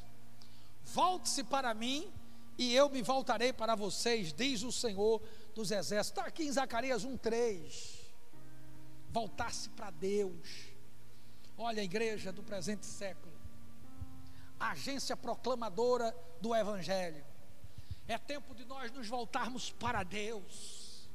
volte-se 0.84 1.42
para 1.44 1.72
mim 1.72 2.12
e 2.58 2.74
eu 2.74 2.90
me 2.90 3.00
voltarei 3.00 3.52
para 3.52 3.74
vocês, 3.74 4.32
diz 4.32 4.62
o 4.62 4.70
Senhor 4.70 5.22
dos 5.54 5.70
Exércitos. 5.70 6.18
Está 6.18 6.28
aqui 6.28 6.44
em 6.44 6.52
Zacarias 6.52 7.04
1, 7.04 7.16
3. 7.16 8.00
Voltar-se 9.10 9.70
para 9.70 9.90
Deus. 9.90 10.74
Olha 11.56 11.80
a 11.80 11.84
igreja 11.84 12.30
do 12.30 12.42
presente 12.42 12.84
século 12.84 13.34
agência 14.58 15.16
proclamadora 15.16 16.14
do 16.40 16.54
Evangelho. 16.54 17.24
É 18.06 18.18
tempo 18.18 18.54
de 18.54 18.64
nós 18.64 18.90
nos 18.92 19.08
voltarmos 19.08 19.70
para 19.70 20.02
Deus. 20.02 21.08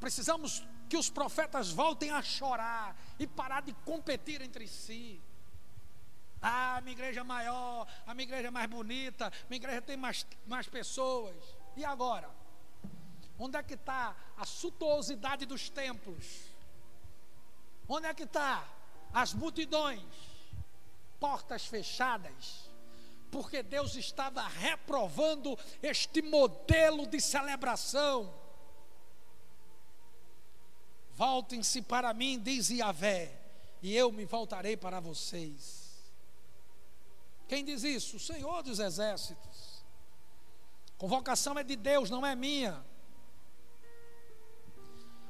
Precisamos 0.00 0.64
que 0.88 0.96
os 0.96 1.10
profetas 1.10 1.70
voltem 1.70 2.10
a 2.10 2.22
chorar 2.22 2.96
e 3.18 3.26
parar 3.26 3.62
de 3.62 3.72
competir 3.84 4.40
entre 4.42 4.66
si. 4.66 5.20
Ah, 6.40 6.80
minha 6.82 6.92
igreja 6.92 7.20
é 7.20 7.24
maior, 7.24 7.86
a 8.06 8.14
minha 8.14 8.24
igreja 8.24 8.48
é 8.48 8.50
mais 8.50 8.68
bonita, 8.68 9.32
minha 9.48 9.56
igreja 9.56 9.80
tem 9.80 9.96
mais, 9.96 10.26
mais 10.46 10.68
pessoas. 10.68 11.36
E 11.76 11.84
agora? 11.84 12.30
Onde 13.38 13.56
é 13.56 13.62
que 13.62 13.74
está 13.74 14.14
a 14.36 14.44
suntuosidade 14.44 15.46
dos 15.46 15.68
templos? 15.68 16.50
Onde 17.88 18.06
é 18.06 18.14
que 18.14 18.24
está 18.24 18.66
as 19.12 19.32
multidões? 19.32 20.34
portas 21.24 21.64
fechadas, 21.64 22.63
porque 23.34 23.64
Deus 23.64 23.96
estava 23.96 24.46
reprovando 24.46 25.58
este 25.82 26.22
modelo 26.22 27.04
de 27.04 27.20
celebração. 27.20 28.32
Voltem-se 31.14 31.82
para 31.82 32.14
mim, 32.14 32.38
diz 32.38 32.70
Yahvé, 32.70 33.36
e 33.82 33.92
eu 33.92 34.12
me 34.12 34.24
voltarei 34.24 34.76
para 34.76 35.00
vocês. 35.00 36.04
Quem 37.48 37.64
diz 37.64 37.82
isso? 37.82 38.18
O 38.18 38.20
Senhor 38.20 38.62
dos 38.62 38.78
Exércitos. 38.78 39.82
Convocação 40.96 41.58
é 41.58 41.64
de 41.64 41.74
Deus, 41.74 42.10
não 42.10 42.24
é 42.24 42.36
minha. 42.36 42.84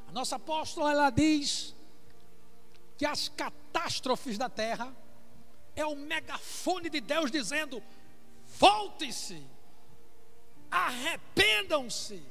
A 0.09 0.13
nossa 0.13 0.37
apóstola 0.37 0.91
ela 0.91 1.09
diz 1.09 1.75
que 2.99 3.07
as 3.07 3.31
catástrofes 3.31 4.37
da 4.37 4.51
terra 4.51 4.95
é 5.77 5.85
o 5.85 5.97
megafone 5.97 6.89
de 6.89 7.01
Deus 7.01 7.31
dizendo: 7.31 7.83
volte-se, 8.59 9.47
arrependam-se, 10.71 12.23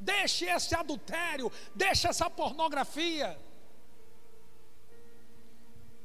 deixe 0.00 0.46
esse 0.46 0.74
adultério, 0.74 1.50
deixe 1.74 2.08
essa 2.08 2.28
pornografia. 2.28 3.38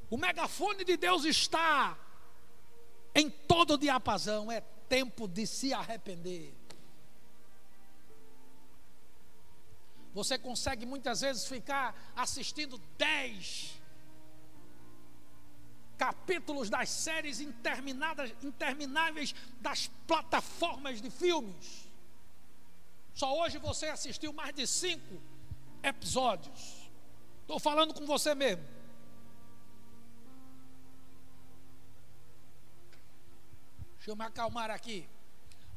O 0.10 0.18
megafone 0.18 0.84
de 0.84 0.96
Deus 0.96 1.26
está 1.26 1.98
em 3.14 3.30
todo 3.30 3.74
o 3.74 3.78
diapasão, 3.78 4.52
é 4.52 4.62
tempo 4.88 5.28
de 5.28 5.46
se 5.46 5.74
arrepender. 5.74 6.54
Você 10.14 10.38
consegue 10.38 10.86
muitas 10.86 11.22
vezes 11.22 11.48
ficar 11.48 11.96
assistindo 12.16 12.80
dez 12.98 13.77
capítulos 15.98 16.70
das 16.70 16.90
séries 16.90 17.40
intermináveis 17.40 19.36
das 19.60 19.88
plataformas 20.08 21.02
de 21.02 21.10
filmes. 21.10 21.88
Só 23.14 23.36
hoje 23.40 23.58
você 23.58 23.88
assistiu 23.88 24.32
mais 24.32 24.54
de 24.54 24.68
cinco 24.68 25.20
episódios. 25.82 26.88
Estou 27.42 27.60
falando 27.60 27.94
com 27.94 28.06
você 28.06 28.36
mesmo. 28.36 28.64
Deixa 33.96 34.12
eu 34.12 34.16
me 34.16 34.24
acalmar 34.24 34.70
aqui. 34.70 35.10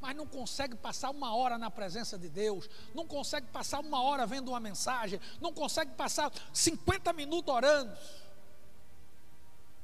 Mas 0.01 0.17
não 0.17 0.27
consegue 0.27 0.77
passar 0.77 1.11
uma 1.11 1.35
hora 1.35 1.59
na 1.59 1.71
presença 1.71 2.19
de 2.19 2.29
Deus, 2.29 2.69
não 2.95 3.07
consegue 3.07 3.47
passar 3.49 3.81
uma 3.81 4.03
hora 4.03 4.27
vendo 4.27 4.49
uma 4.49 4.61
mensagem, 4.61 5.21
não 5.41 5.53
consegue 5.53 5.93
passar 5.93 6.33
50 6.53 7.13
minutos 7.13 7.53
orando. 7.53 7.93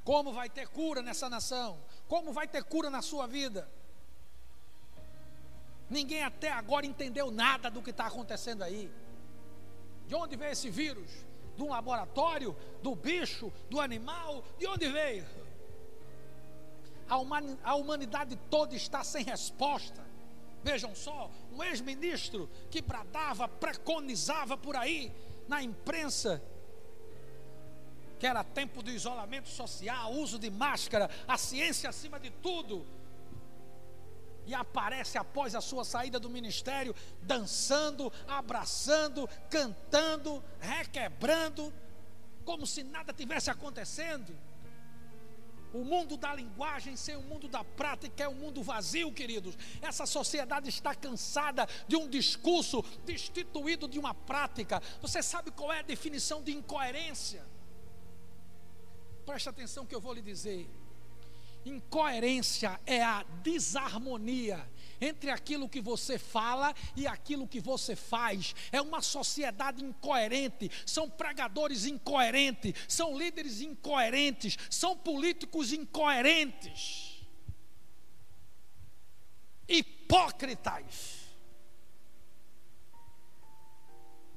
Como 0.07 0.31
vai 0.31 0.49
ter 0.49 0.69
cura 0.69 1.01
nessa 1.01 1.29
nação? 1.29 1.77
Como 2.07 2.31
vai 2.31 2.47
ter 2.47 2.63
cura 2.63 2.89
na 2.89 3.01
sua 3.01 3.27
vida? 3.27 3.69
Ninguém 5.89 6.23
até 6.23 6.49
agora 6.49 6.85
entendeu 6.85 7.29
nada 7.29 7.69
do 7.69 7.81
que 7.81 7.89
está 7.89 8.05
acontecendo 8.05 8.63
aí. 8.63 8.89
De 10.07 10.15
onde 10.15 10.37
veio 10.37 10.53
esse 10.53 10.69
vírus? 10.69 11.11
De 11.57 11.61
um 11.61 11.67
laboratório? 11.67 12.55
Do 12.81 12.95
bicho? 12.95 13.51
Do 13.69 13.81
animal? 13.81 14.45
De 14.57 14.65
onde 14.65 14.87
veio? 14.87 15.25
A, 17.09 17.75
humanidade 17.75 18.37
toda 18.49 18.77
está 18.77 19.03
sem 19.03 19.25
resposta. 19.25 20.01
Vejam 20.63 20.95
só, 20.95 21.29
um 21.51 21.61
ex-ministro 21.61 22.49
que 22.71 22.81
bradava, 22.81 23.45
preconizava 23.49 24.55
por 24.55 24.77
aí 24.77 25.13
na 25.49 25.61
imprensa 25.61 26.41
que 28.19 28.27
era 28.27 28.43
tempo 28.43 28.81
do 28.81 28.89
isolamento 28.89 29.49
social, 29.49 30.13
uso 30.13 30.39
de 30.39 30.49
máscara, 30.49 31.09
a 31.27 31.37
ciência 31.37 31.89
acima 31.89 32.19
de 32.19 32.29
tudo. 32.29 32.85
E 34.45 34.53
aparece 34.53 35.17
após 35.17 35.53
a 35.55 35.61
sua 35.61 35.83
saída 35.83 36.19
do 36.19 36.29
ministério, 36.29 36.95
dançando, 37.21 38.11
abraçando, 38.27 39.29
cantando, 39.49 40.43
requebrando, 40.59 41.73
como 42.45 42.65
se 42.65 42.81
nada 42.81 43.11
tivesse 43.11 43.49
acontecendo. 43.49 44.33
O 45.73 45.83
mundo 45.83 46.15
da 46.15 46.33
linguagem 46.33 46.95
sem 46.95 47.17
o 47.17 47.21
mundo 47.21 47.49
da 47.49 47.63
prática 47.63 48.23
é 48.23 48.29
um 48.29 48.35
mundo 48.35 48.63
vazio, 48.63 49.11
queridos. 49.11 49.57
Essa 49.81 50.05
sociedade 50.05 50.69
está 50.69 50.95
cansada 50.95 51.67
de 51.87 51.97
um 51.97 52.07
discurso 52.07 52.81
destituído 53.05 53.85
de 53.85 53.99
uma 53.99 54.13
prática. 54.13 54.81
Você 55.01 55.21
sabe 55.21 55.51
qual 55.51 55.73
é 55.73 55.79
a 55.79 55.83
definição 55.83 56.41
de 56.41 56.53
incoerência? 56.53 57.45
Preste 59.27 59.49
atenção 59.49 59.85
que 59.85 59.93
eu 59.93 59.99
vou 59.99 60.13
lhe 60.13 60.21
dizer. 60.21 60.69
Incoerência 61.65 62.79
é 62.85 63.03
a 63.03 63.23
desarmonia 63.43 64.65
entre 65.01 65.29
aquilo 65.29 65.67
que 65.67 65.81
você 65.81 66.17
fala 66.17 66.73
e 66.95 67.05
aquilo 67.05 67.45
que 67.45 67.59
você 67.59 67.93
faz. 67.93 68.55
É 68.71 68.81
uma 68.81 69.01
sociedade 69.01 69.83
incoerente, 69.83 70.71
são 70.85 71.09
pregadores 71.09 71.85
incoerentes, 71.85 72.73
são 72.87 73.17
líderes 73.17 73.59
incoerentes, 73.59 74.57
são 74.69 74.95
políticos 74.95 75.73
incoerentes, 75.73 77.21
hipócritas. 79.67 81.17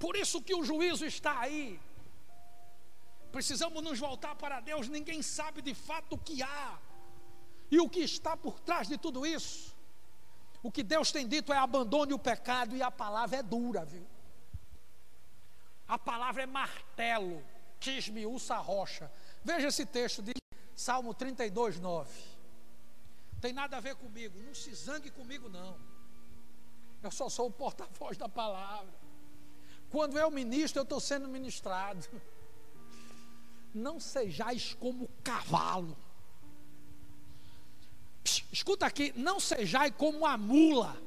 Por 0.01 0.16
isso 0.16 0.43
que 0.43 0.53
o 0.53 0.64
juízo 0.64 1.07
está 1.07 1.38
aí. 1.38 1.78
Precisamos 3.32 3.82
nos 3.82 3.98
voltar 3.98 4.34
para 4.34 4.60
Deus, 4.60 4.88
ninguém 4.88 5.22
sabe 5.22 5.62
de 5.62 5.74
fato 5.74 6.14
o 6.14 6.18
que 6.18 6.42
há 6.42 6.78
e 7.70 7.78
o 7.80 7.88
que 7.88 8.00
está 8.00 8.36
por 8.36 8.58
trás 8.60 8.88
de 8.88 8.98
tudo 8.98 9.24
isso. 9.24 9.76
O 10.62 10.70
que 10.70 10.82
Deus 10.82 11.10
tem 11.12 11.26
dito 11.26 11.52
é 11.52 11.56
abandone 11.56 12.12
o 12.12 12.18
pecado 12.18 12.76
e 12.76 12.82
a 12.82 12.90
palavra 12.90 13.38
é 13.38 13.42
dura, 13.42 13.84
viu? 13.84 14.06
A 15.88 15.98
palavra 15.98 16.42
é 16.42 16.46
martelo, 16.46 17.42
quisme 17.78 18.26
usa 18.26 18.56
rocha. 18.56 19.10
Veja 19.42 19.68
esse 19.68 19.86
texto 19.86 20.22
de 20.22 20.32
Salmo 20.74 21.14
32, 21.14 21.80
9. 21.80 22.10
Tem 23.40 23.52
nada 23.52 23.78
a 23.78 23.80
ver 23.80 23.94
comigo, 23.94 24.38
não 24.38 24.54
se 24.54 24.74
zangue 24.74 25.10
comigo, 25.10 25.48
não. 25.48 25.78
Eu 27.02 27.10
só 27.10 27.28
sou 27.28 27.46
o 27.46 27.50
porta-voz 27.50 28.18
da 28.18 28.28
palavra. 28.28 28.92
Quando 29.90 30.18
eu 30.18 30.30
ministro, 30.30 30.80
eu 30.80 30.84
estou 30.84 31.00
sendo 31.00 31.26
ministrado. 31.26 32.06
Não 33.72 34.00
sejais 34.00 34.74
como 34.74 35.08
cavalo 35.22 35.96
escuta 38.52 38.86
aqui, 38.86 39.12
não 39.16 39.40
sejai 39.40 39.90
como 39.90 40.26
a 40.26 40.36
mula 40.36 41.00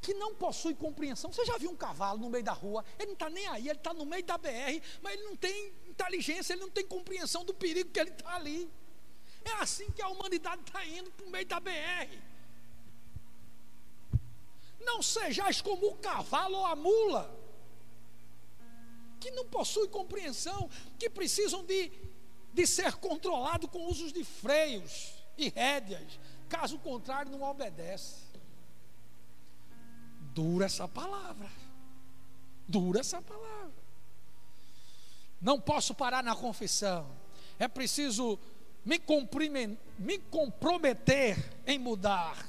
que 0.00 0.14
não 0.14 0.34
possui 0.34 0.74
compreensão. 0.74 1.32
Você 1.32 1.44
já 1.44 1.58
viu 1.58 1.70
um 1.70 1.76
cavalo 1.76 2.18
no 2.18 2.30
meio 2.30 2.44
da 2.44 2.52
rua? 2.52 2.84
Ele 2.98 3.08
não 3.08 3.12
está 3.14 3.28
nem 3.28 3.46
aí, 3.48 3.68
ele 3.68 3.78
está 3.78 3.92
no 3.92 4.06
meio 4.06 4.24
da 4.24 4.38
BR, 4.38 4.80
mas 5.02 5.14
ele 5.14 5.24
não 5.24 5.36
tem 5.36 5.72
inteligência, 5.86 6.54
ele 6.54 6.62
não 6.62 6.70
tem 6.70 6.86
compreensão 6.86 7.44
do 7.44 7.52
perigo 7.52 7.90
que 7.90 8.00
ele 8.00 8.10
está 8.10 8.36
ali. 8.36 8.70
É 9.44 9.52
assim 9.54 9.90
que 9.90 10.00
a 10.00 10.08
humanidade 10.08 10.62
está 10.62 10.84
indo 10.86 11.10
para 11.10 11.26
o 11.26 11.30
meio 11.30 11.46
da 11.46 11.60
BR. 11.60 12.18
Não 14.80 15.02
sejais 15.02 15.60
como 15.60 15.88
o 15.88 15.96
cavalo 15.96 16.56
ou 16.56 16.66
a 16.66 16.76
mula, 16.76 17.37
que 19.18 19.30
não 19.30 19.46
possui 19.46 19.88
compreensão, 19.88 20.68
que 20.98 21.10
precisam 21.10 21.64
de 21.64 21.90
de 22.58 22.66
ser 22.66 22.96
controlado 22.96 23.68
com 23.68 23.86
usos 23.86 24.12
de 24.12 24.24
freios 24.24 25.14
e 25.36 25.48
rédeas. 25.48 26.18
Caso 26.48 26.78
contrário, 26.78 27.30
não 27.30 27.42
obedece. 27.42 28.26
Dura 30.34 30.66
essa 30.66 30.88
palavra. 30.88 31.48
Dura 32.66 33.00
essa 33.00 33.22
palavra. 33.22 33.72
Não 35.40 35.60
posso 35.60 35.94
parar 35.94 36.22
na 36.22 36.34
confissão. 36.34 37.08
É 37.60 37.68
preciso 37.68 38.38
me, 38.84 39.00
me 39.98 40.18
comprometer 40.18 41.36
em 41.64 41.78
mudar. 41.78 42.44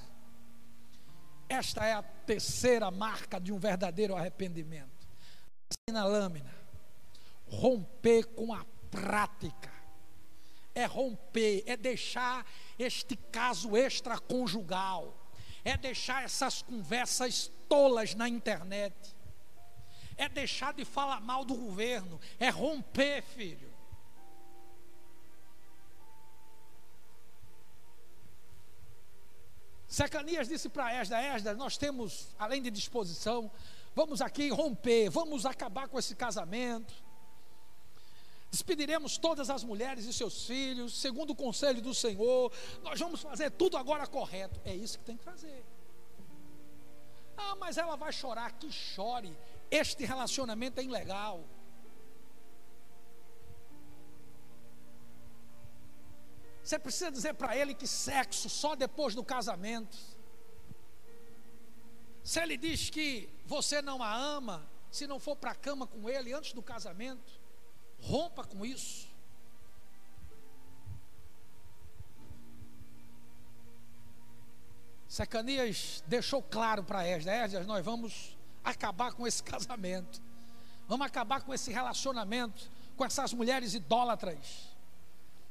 Esta 1.47 1.85
é 1.85 1.93
a 1.93 2.01
terceira 2.01 2.89
marca 2.89 3.39
de 3.39 3.51
um 3.51 3.59
verdadeiro 3.59 4.15
arrependimento. 4.15 5.07
Assim 5.69 5.93
na 5.93 6.05
lâmina, 6.05 6.58
romper 7.49 8.25
com 8.27 8.53
a 8.53 8.65
prática. 8.91 9.71
É 10.73 10.85
romper, 10.85 11.63
é 11.65 11.75
deixar 11.75 12.45
este 12.77 13.15
caso 13.15 13.75
extraconjugal, 13.75 15.31
é 15.65 15.75
deixar 15.75 16.23
essas 16.23 16.61
conversas 16.61 17.51
tolas 17.67 18.13
na 18.15 18.29
internet, 18.29 18.95
é 20.15 20.29
deixar 20.29 20.73
de 20.73 20.85
falar 20.85 21.19
mal 21.19 21.43
do 21.43 21.55
governo, 21.55 22.19
é 22.39 22.49
romper, 22.49 23.23
filho. 23.23 23.69
Secanias 29.87 30.47
disse 30.47 30.69
para 30.69 30.93
Esda: 30.93 31.19
Esda, 31.19 31.55
nós 31.55 31.75
temos, 31.75 32.27
além 32.37 32.61
de 32.61 32.69
disposição, 32.69 33.51
vamos 33.95 34.21
aqui 34.21 34.49
romper, 34.49 35.09
vamos 35.09 35.47
acabar 35.47 35.87
com 35.87 35.97
esse 35.97 36.15
casamento 36.15 37.08
Despediremos 38.51 39.17
todas 39.17 39.49
as 39.49 39.63
mulheres 39.63 40.05
e 40.05 40.13
seus 40.13 40.45
filhos, 40.45 40.99
segundo 40.99 41.31
o 41.31 41.35
conselho 41.35 41.81
do 41.81 41.93
Senhor. 41.93 42.51
Nós 42.81 42.99
vamos 42.99 43.21
fazer 43.21 43.51
tudo 43.51 43.77
agora 43.77 44.07
correto. 44.07 44.59
É 44.65 44.75
isso 44.75 44.97
que 44.97 45.05
tem 45.05 45.17
que 45.17 45.23
fazer. 45.23 45.63
Ah, 47.37 47.55
mas 47.55 47.77
ela 47.77 47.95
vai 47.95 48.11
chorar. 48.11 48.51
Que 48.53 48.71
chore. 48.71 49.37
Este 49.69 50.03
relacionamento 50.03 50.79
é 50.79 50.83
ilegal. 50.83 51.43
Você 56.63 56.77
precisa 56.77 57.11
dizer 57.11 57.35
para 57.35 57.55
ele 57.55 57.73
que 57.73 57.87
sexo 57.87 58.49
só 58.49 58.75
depois 58.75 59.13
do 59.15 59.23
casamento. 59.23 59.97
Se 62.23 62.39
ele 62.39 62.57
diz 62.57 62.89
que 62.89 63.29
você 63.45 63.81
não 63.81 64.03
a 64.03 64.15
ama, 64.15 64.69
se 64.91 65.07
não 65.07 65.19
for 65.19 65.35
para 65.35 65.51
a 65.51 65.55
cama 65.55 65.87
com 65.87 66.09
ele 66.09 66.33
antes 66.33 66.53
do 66.53 66.61
casamento, 66.61 67.38
Rompa 68.01 68.43
com 68.43 68.65
isso. 68.65 69.07
Secanias 75.07 76.03
deixou 76.07 76.41
claro 76.41 76.83
para 76.83 77.05
Esdras: 77.07 77.45
Esdras, 77.45 77.67
nós 77.67 77.83
vamos 77.83 78.37
acabar 78.63 79.13
com 79.13 79.25
esse 79.25 79.41
casamento, 79.43 80.21
vamos 80.87 81.05
acabar 81.05 81.41
com 81.41 81.53
esse 81.53 81.71
relacionamento 81.71 82.69
com 82.99 83.05
essas 83.05 83.33
mulheres 83.33 83.73
idólatras. 83.73 84.75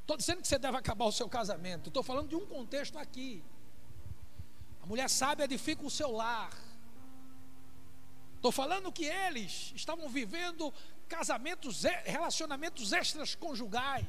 Estou 0.03 0.18
dizendo 0.18 0.42
que 0.42 0.49
você 0.49 0.59
deve 0.59 0.76
acabar 0.76 1.07
o 1.07 1.12
seu 1.12 1.26
casamento, 1.30 1.88
estou 1.88 2.03
falando 2.03 2.28
de 2.28 2.36
um 2.36 2.44
contexto 2.44 2.99
aqui. 2.99 3.42
A 4.82 4.86
mulher 4.86 5.09
sábia 5.09 5.44
edifica 5.44 5.82
o 5.82 5.88
seu 5.90 6.12
lar. 6.12 6.53
Estou 8.36 8.53
falando 8.53 8.92
que 8.92 9.07
eles 9.07 9.72
estavam 9.74 10.11
vivendo 10.11 10.72
casamentos, 11.09 11.82
relacionamentos 12.04 12.92
extras 12.92 13.34
conjugais. 13.34 14.06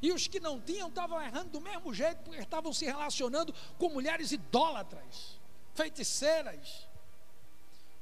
E 0.00 0.12
os 0.12 0.26
que 0.26 0.40
não 0.40 0.58
tinham 0.60 0.88
estavam 0.88 1.20
errando 1.20 1.50
do 1.50 1.60
mesmo 1.60 1.92
jeito, 1.92 2.22
porque 2.22 2.38
estavam 2.38 2.72
se 2.72 2.86
relacionando 2.86 3.54
com 3.78 3.90
mulheres 3.90 4.32
idólatras, 4.32 5.38
feiticeiras. 5.74 6.88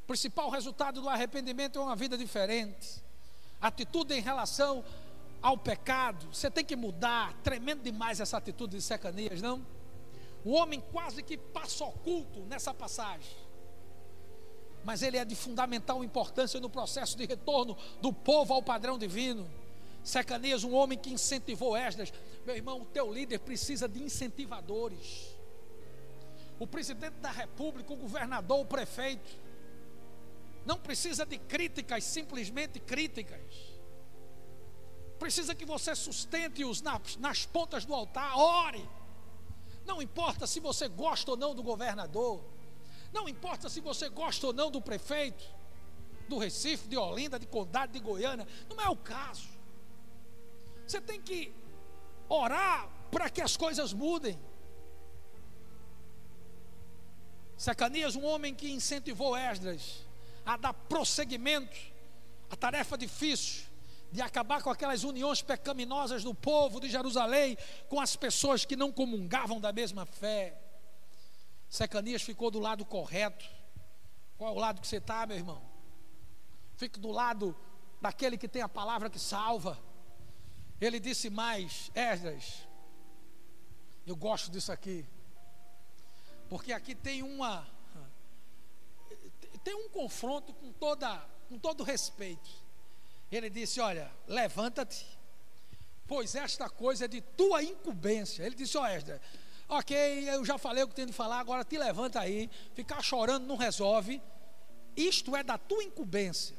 O 0.05 0.07
principal 0.07 0.49
resultado 0.51 1.01
do 1.01 1.09
arrependimento 1.09 1.79
é 1.79 1.83
uma 1.83 1.97
vida 1.97 2.17
diferente. 2.17 3.03
Atitude 3.61 4.15
em 4.15 4.21
relação 4.21 4.85
ao 5.43 5.59
pecado, 5.59 6.33
você 6.33 6.49
tem 6.49 6.65
que 6.65 6.77
mudar. 6.77 7.35
Tremendo 7.43 7.83
demais 7.83 8.21
essa 8.21 8.37
atitude 8.37 8.77
de 8.77 8.83
secanias, 8.83 9.43
não? 9.43 9.67
O 10.45 10.53
homem 10.53 10.81
quase 10.93 11.23
que 11.23 11.37
passa 11.37 11.85
oculto 11.85 12.41
nessa 12.47 12.73
passagem 12.73 13.48
mas 14.85 15.03
ele 15.03 15.17
é 15.17 15.25
de 15.25 15.35
fundamental 15.35 16.03
importância 16.03 16.61
no 16.61 16.71
processo 16.71 17.17
de 17.17 17.27
retorno 17.27 17.77
do 18.01 18.13
povo 18.13 18.55
ao 18.55 18.63
padrão 18.63 18.99
divino. 18.99 19.49
Secanias, 20.03 20.65
um 20.65 20.75
homem 20.75 20.97
que 20.97 21.13
incentivou 21.13 21.77
Esdras, 21.77 22.13
meu 22.47 22.57
irmão, 22.57 22.81
o 22.81 22.85
teu 22.87 23.13
líder 23.13 23.41
precisa 23.41 23.89
de 23.89 24.03
incentivadores. 24.03 25.37
O 26.59 26.67
presidente 26.67 27.17
da 27.17 27.31
república, 27.31 27.93
o 27.93 27.97
governador, 27.97 28.61
o 28.61 28.65
prefeito, 28.65 29.37
não 30.65 30.79
precisa 30.79 31.25
de 31.25 31.39
críticas, 31.39 32.05
simplesmente 32.05 32.81
críticas. 32.81 33.41
Precisa 35.19 35.55
que 35.55 35.65
você 35.65 35.95
sustente-os 35.95 36.81
nas, 36.81 37.17
nas 37.17 37.47
pontas 37.47 37.85
do 37.85 37.95
altar, 37.95 38.37
ore. 38.37 38.89
Não 39.85 40.01
importa 40.03 40.47
se 40.47 40.61
você 40.61 40.89
gosta 40.89 41.31
ou 41.31 41.37
não 41.37 41.55
do 41.55 41.63
governador, 41.63 42.45
não 43.13 43.29
importa 43.29 43.69
se 43.69 43.81
você 43.81 44.09
gosta 44.09 44.47
ou 44.49 44.53
não 44.53 44.71
do 44.71 44.81
prefeito, 44.81 45.45
do 46.29 46.39
Recife, 46.39 46.89
de 46.89 46.97
Olinda, 46.97 47.39
de 47.39 47.47
Condado, 47.47 47.93
de 47.93 47.99
Goiânia, 47.99 48.47
não 48.69 48.81
é 48.81 48.89
o 48.89 48.97
caso. 48.97 49.49
Você 50.87 51.01
tem 51.01 51.21
que 51.21 51.53
orar 52.29 52.89
para 53.11 53.31
que 53.31 53.41
as 53.41 53.57
coisas 53.57 53.93
mudem. 53.93 54.39
Sacanias, 57.57 58.15
um 58.15 58.25
homem 58.25 58.55
que 58.55 58.71
incentivou 58.71 59.37
Esdras 59.37 60.07
a 60.45 60.57
dar 60.57 60.73
prosseguimento 60.73 61.77
à 62.51 62.57
tarefa 62.57 62.97
difícil 62.97 63.67
de 64.11 64.23
acabar 64.23 64.63
com 64.63 64.71
aquelas 64.71 65.05
uniões 65.05 65.43
pecaminosas 65.43 66.25
do 66.25 66.35
povo 66.35 66.81
de 66.81 66.89
Jerusalém 66.89 67.59
com 67.89 68.01
as 68.01 68.17
pessoas 68.17 68.65
que 68.65 68.77
não 68.77 68.91
comungavam 68.91 69.61
da 69.61 69.73
mesma 69.73 70.07
fé. 70.07 70.68
Secanias 71.69 72.23
ficou 72.23 72.51
do 72.51 72.59
lado 72.59 72.85
correto. 72.85 73.45
Qual 74.37 74.53
é 74.53 74.57
o 74.57 74.61
lado 74.61 74.81
que 74.81 74.87
você 74.87 74.97
está, 74.97 75.27
meu 75.27 75.37
irmão? 75.37 75.61
Fique 76.77 76.99
do 76.99 77.11
lado 77.11 77.57
daquele 78.01 78.39
que 78.39 78.49
tem 78.49 78.63
a 78.63 78.69
palavra 78.69 79.11
que 79.11 79.19
salva. 79.19 79.79
Ele 80.81 81.01
disse 81.01 81.29
mais, 81.29 81.91
Esdras, 81.95 82.67
eu 84.07 84.17
gosto 84.17 84.51
disso 84.51 84.73
aqui. 84.73 85.05
Porque 86.49 86.73
aqui 86.73 86.95
tem 86.95 87.23
uma 87.23 87.67
tem 89.65 89.75
um 89.75 89.89
confronto 89.91 90.55
com 90.55 90.73
toda 90.73 91.19
com 91.49 91.59
todo 91.59 91.83
respeito. 91.83 92.49
Ele 93.31 93.51
disse: 93.51 93.81
"Olha, 93.81 94.11
levanta-te, 94.27 95.05
pois 96.07 96.35
esta 96.35 96.71
coisa 96.71 97.05
é 97.05 97.09
de 97.09 97.21
tua 97.21 97.63
incumbência". 97.63 98.45
Ele 98.45 98.55
disse: 98.55 98.79
"Ó, 98.79 98.83
oh, 98.83 98.87
Esdras, 98.87 99.21
OK, 99.69 99.95
eu 100.31 100.45
já 100.47 100.57
falei 100.57 100.83
o 100.83 100.89
que 100.89 100.95
tenho 100.95 101.09
de 101.09 101.13
falar, 101.13 101.41
agora 101.41 101.63
te 101.63 101.77
levanta 101.77 102.21
aí, 102.21 102.49
ficar 102.75 103.03
chorando 103.03 103.47
não 103.47 103.57
resolve. 103.57 104.23
Isto 104.97 105.37
é 105.37 105.45
da 105.45 105.59
tua 105.59 105.85
incumbência. 105.85 106.57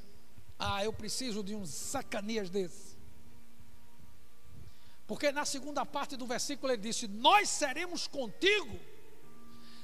Ah, 0.60 0.84
eu 0.84 0.94
preciso 0.94 1.44
de 1.44 1.56
uns 1.56 1.70
sacanias 1.70 2.50
desses. 2.50 2.98
Porque 5.08 5.32
na 5.32 5.44
segunda 5.44 5.84
parte 5.86 6.16
do 6.16 6.28
versículo 6.28 6.72
ele 6.72 6.84
disse: 6.84 7.08
Nós 7.08 7.50
seremos 7.50 8.06
contigo, 8.06 8.80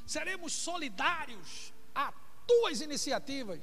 seremos 0.05 0.53
solidários 0.53 1.73
a 1.95 2.13
tuas 2.45 2.79
iniciativas. 2.79 3.59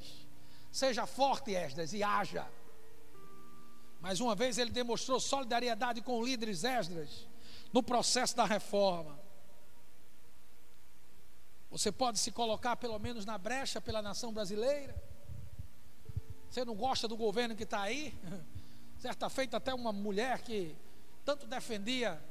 Seja 0.69 1.05
forte, 1.05 1.55
Esdras, 1.55 1.93
e 1.93 2.03
haja. 2.03 2.45
Mais 4.01 4.19
uma 4.19 4.35
vez 4.35 4.57
ele 4.57 4.71
demonstrou 4.71 5.21
solidariedade 5.21 6.01
com 6.01 6.21
líderes 6.21 6.65
Esdras 6.65 7.25
no 7.71 7.81
processo 7.81 8.35
da 8.35 8.43
reforma. 8.43 9.22
Você 11.73 11.91
pode 11.91 12.19
se 12.19 12.31
colocar 12.31 12.75
pelo 12.75 12.99
menos 12.99 13.25
na 13.25 13.35
brecha 13.35 13.81
pela 13.81 13.99
nação 13.99 14.31
brasileira. 14.31 14.95
Você 16.47 16.63
não 16.63 16.75
gosta 16.75 17.07
do 17.07 17.17
governo 17.17 17.55
que 17.55 17.63
está 17.63 17.81
aí? 17.81 18.15
Certa 18.99 19.27
feita 19.27 19.57
até 19.57 19.73
uma 19.73 19.91
mulher 19.91 20.43
que 20.43 20.75
tanto 21.25 21.47
defendia 21.47 22.23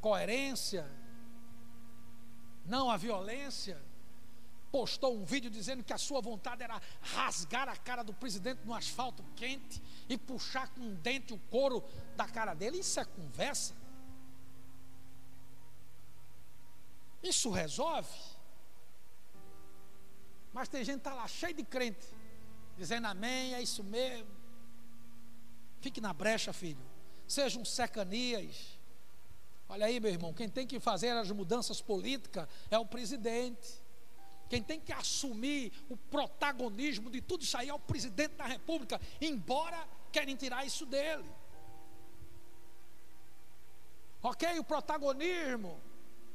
coerência, 0.00 0.88
não 2.64 2.88
a 2.88 2.96
violência, 2.96 3.82
postou 4.70 5.16
um 5.16 5.24
vídeo 5.24 5.50
dizendo 5.50 5.82
que 5.82 5.92
a 5.92 5.98
sua 5.98 6.20
vontade 6.20 6.62
era 6.62 6.80
rasgar 7.00 7.68
a 7.68 7.76
cara 7.76 8.04
do 8.04 8.14
presidente 8.14 8.60
no 8.64 8.72
asfalto 8.72 9.24
quente 9.34 9.82
e 10.08 10.16
puxar 10.16 10.68
com 10.68 10.82
um 10.82 10.94
dente 10.94 11.34
o 11.34 11.38
couro 11.50 11.82
da 12.16 12.28
cara 12.28 12.54
dele. 12.54 12.78
Isso 12.78 13.00
é 13.00 13.04
conversa? 13.04 13.74
Isso 17.24 17.50
resolve? 17.50 18.14
Mas 20.52 20.68
tem 20.68 20.84
gente 20.84 20.96
que 20.96 21.00
está 21.00 21.14
lá 21.14 21.26
cheio 21.26 21.54
de 21.54 21.64
crente, 21.64 22.06
dizendo 22.76 23.06
amém, 23.06 23.54
é 23.54 23.62
isso 23.62 23.82
mesmo. 23.82 24.28
Fique 25.80 26.02
na 26.02 26.12
brecha, 26.12 26.52
filho. 26.52 26.84
Sejam 27.26 27.64
secanias. 27.64 28.78
Olha 29.68 29.86
aí, 29.86 29.98
meu 29.98 30.10
irmão, 30.10 30.34
quem 30.34 30.48
tem 30.50 30.66
que 30.66 30.78
fazer 30.78 31.08
as 31.10 31.30
mudanças 31.30 31.80
políticas 31.80 32.46
é 32.70 32.78
o 32.78 32.84
presidente. 32.84 33.82
Quem 34.50 34.62
tem 34.62 34.78
que 34.78 34.92
assumir 34.92 35.72
o 35.88 35.96
protagonismo 35.96 37.10
de 37.10 37.22
tudo 37.22 37.42
isso 37.42 37.56
aí 37.56 37.70
é 37.70 37.74
o 37.74 37.78
presidente 37.78 38.34
da 38.34 38.44
República, 38.44 39.00
embora 39.18 39.88
querem 40.12 40.36
tirar 40.36 40.66
isso 40.66 40.84
dele. 40.84 41.28
Ok? 44.22 44.58
O 44.58 44.64
protagonismo 44.64 45.80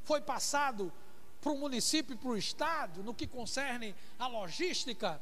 foi 0.04 0.20
passado 0.20 0.92
para 1.40 1.52
o 1.52 1.58
município 1.58 2.14
e 2.14 2.16
para 2.16 2.28
o 2.28 2.36
estado 2.36 3.02
no 3.02 3.14
que 3.14 3.26
concerne 3.26 3.94
a 4.18 4.26
logística 4.26 5.20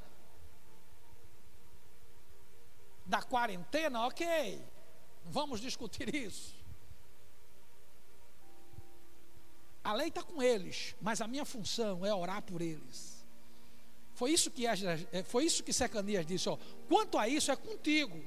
da 3.07 3.23
quarentena, 3.23 4.07
ok, 4.07 4.63
vamos 5.25 5.61
discutir 5.61 6.15
isso. 6.15 6.55
A 9.83 9.95
lei 9.95 10.09
está 10.09 10.23
com 10.23 10.43
eles, 10.43 10.95
mas 11.01 11.23
a 11.23 11.27
minha 11.27 11.47
função 11.47 12.05
é 12.05 12.13
orar 12.13 12.43
por 12.43 12.61
eles. 12.61 13.25
Foi 14.13 14.33
isso 14.33 14.51
que, 14.51 14.67
é, 14.67 15.23
foi 15.25 15.45
isso 15.45 15.63
que 15.63 15.73
Secanias 15.73 16.27
disse: 16.27 16.49
ó, 16.49 16.59
quanto 16.89 17.17
a 17.17 17.27
isso 17.29 17.51
é 17.51 17.57
contigo. 17.57 18.23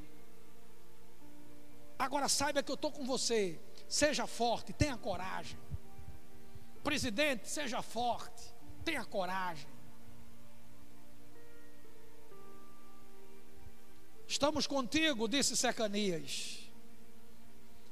Agora 1.99 2.27
saiba 2.27 2.63
que 2.63 2.71
eu 2.71 2.75
estou 2.75 2.91
com 2.91 3.05
você. 3.05 3.59
Seja 3.87 4.25
forte, 4.25 4.73
tenha 4.73 4.97
coragem. 4.97 5.59
Presidente, 6.83 7.47
seja 7.47 7.81
forte, 7.81 8.43
tenha 8.83 9.05
coragem. 9.05 9.69
Estamos 14.27 14.65
contigo, 14.65 15.27
disse 15.27 15.57
Secanias. 15.57 16.59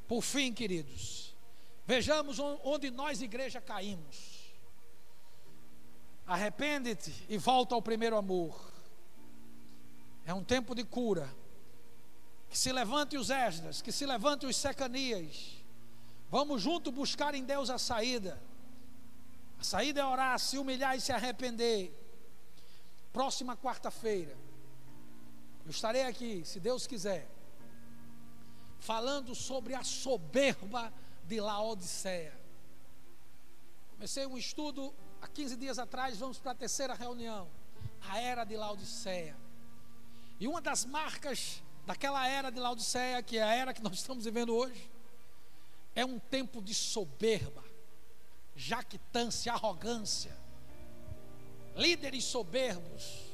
Por 0.07 0.21
fim, 0.21 0.53
queridos, 0.53 1.35
vejamos 1.85 2.39
onde 2.39 2.89
nós, 2.89 3.21
igreja, 3.21 3.61
caímos. 3.61 4.39
Arrepende-te 6.25 7.13
e 7.27 7.37
volta 7.37 7.75
ao 7.75 7.81
primeiro 7.81 8.15
amor. 8.15 8.71
É 10.25 10.33
um 10.33 10.43
tempo 10.43 10.73
de 10.73 10.83
cura. 10.83 11.29
Que 12.49 12.57
se 12.57 12.71
levante 12.71 13.17
os 13.17 13.29
Esdras, 13.29 13.81
que 13.81 13.91
se 13.91 14.05
levante 14.05 14.45
os 14.45 14.55
Secanias. 14.55 15.57
Vamos 16.31 16.61
junto 16.61 16.91
buscar 16.91 17.35
em 17.35 17.43
Deus 17.43 17.69
a 17.69 17.77
saída. 17.77 18.41
A 19.60 19.64
saída 19.64 20.01
é 20.01 20.05
orar, 20.05 20.39
se 20.39 20.57
humilhar 20.57 20.95
e 20.95 21.01
se 21.01 21.12
arrepender. 21.12 21.93
Próxima 23.12 23.57
quarta-feira 23.57 24.38
eu 25.70 25.72
estarei 25.72 26.01
aqui, 26.01 26.43
se 26.45 26.60
Deus 26.60 26.88
quiser, 26.88 27.30
falando 28.80 29.36
sobre 29.36 29.76
a 29.76 29.84
soberba 29.84 30.91
de 31.26 31.39
Laodiceia. 31.39 32.36
Comecei 33.91 34.26
um 34.26 34.36
estudo 34.36 34.91
há 35.22 35.28
15 35.28 35.57
dias 35.57 35.78
atrás, 35.78 36.18
vamos 36.18 36.39
para 36.39 36.53
a 36.53 36.55
terceira 36.55 36.95
reunião, 36.95 37.47
a 38.01 38.20
era 38.20 38.43
de 38.45 38.57
Laodiceia. 38.57 39.38
E 40.39 40.47
uma 40.47 40.60
das 40.60 40.86
marcas 40.86 41.62
daquela 41.86 42.28
era 42.28 42.49
de 42.49 42.60
Laodiceia, 42.60 43.22
que 43.22 43.38
é 43.38 43.43
a 43.43 43.53
era 43.53 43.72
que 43.72 43.84
nós 43.84 43.93
estamos 43.93 44.26
vivendo 44.26 44.55
hoje, 44.55 44.89
é 45.93 46.03
um 46.03 46.18
tempo 46.18 46.64
de 46.64 46.74
soberba, 46.74 47.64
jactância, 48.60 49.53
arrogância, 49.53 50.36
líderes 51.78 52.26
soberbos 52.26 53.30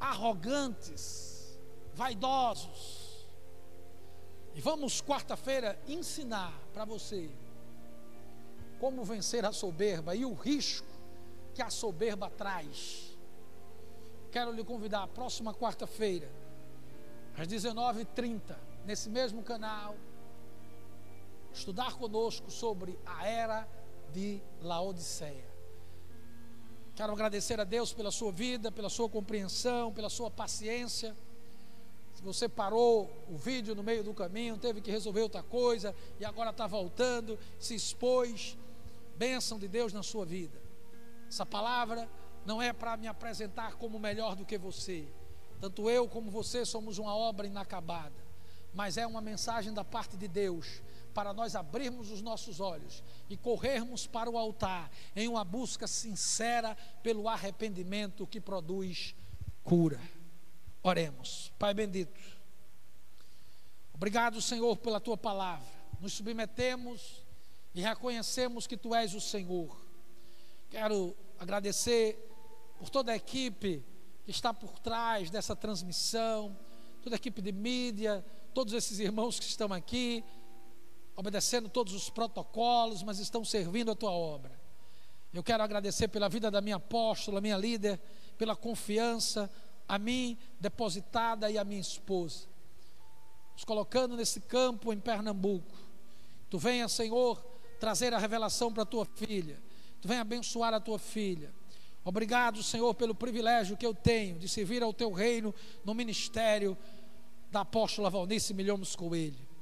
arrogantes, 0.00 1.58
vaidosos. 1.94 3.26
E 4.54 4.60
vamos 4.60 5.00
quarta-feira 5.00 5.78
ensinar 5.86 6.52
para 6.72 6.84
você 6.84 7.30
como 8.80 9.04
vencer 9.04 9.44
a 9.44 9.52
soberba 9.52 10.14
e 10.14 10.24
o 10.24 10.34
risco 10.34 10.86
que 11.54 11.62
a 11.62 11.70
soberba 11.70 12.28
traz. 12.30 13.16
Quero 14.32 14.52
lhe 14.52 14.64
convidar 14.64 15.06
próxima 15.08 15.54
quarta-feira, 15.54 16.30
às 17.36 17.46
19h30, 17.46 18.56
nesse 18.84 19.08
mesmo 19.08 19.42
canal, 19.42 19.96
estudar 21.56 21.94
conosco 21.94 22.50
sobre 22.50 22.98
a 23.06 23.26
era 23.26 23.68
de 24.12 24.40
Laodiceia. 24.60 25.44
Quero 26.94 27.12
agradecer 27.12 27.58
a 27.60 27.64
Deus 27.64 27.92
pela 27.92 28.10
sua 28.10 28.30
vida, 28.30 28.70
pela 28.70 28.88
sua 28.88 29.08
compreensão, 29.08 29.92
pela 29.92 30.08
sua 30.08 30.30
paciência. 30.30 31.16
Se 32.14 32.22
você 32.22 32.48
parou 32.48 33.10
o 33.28 33.36
vídeo 33.36 33.74
no 33.74 33.82
meio 33.82 34.04
do 34.04 34.14
caminho, 34.14 34.56
teve 34.56 34.80
que 34.80 34.90
resolver 34.90 35.22
outra 35.22 35.42
coisa 35.42 35.94
e 36.20 36.24
agora 36.24 36.50
está 36.50 36.66
voltando, 36.66 37.38
se 37.58 37.74
expôs, 37.74 38.56
bênção 39.16 39.58
de 39.58 39.68
Deus 39.68 39.92
na 39.92 40.02
sua 40.02 40.24
vida. 40.24 40.58
Essa 41.28 41.44
palavra 41.44 42.08
não 42.44 42.62
é 42.62 42.72
para 42.72 42.96
me 42.96 43.06
apresentar 43.06 43.76
como 43.76 43.98
melhor 43.98 44.36
do 44.36 44.44
que 44.44 44.56
você. 44.56 45.06
Tanto 45.60 45.90
eu 45.90 46.08
como 46.08 46.30
você 46.30 46.64
somos 46.64 46.98
uma 46.98 47.14
obra 47.14 47.46
inacabada, 47.46 48.24
mas 48.72 48.96
é 48.96 49.06
uma 49.06 49.20
mensagem 49.20 49.72
da 49.72 49.84
parte 49.84 50.16
de 50.16 50.28
Deus 50.28 50.80
para 51.16 51.32
nós 51.32 51.56
abrirmos 51.56 52.10
os 52.10 52.20
nossos 52.20 52.60
olhos 52.60 53.02
e 53.30 53.38
corrermos 53.38 54.06
para 54.06 54.28
o 54.28 54.36
altar 54.36 54.90
em 55.16 55.26
uma 55.26 55.42
busca 55.44 55.86
sincera 55.86 56.76
pelo 57.02 57.26
arrependimento 57.26 58.26
que 58.26 58.38
produz 58.38 59.14
cura. 59.64 59.98
Oremos. 60.82 61.50
Pai 61.58 61.72
bendito, 61.72 62.20
obrigado, 63.94 64.42
Senhor, 64.42 64.76
pela 64.76 65.00
tua 65.00 65.16
palavra. 65.16 65.66
Nos 66.02 66.12
submetemos 66.12 67.24
e 67.74 67.80
reconhecemos 67.80 68.66
que 68.66 68.76
tu 68.76 68.94
és 68.94 69.14
o 69.14 69.20
Senhor. 69.20 69.74
Quero 70.68 71.16
agradecer 71.38 72.28
por 72.78 72.90
toda 72.90 73.12
a 73.12 73.16
equipe 73.16 73.82
que 74.22 74.30
está 74.30 74.52
por 74.52 74.78
trás 74.80 75.30
dessa 75.30 75.56
transmissão, 75.56 76.54
toda 77.00 77.16
a 77.16 77.18
equipe 77.18 77.40
de 77.40 77.52
mídia, 77.52 78.22
todos 78.52 78.74
esses 78.74 78.98
irmãos 78.98 79.38
que 79.38 79.46
estão 79.46 79.72
aqui 79.72 80.22
obedecendo 81.16 81.68
todos 81.68 81.94
os 81.94 82.10
protocolos, 82.10 83.02
mas 83.02 83.18
estão 83.18 83.44
servindo 83.44 83.90
a 83.90 83.94
tua 83.94 84.10
obra. 84.10 84.52
Eu 85.32 85.42
quero 85.42 85.62
agradecer 85.62 86.08
pela 86.08 86.28
vida 86.28 86.50
da 86.50 86.60
minha 86.60 86.76
apóstola, 86.76 87.40
minha 87.40 87.56
líder, 87.56 87.98
pela 88.38 88.54
confiança 88.54 89.50
a 89.88 89.98
mim 89.98 90.38
depositada 90.60 91.50
e 91.50 91.58
a 91.58 91.64
minha 91.64 91.80
esposa. 91.80 92.46
Nos 93.54 93.64
colocando 93.64 94.16
nesse 94.16 94.40
campo 94.40 94.92
em 94.92 95.00
Pernambuco. 95.00 95.74
Tu 96.50 96.58
venha, 96.58 96.88
Senhor, 96.88 97.42
trazer 97.80 98.12
a 98.12 98.18
revelação 98.18 98.72
para 98.72 98.82
a 98.82 98.86
tua 98.86 99.06
filha. 99.06 99.62
Tu 100.00 100.08
vem 100.08 100.18
abençoar 100.18 100.74
a 100.74 100.80
tua 100.80 100.98
filha. 100.98 101.52
Obrigado, 102.04 102.62
Senhor, 102.62 102.94
pelo 102.94 103.14
privilégio 103.14 103.76
que 103.76 103.84
eu 103.86 103.94
tenho 103.94 104.38
de 104.38 104.48
servir 104.48 104.82
ao 104.82 104.92
teu 104.92 105.10
reino 105.10 105.54
no 105.84 105.94
ministério 105.94 106.76
da 107.50 107.62
apóstola 107.62 108.10
Valnice 108.10 108.54
Milhomos 108.54 108.94
Coelho. 108.94 109.55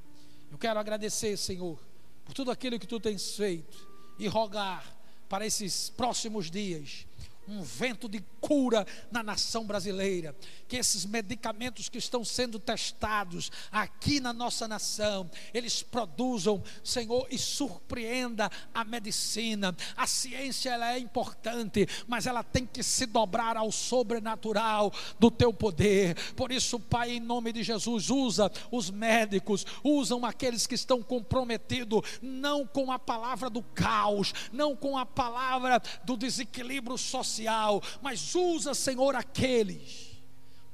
Eu 0.55 0.59
quero 0.59 0.79
agradecer, 0.79 1.37
Senhor, 1.37 1.77
por 2.25 2.33
tudo 2.33 2.53
aquilo 2.53 2.79
que 2.79 2.87
tu 2.87 3.01
tens 3.01 3.35
feito 3.35 3.89
e 4.17 4.29
rogar 4.29 4.87
para 5.29 5.45
esses 5.45 5.91
próximos 5.91 6.49
dias 6.49 7.09
um 7.49 7.63
vento 7.63 8.09
de 8.09 8.25
cura 8.41 8.87
na 9.11 9.23
nação 9.23 9.65
brasileira, 9.65 10.37
que 10.69 10.77
esses 10.77 11.05
medicamentos 11.07 11.89
que 11.89 11.99
estão 11.99 12.25
sendo 12.25 12.59
testados 12.59 13.51
aqui 13.73 14.21
na 14.21 14.33
nossa 14.33 14.69
nação, 14.69 15.31
eles 15.53 15.83
produzam, 15.83 16.63
Senhor, 16.83 17.27
e 17.31 17.39
surpreenda 17.39 18.51
a 18.75 18.85
medicina. 18.85 19.75
A 19.97 20.07
ciência 20.07 20.71
ela 20.71 20.93
é 20.93 20.99
importante, 20.99 21.87
mas 22.07 22.27
ela 22.27 22.43
tem 22.43 22.67
que 22.67 22.83
se 22.83 23.07
dobrar 23.07 23.57
ao 23.57 23.73
sobrenatural 23.73 24.93
do 25.19 25.31
teu 25.31 25.53
poder. 25.53 26.15
Por 26.35 26.53
isso, 26.53 26.79
Pai, 26.79 27.13
em 27.13 27.21
nome 27.21 27.53
de 27.53 27.63
Jesus, 27.63 28.11
usa 28.11 28.51
os 28.71 28.91
médicos, 28.91 29.65
usam 29.83 30.25
aqueles 30.25 30.67
que 30.67 30.75
estão 30.75 31.03
comprometidos 31.03 32.03
não 32.21 32.67
com 32.67 32.93
a 32.93 32.99
palavra 32.99 33.49
do 33.49 33.63
caos, 33.63 34.33
não 34.53 34.77
com 34.77 34.99
a 34.99 35.07
palavra 35.07 35.81
do 36.05 36.17
desequilíbrio 36.17 36.99
social, 37.35 37.83
mas 38.01 38.35
usa, 38.35 38.75
Senhor, 38.75 39.15
aqueles 39.15 40.13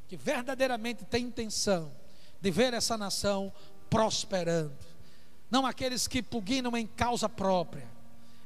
que 0.09 0.17
verdadeiramente 0.17 1.05
têm 1.05 1.27
intenção 1.27 1.93
de 2.41 2.51
ver 2.51 2.75
essa 2.75 2.99
nação 2.99 3.53
prosperando, 3.89 4.77
não 5.51 5.65
aqueles 5.65 6.07
que 6.07 6.23
pugnam 6.23 6.77
em 6.77 6.87
causa 6.87 7.29
própria, 7.29 7.89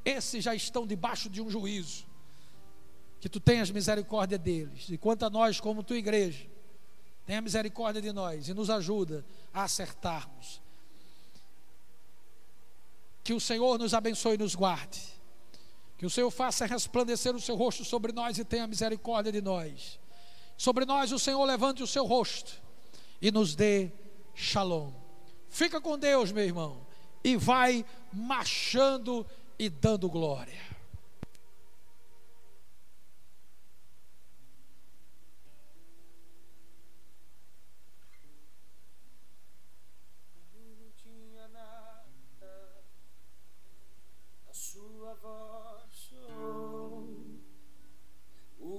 esses 0.04 0.44
já 0.44 0.54
estão 0.54 0.86
debaixo 0.86 1.28
de 1.28 1.40
um 1.40 1.50
juízo. 1.50 2.04
Que 3.20 3.28
tu 3.28 3.40
tenhas 3.40 3.70
misericórdia 3.70 4.36
deles, 4.36 4.86
e 4.90 4.98
quanto 4.98 5.24
a 5.24 5.30
nós, 5.30 5.58
como 5.58 5.82
tua 5.82 5.96
igreja, 5.96 6.46
tenha 7.24 7.40
misericórdia 7.40 8.02
de 8.02 8.12
nós 8.12 8.48
e 8.48 8.54
nos 8.54 8.68
ajuda 8.68 9.24
a 9.52 9.62
acertarmos. 9.62 10.60
Que 13.22 13.32
o 13.32 13.40
Senhor 13.40 13.78
nos 13.78 13.94
abençoe 13.94 14.34
e 14.34 14.38
nos 14.38 14.54
guarde. 14.54 15.13
Que 15.96 16.06
o 16.06 16.10
Senhor 16.10 16.30
faça 16.30 16.66
resplandecer 16.66 17.34
o 17.34 17.40
seu 17.40 17.54
rosto 17.54 17.84
sobre 17.84 18.12
nós 18.12 18.38
e 18.38 18.44
tenha 18.44 18.66
misericórdia 18.66 19.30
de 19.30 19.40
nós. 19.40 19.98
Sobre 20.56 20.84
nós 20.84 21.12
o 21.12 21.18
Senhor 21.18 21.44
levante 21.44 21.82
o 21.82 21.86
seu 21.86 22.04
rosto 22.04 22.60
e 23.20 23.30
nos 23.30 23.54
dê 23.54 23.90
shalom. 24.34 24.92
Fica 25.48 25.80
com 25.80 25.98
Deus, 25.98 26.32
meu 26.32 26.44
irmão, 26.44 26.84
e 27.22 27.36
vai 27.36 27.84
marchando 28.12 29.26
e 29.58 29.68
dando 29.68 30.08
glória. 30.08 30.73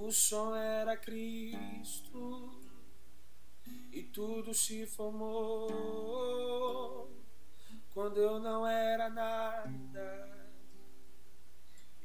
O 0.06 0.12
som 0.12 0.54
era 0.54 0.96
Cristo 0.96 2.60
e 3.90 4.04
tudo 4.04 4.54
se 4.54 4.86
formou 4.86 5.66
quando 7.92 8.18
eu 8.18 8.38
não 8.38 8.64
era 8.64 9.10
nada. 9.10 10.25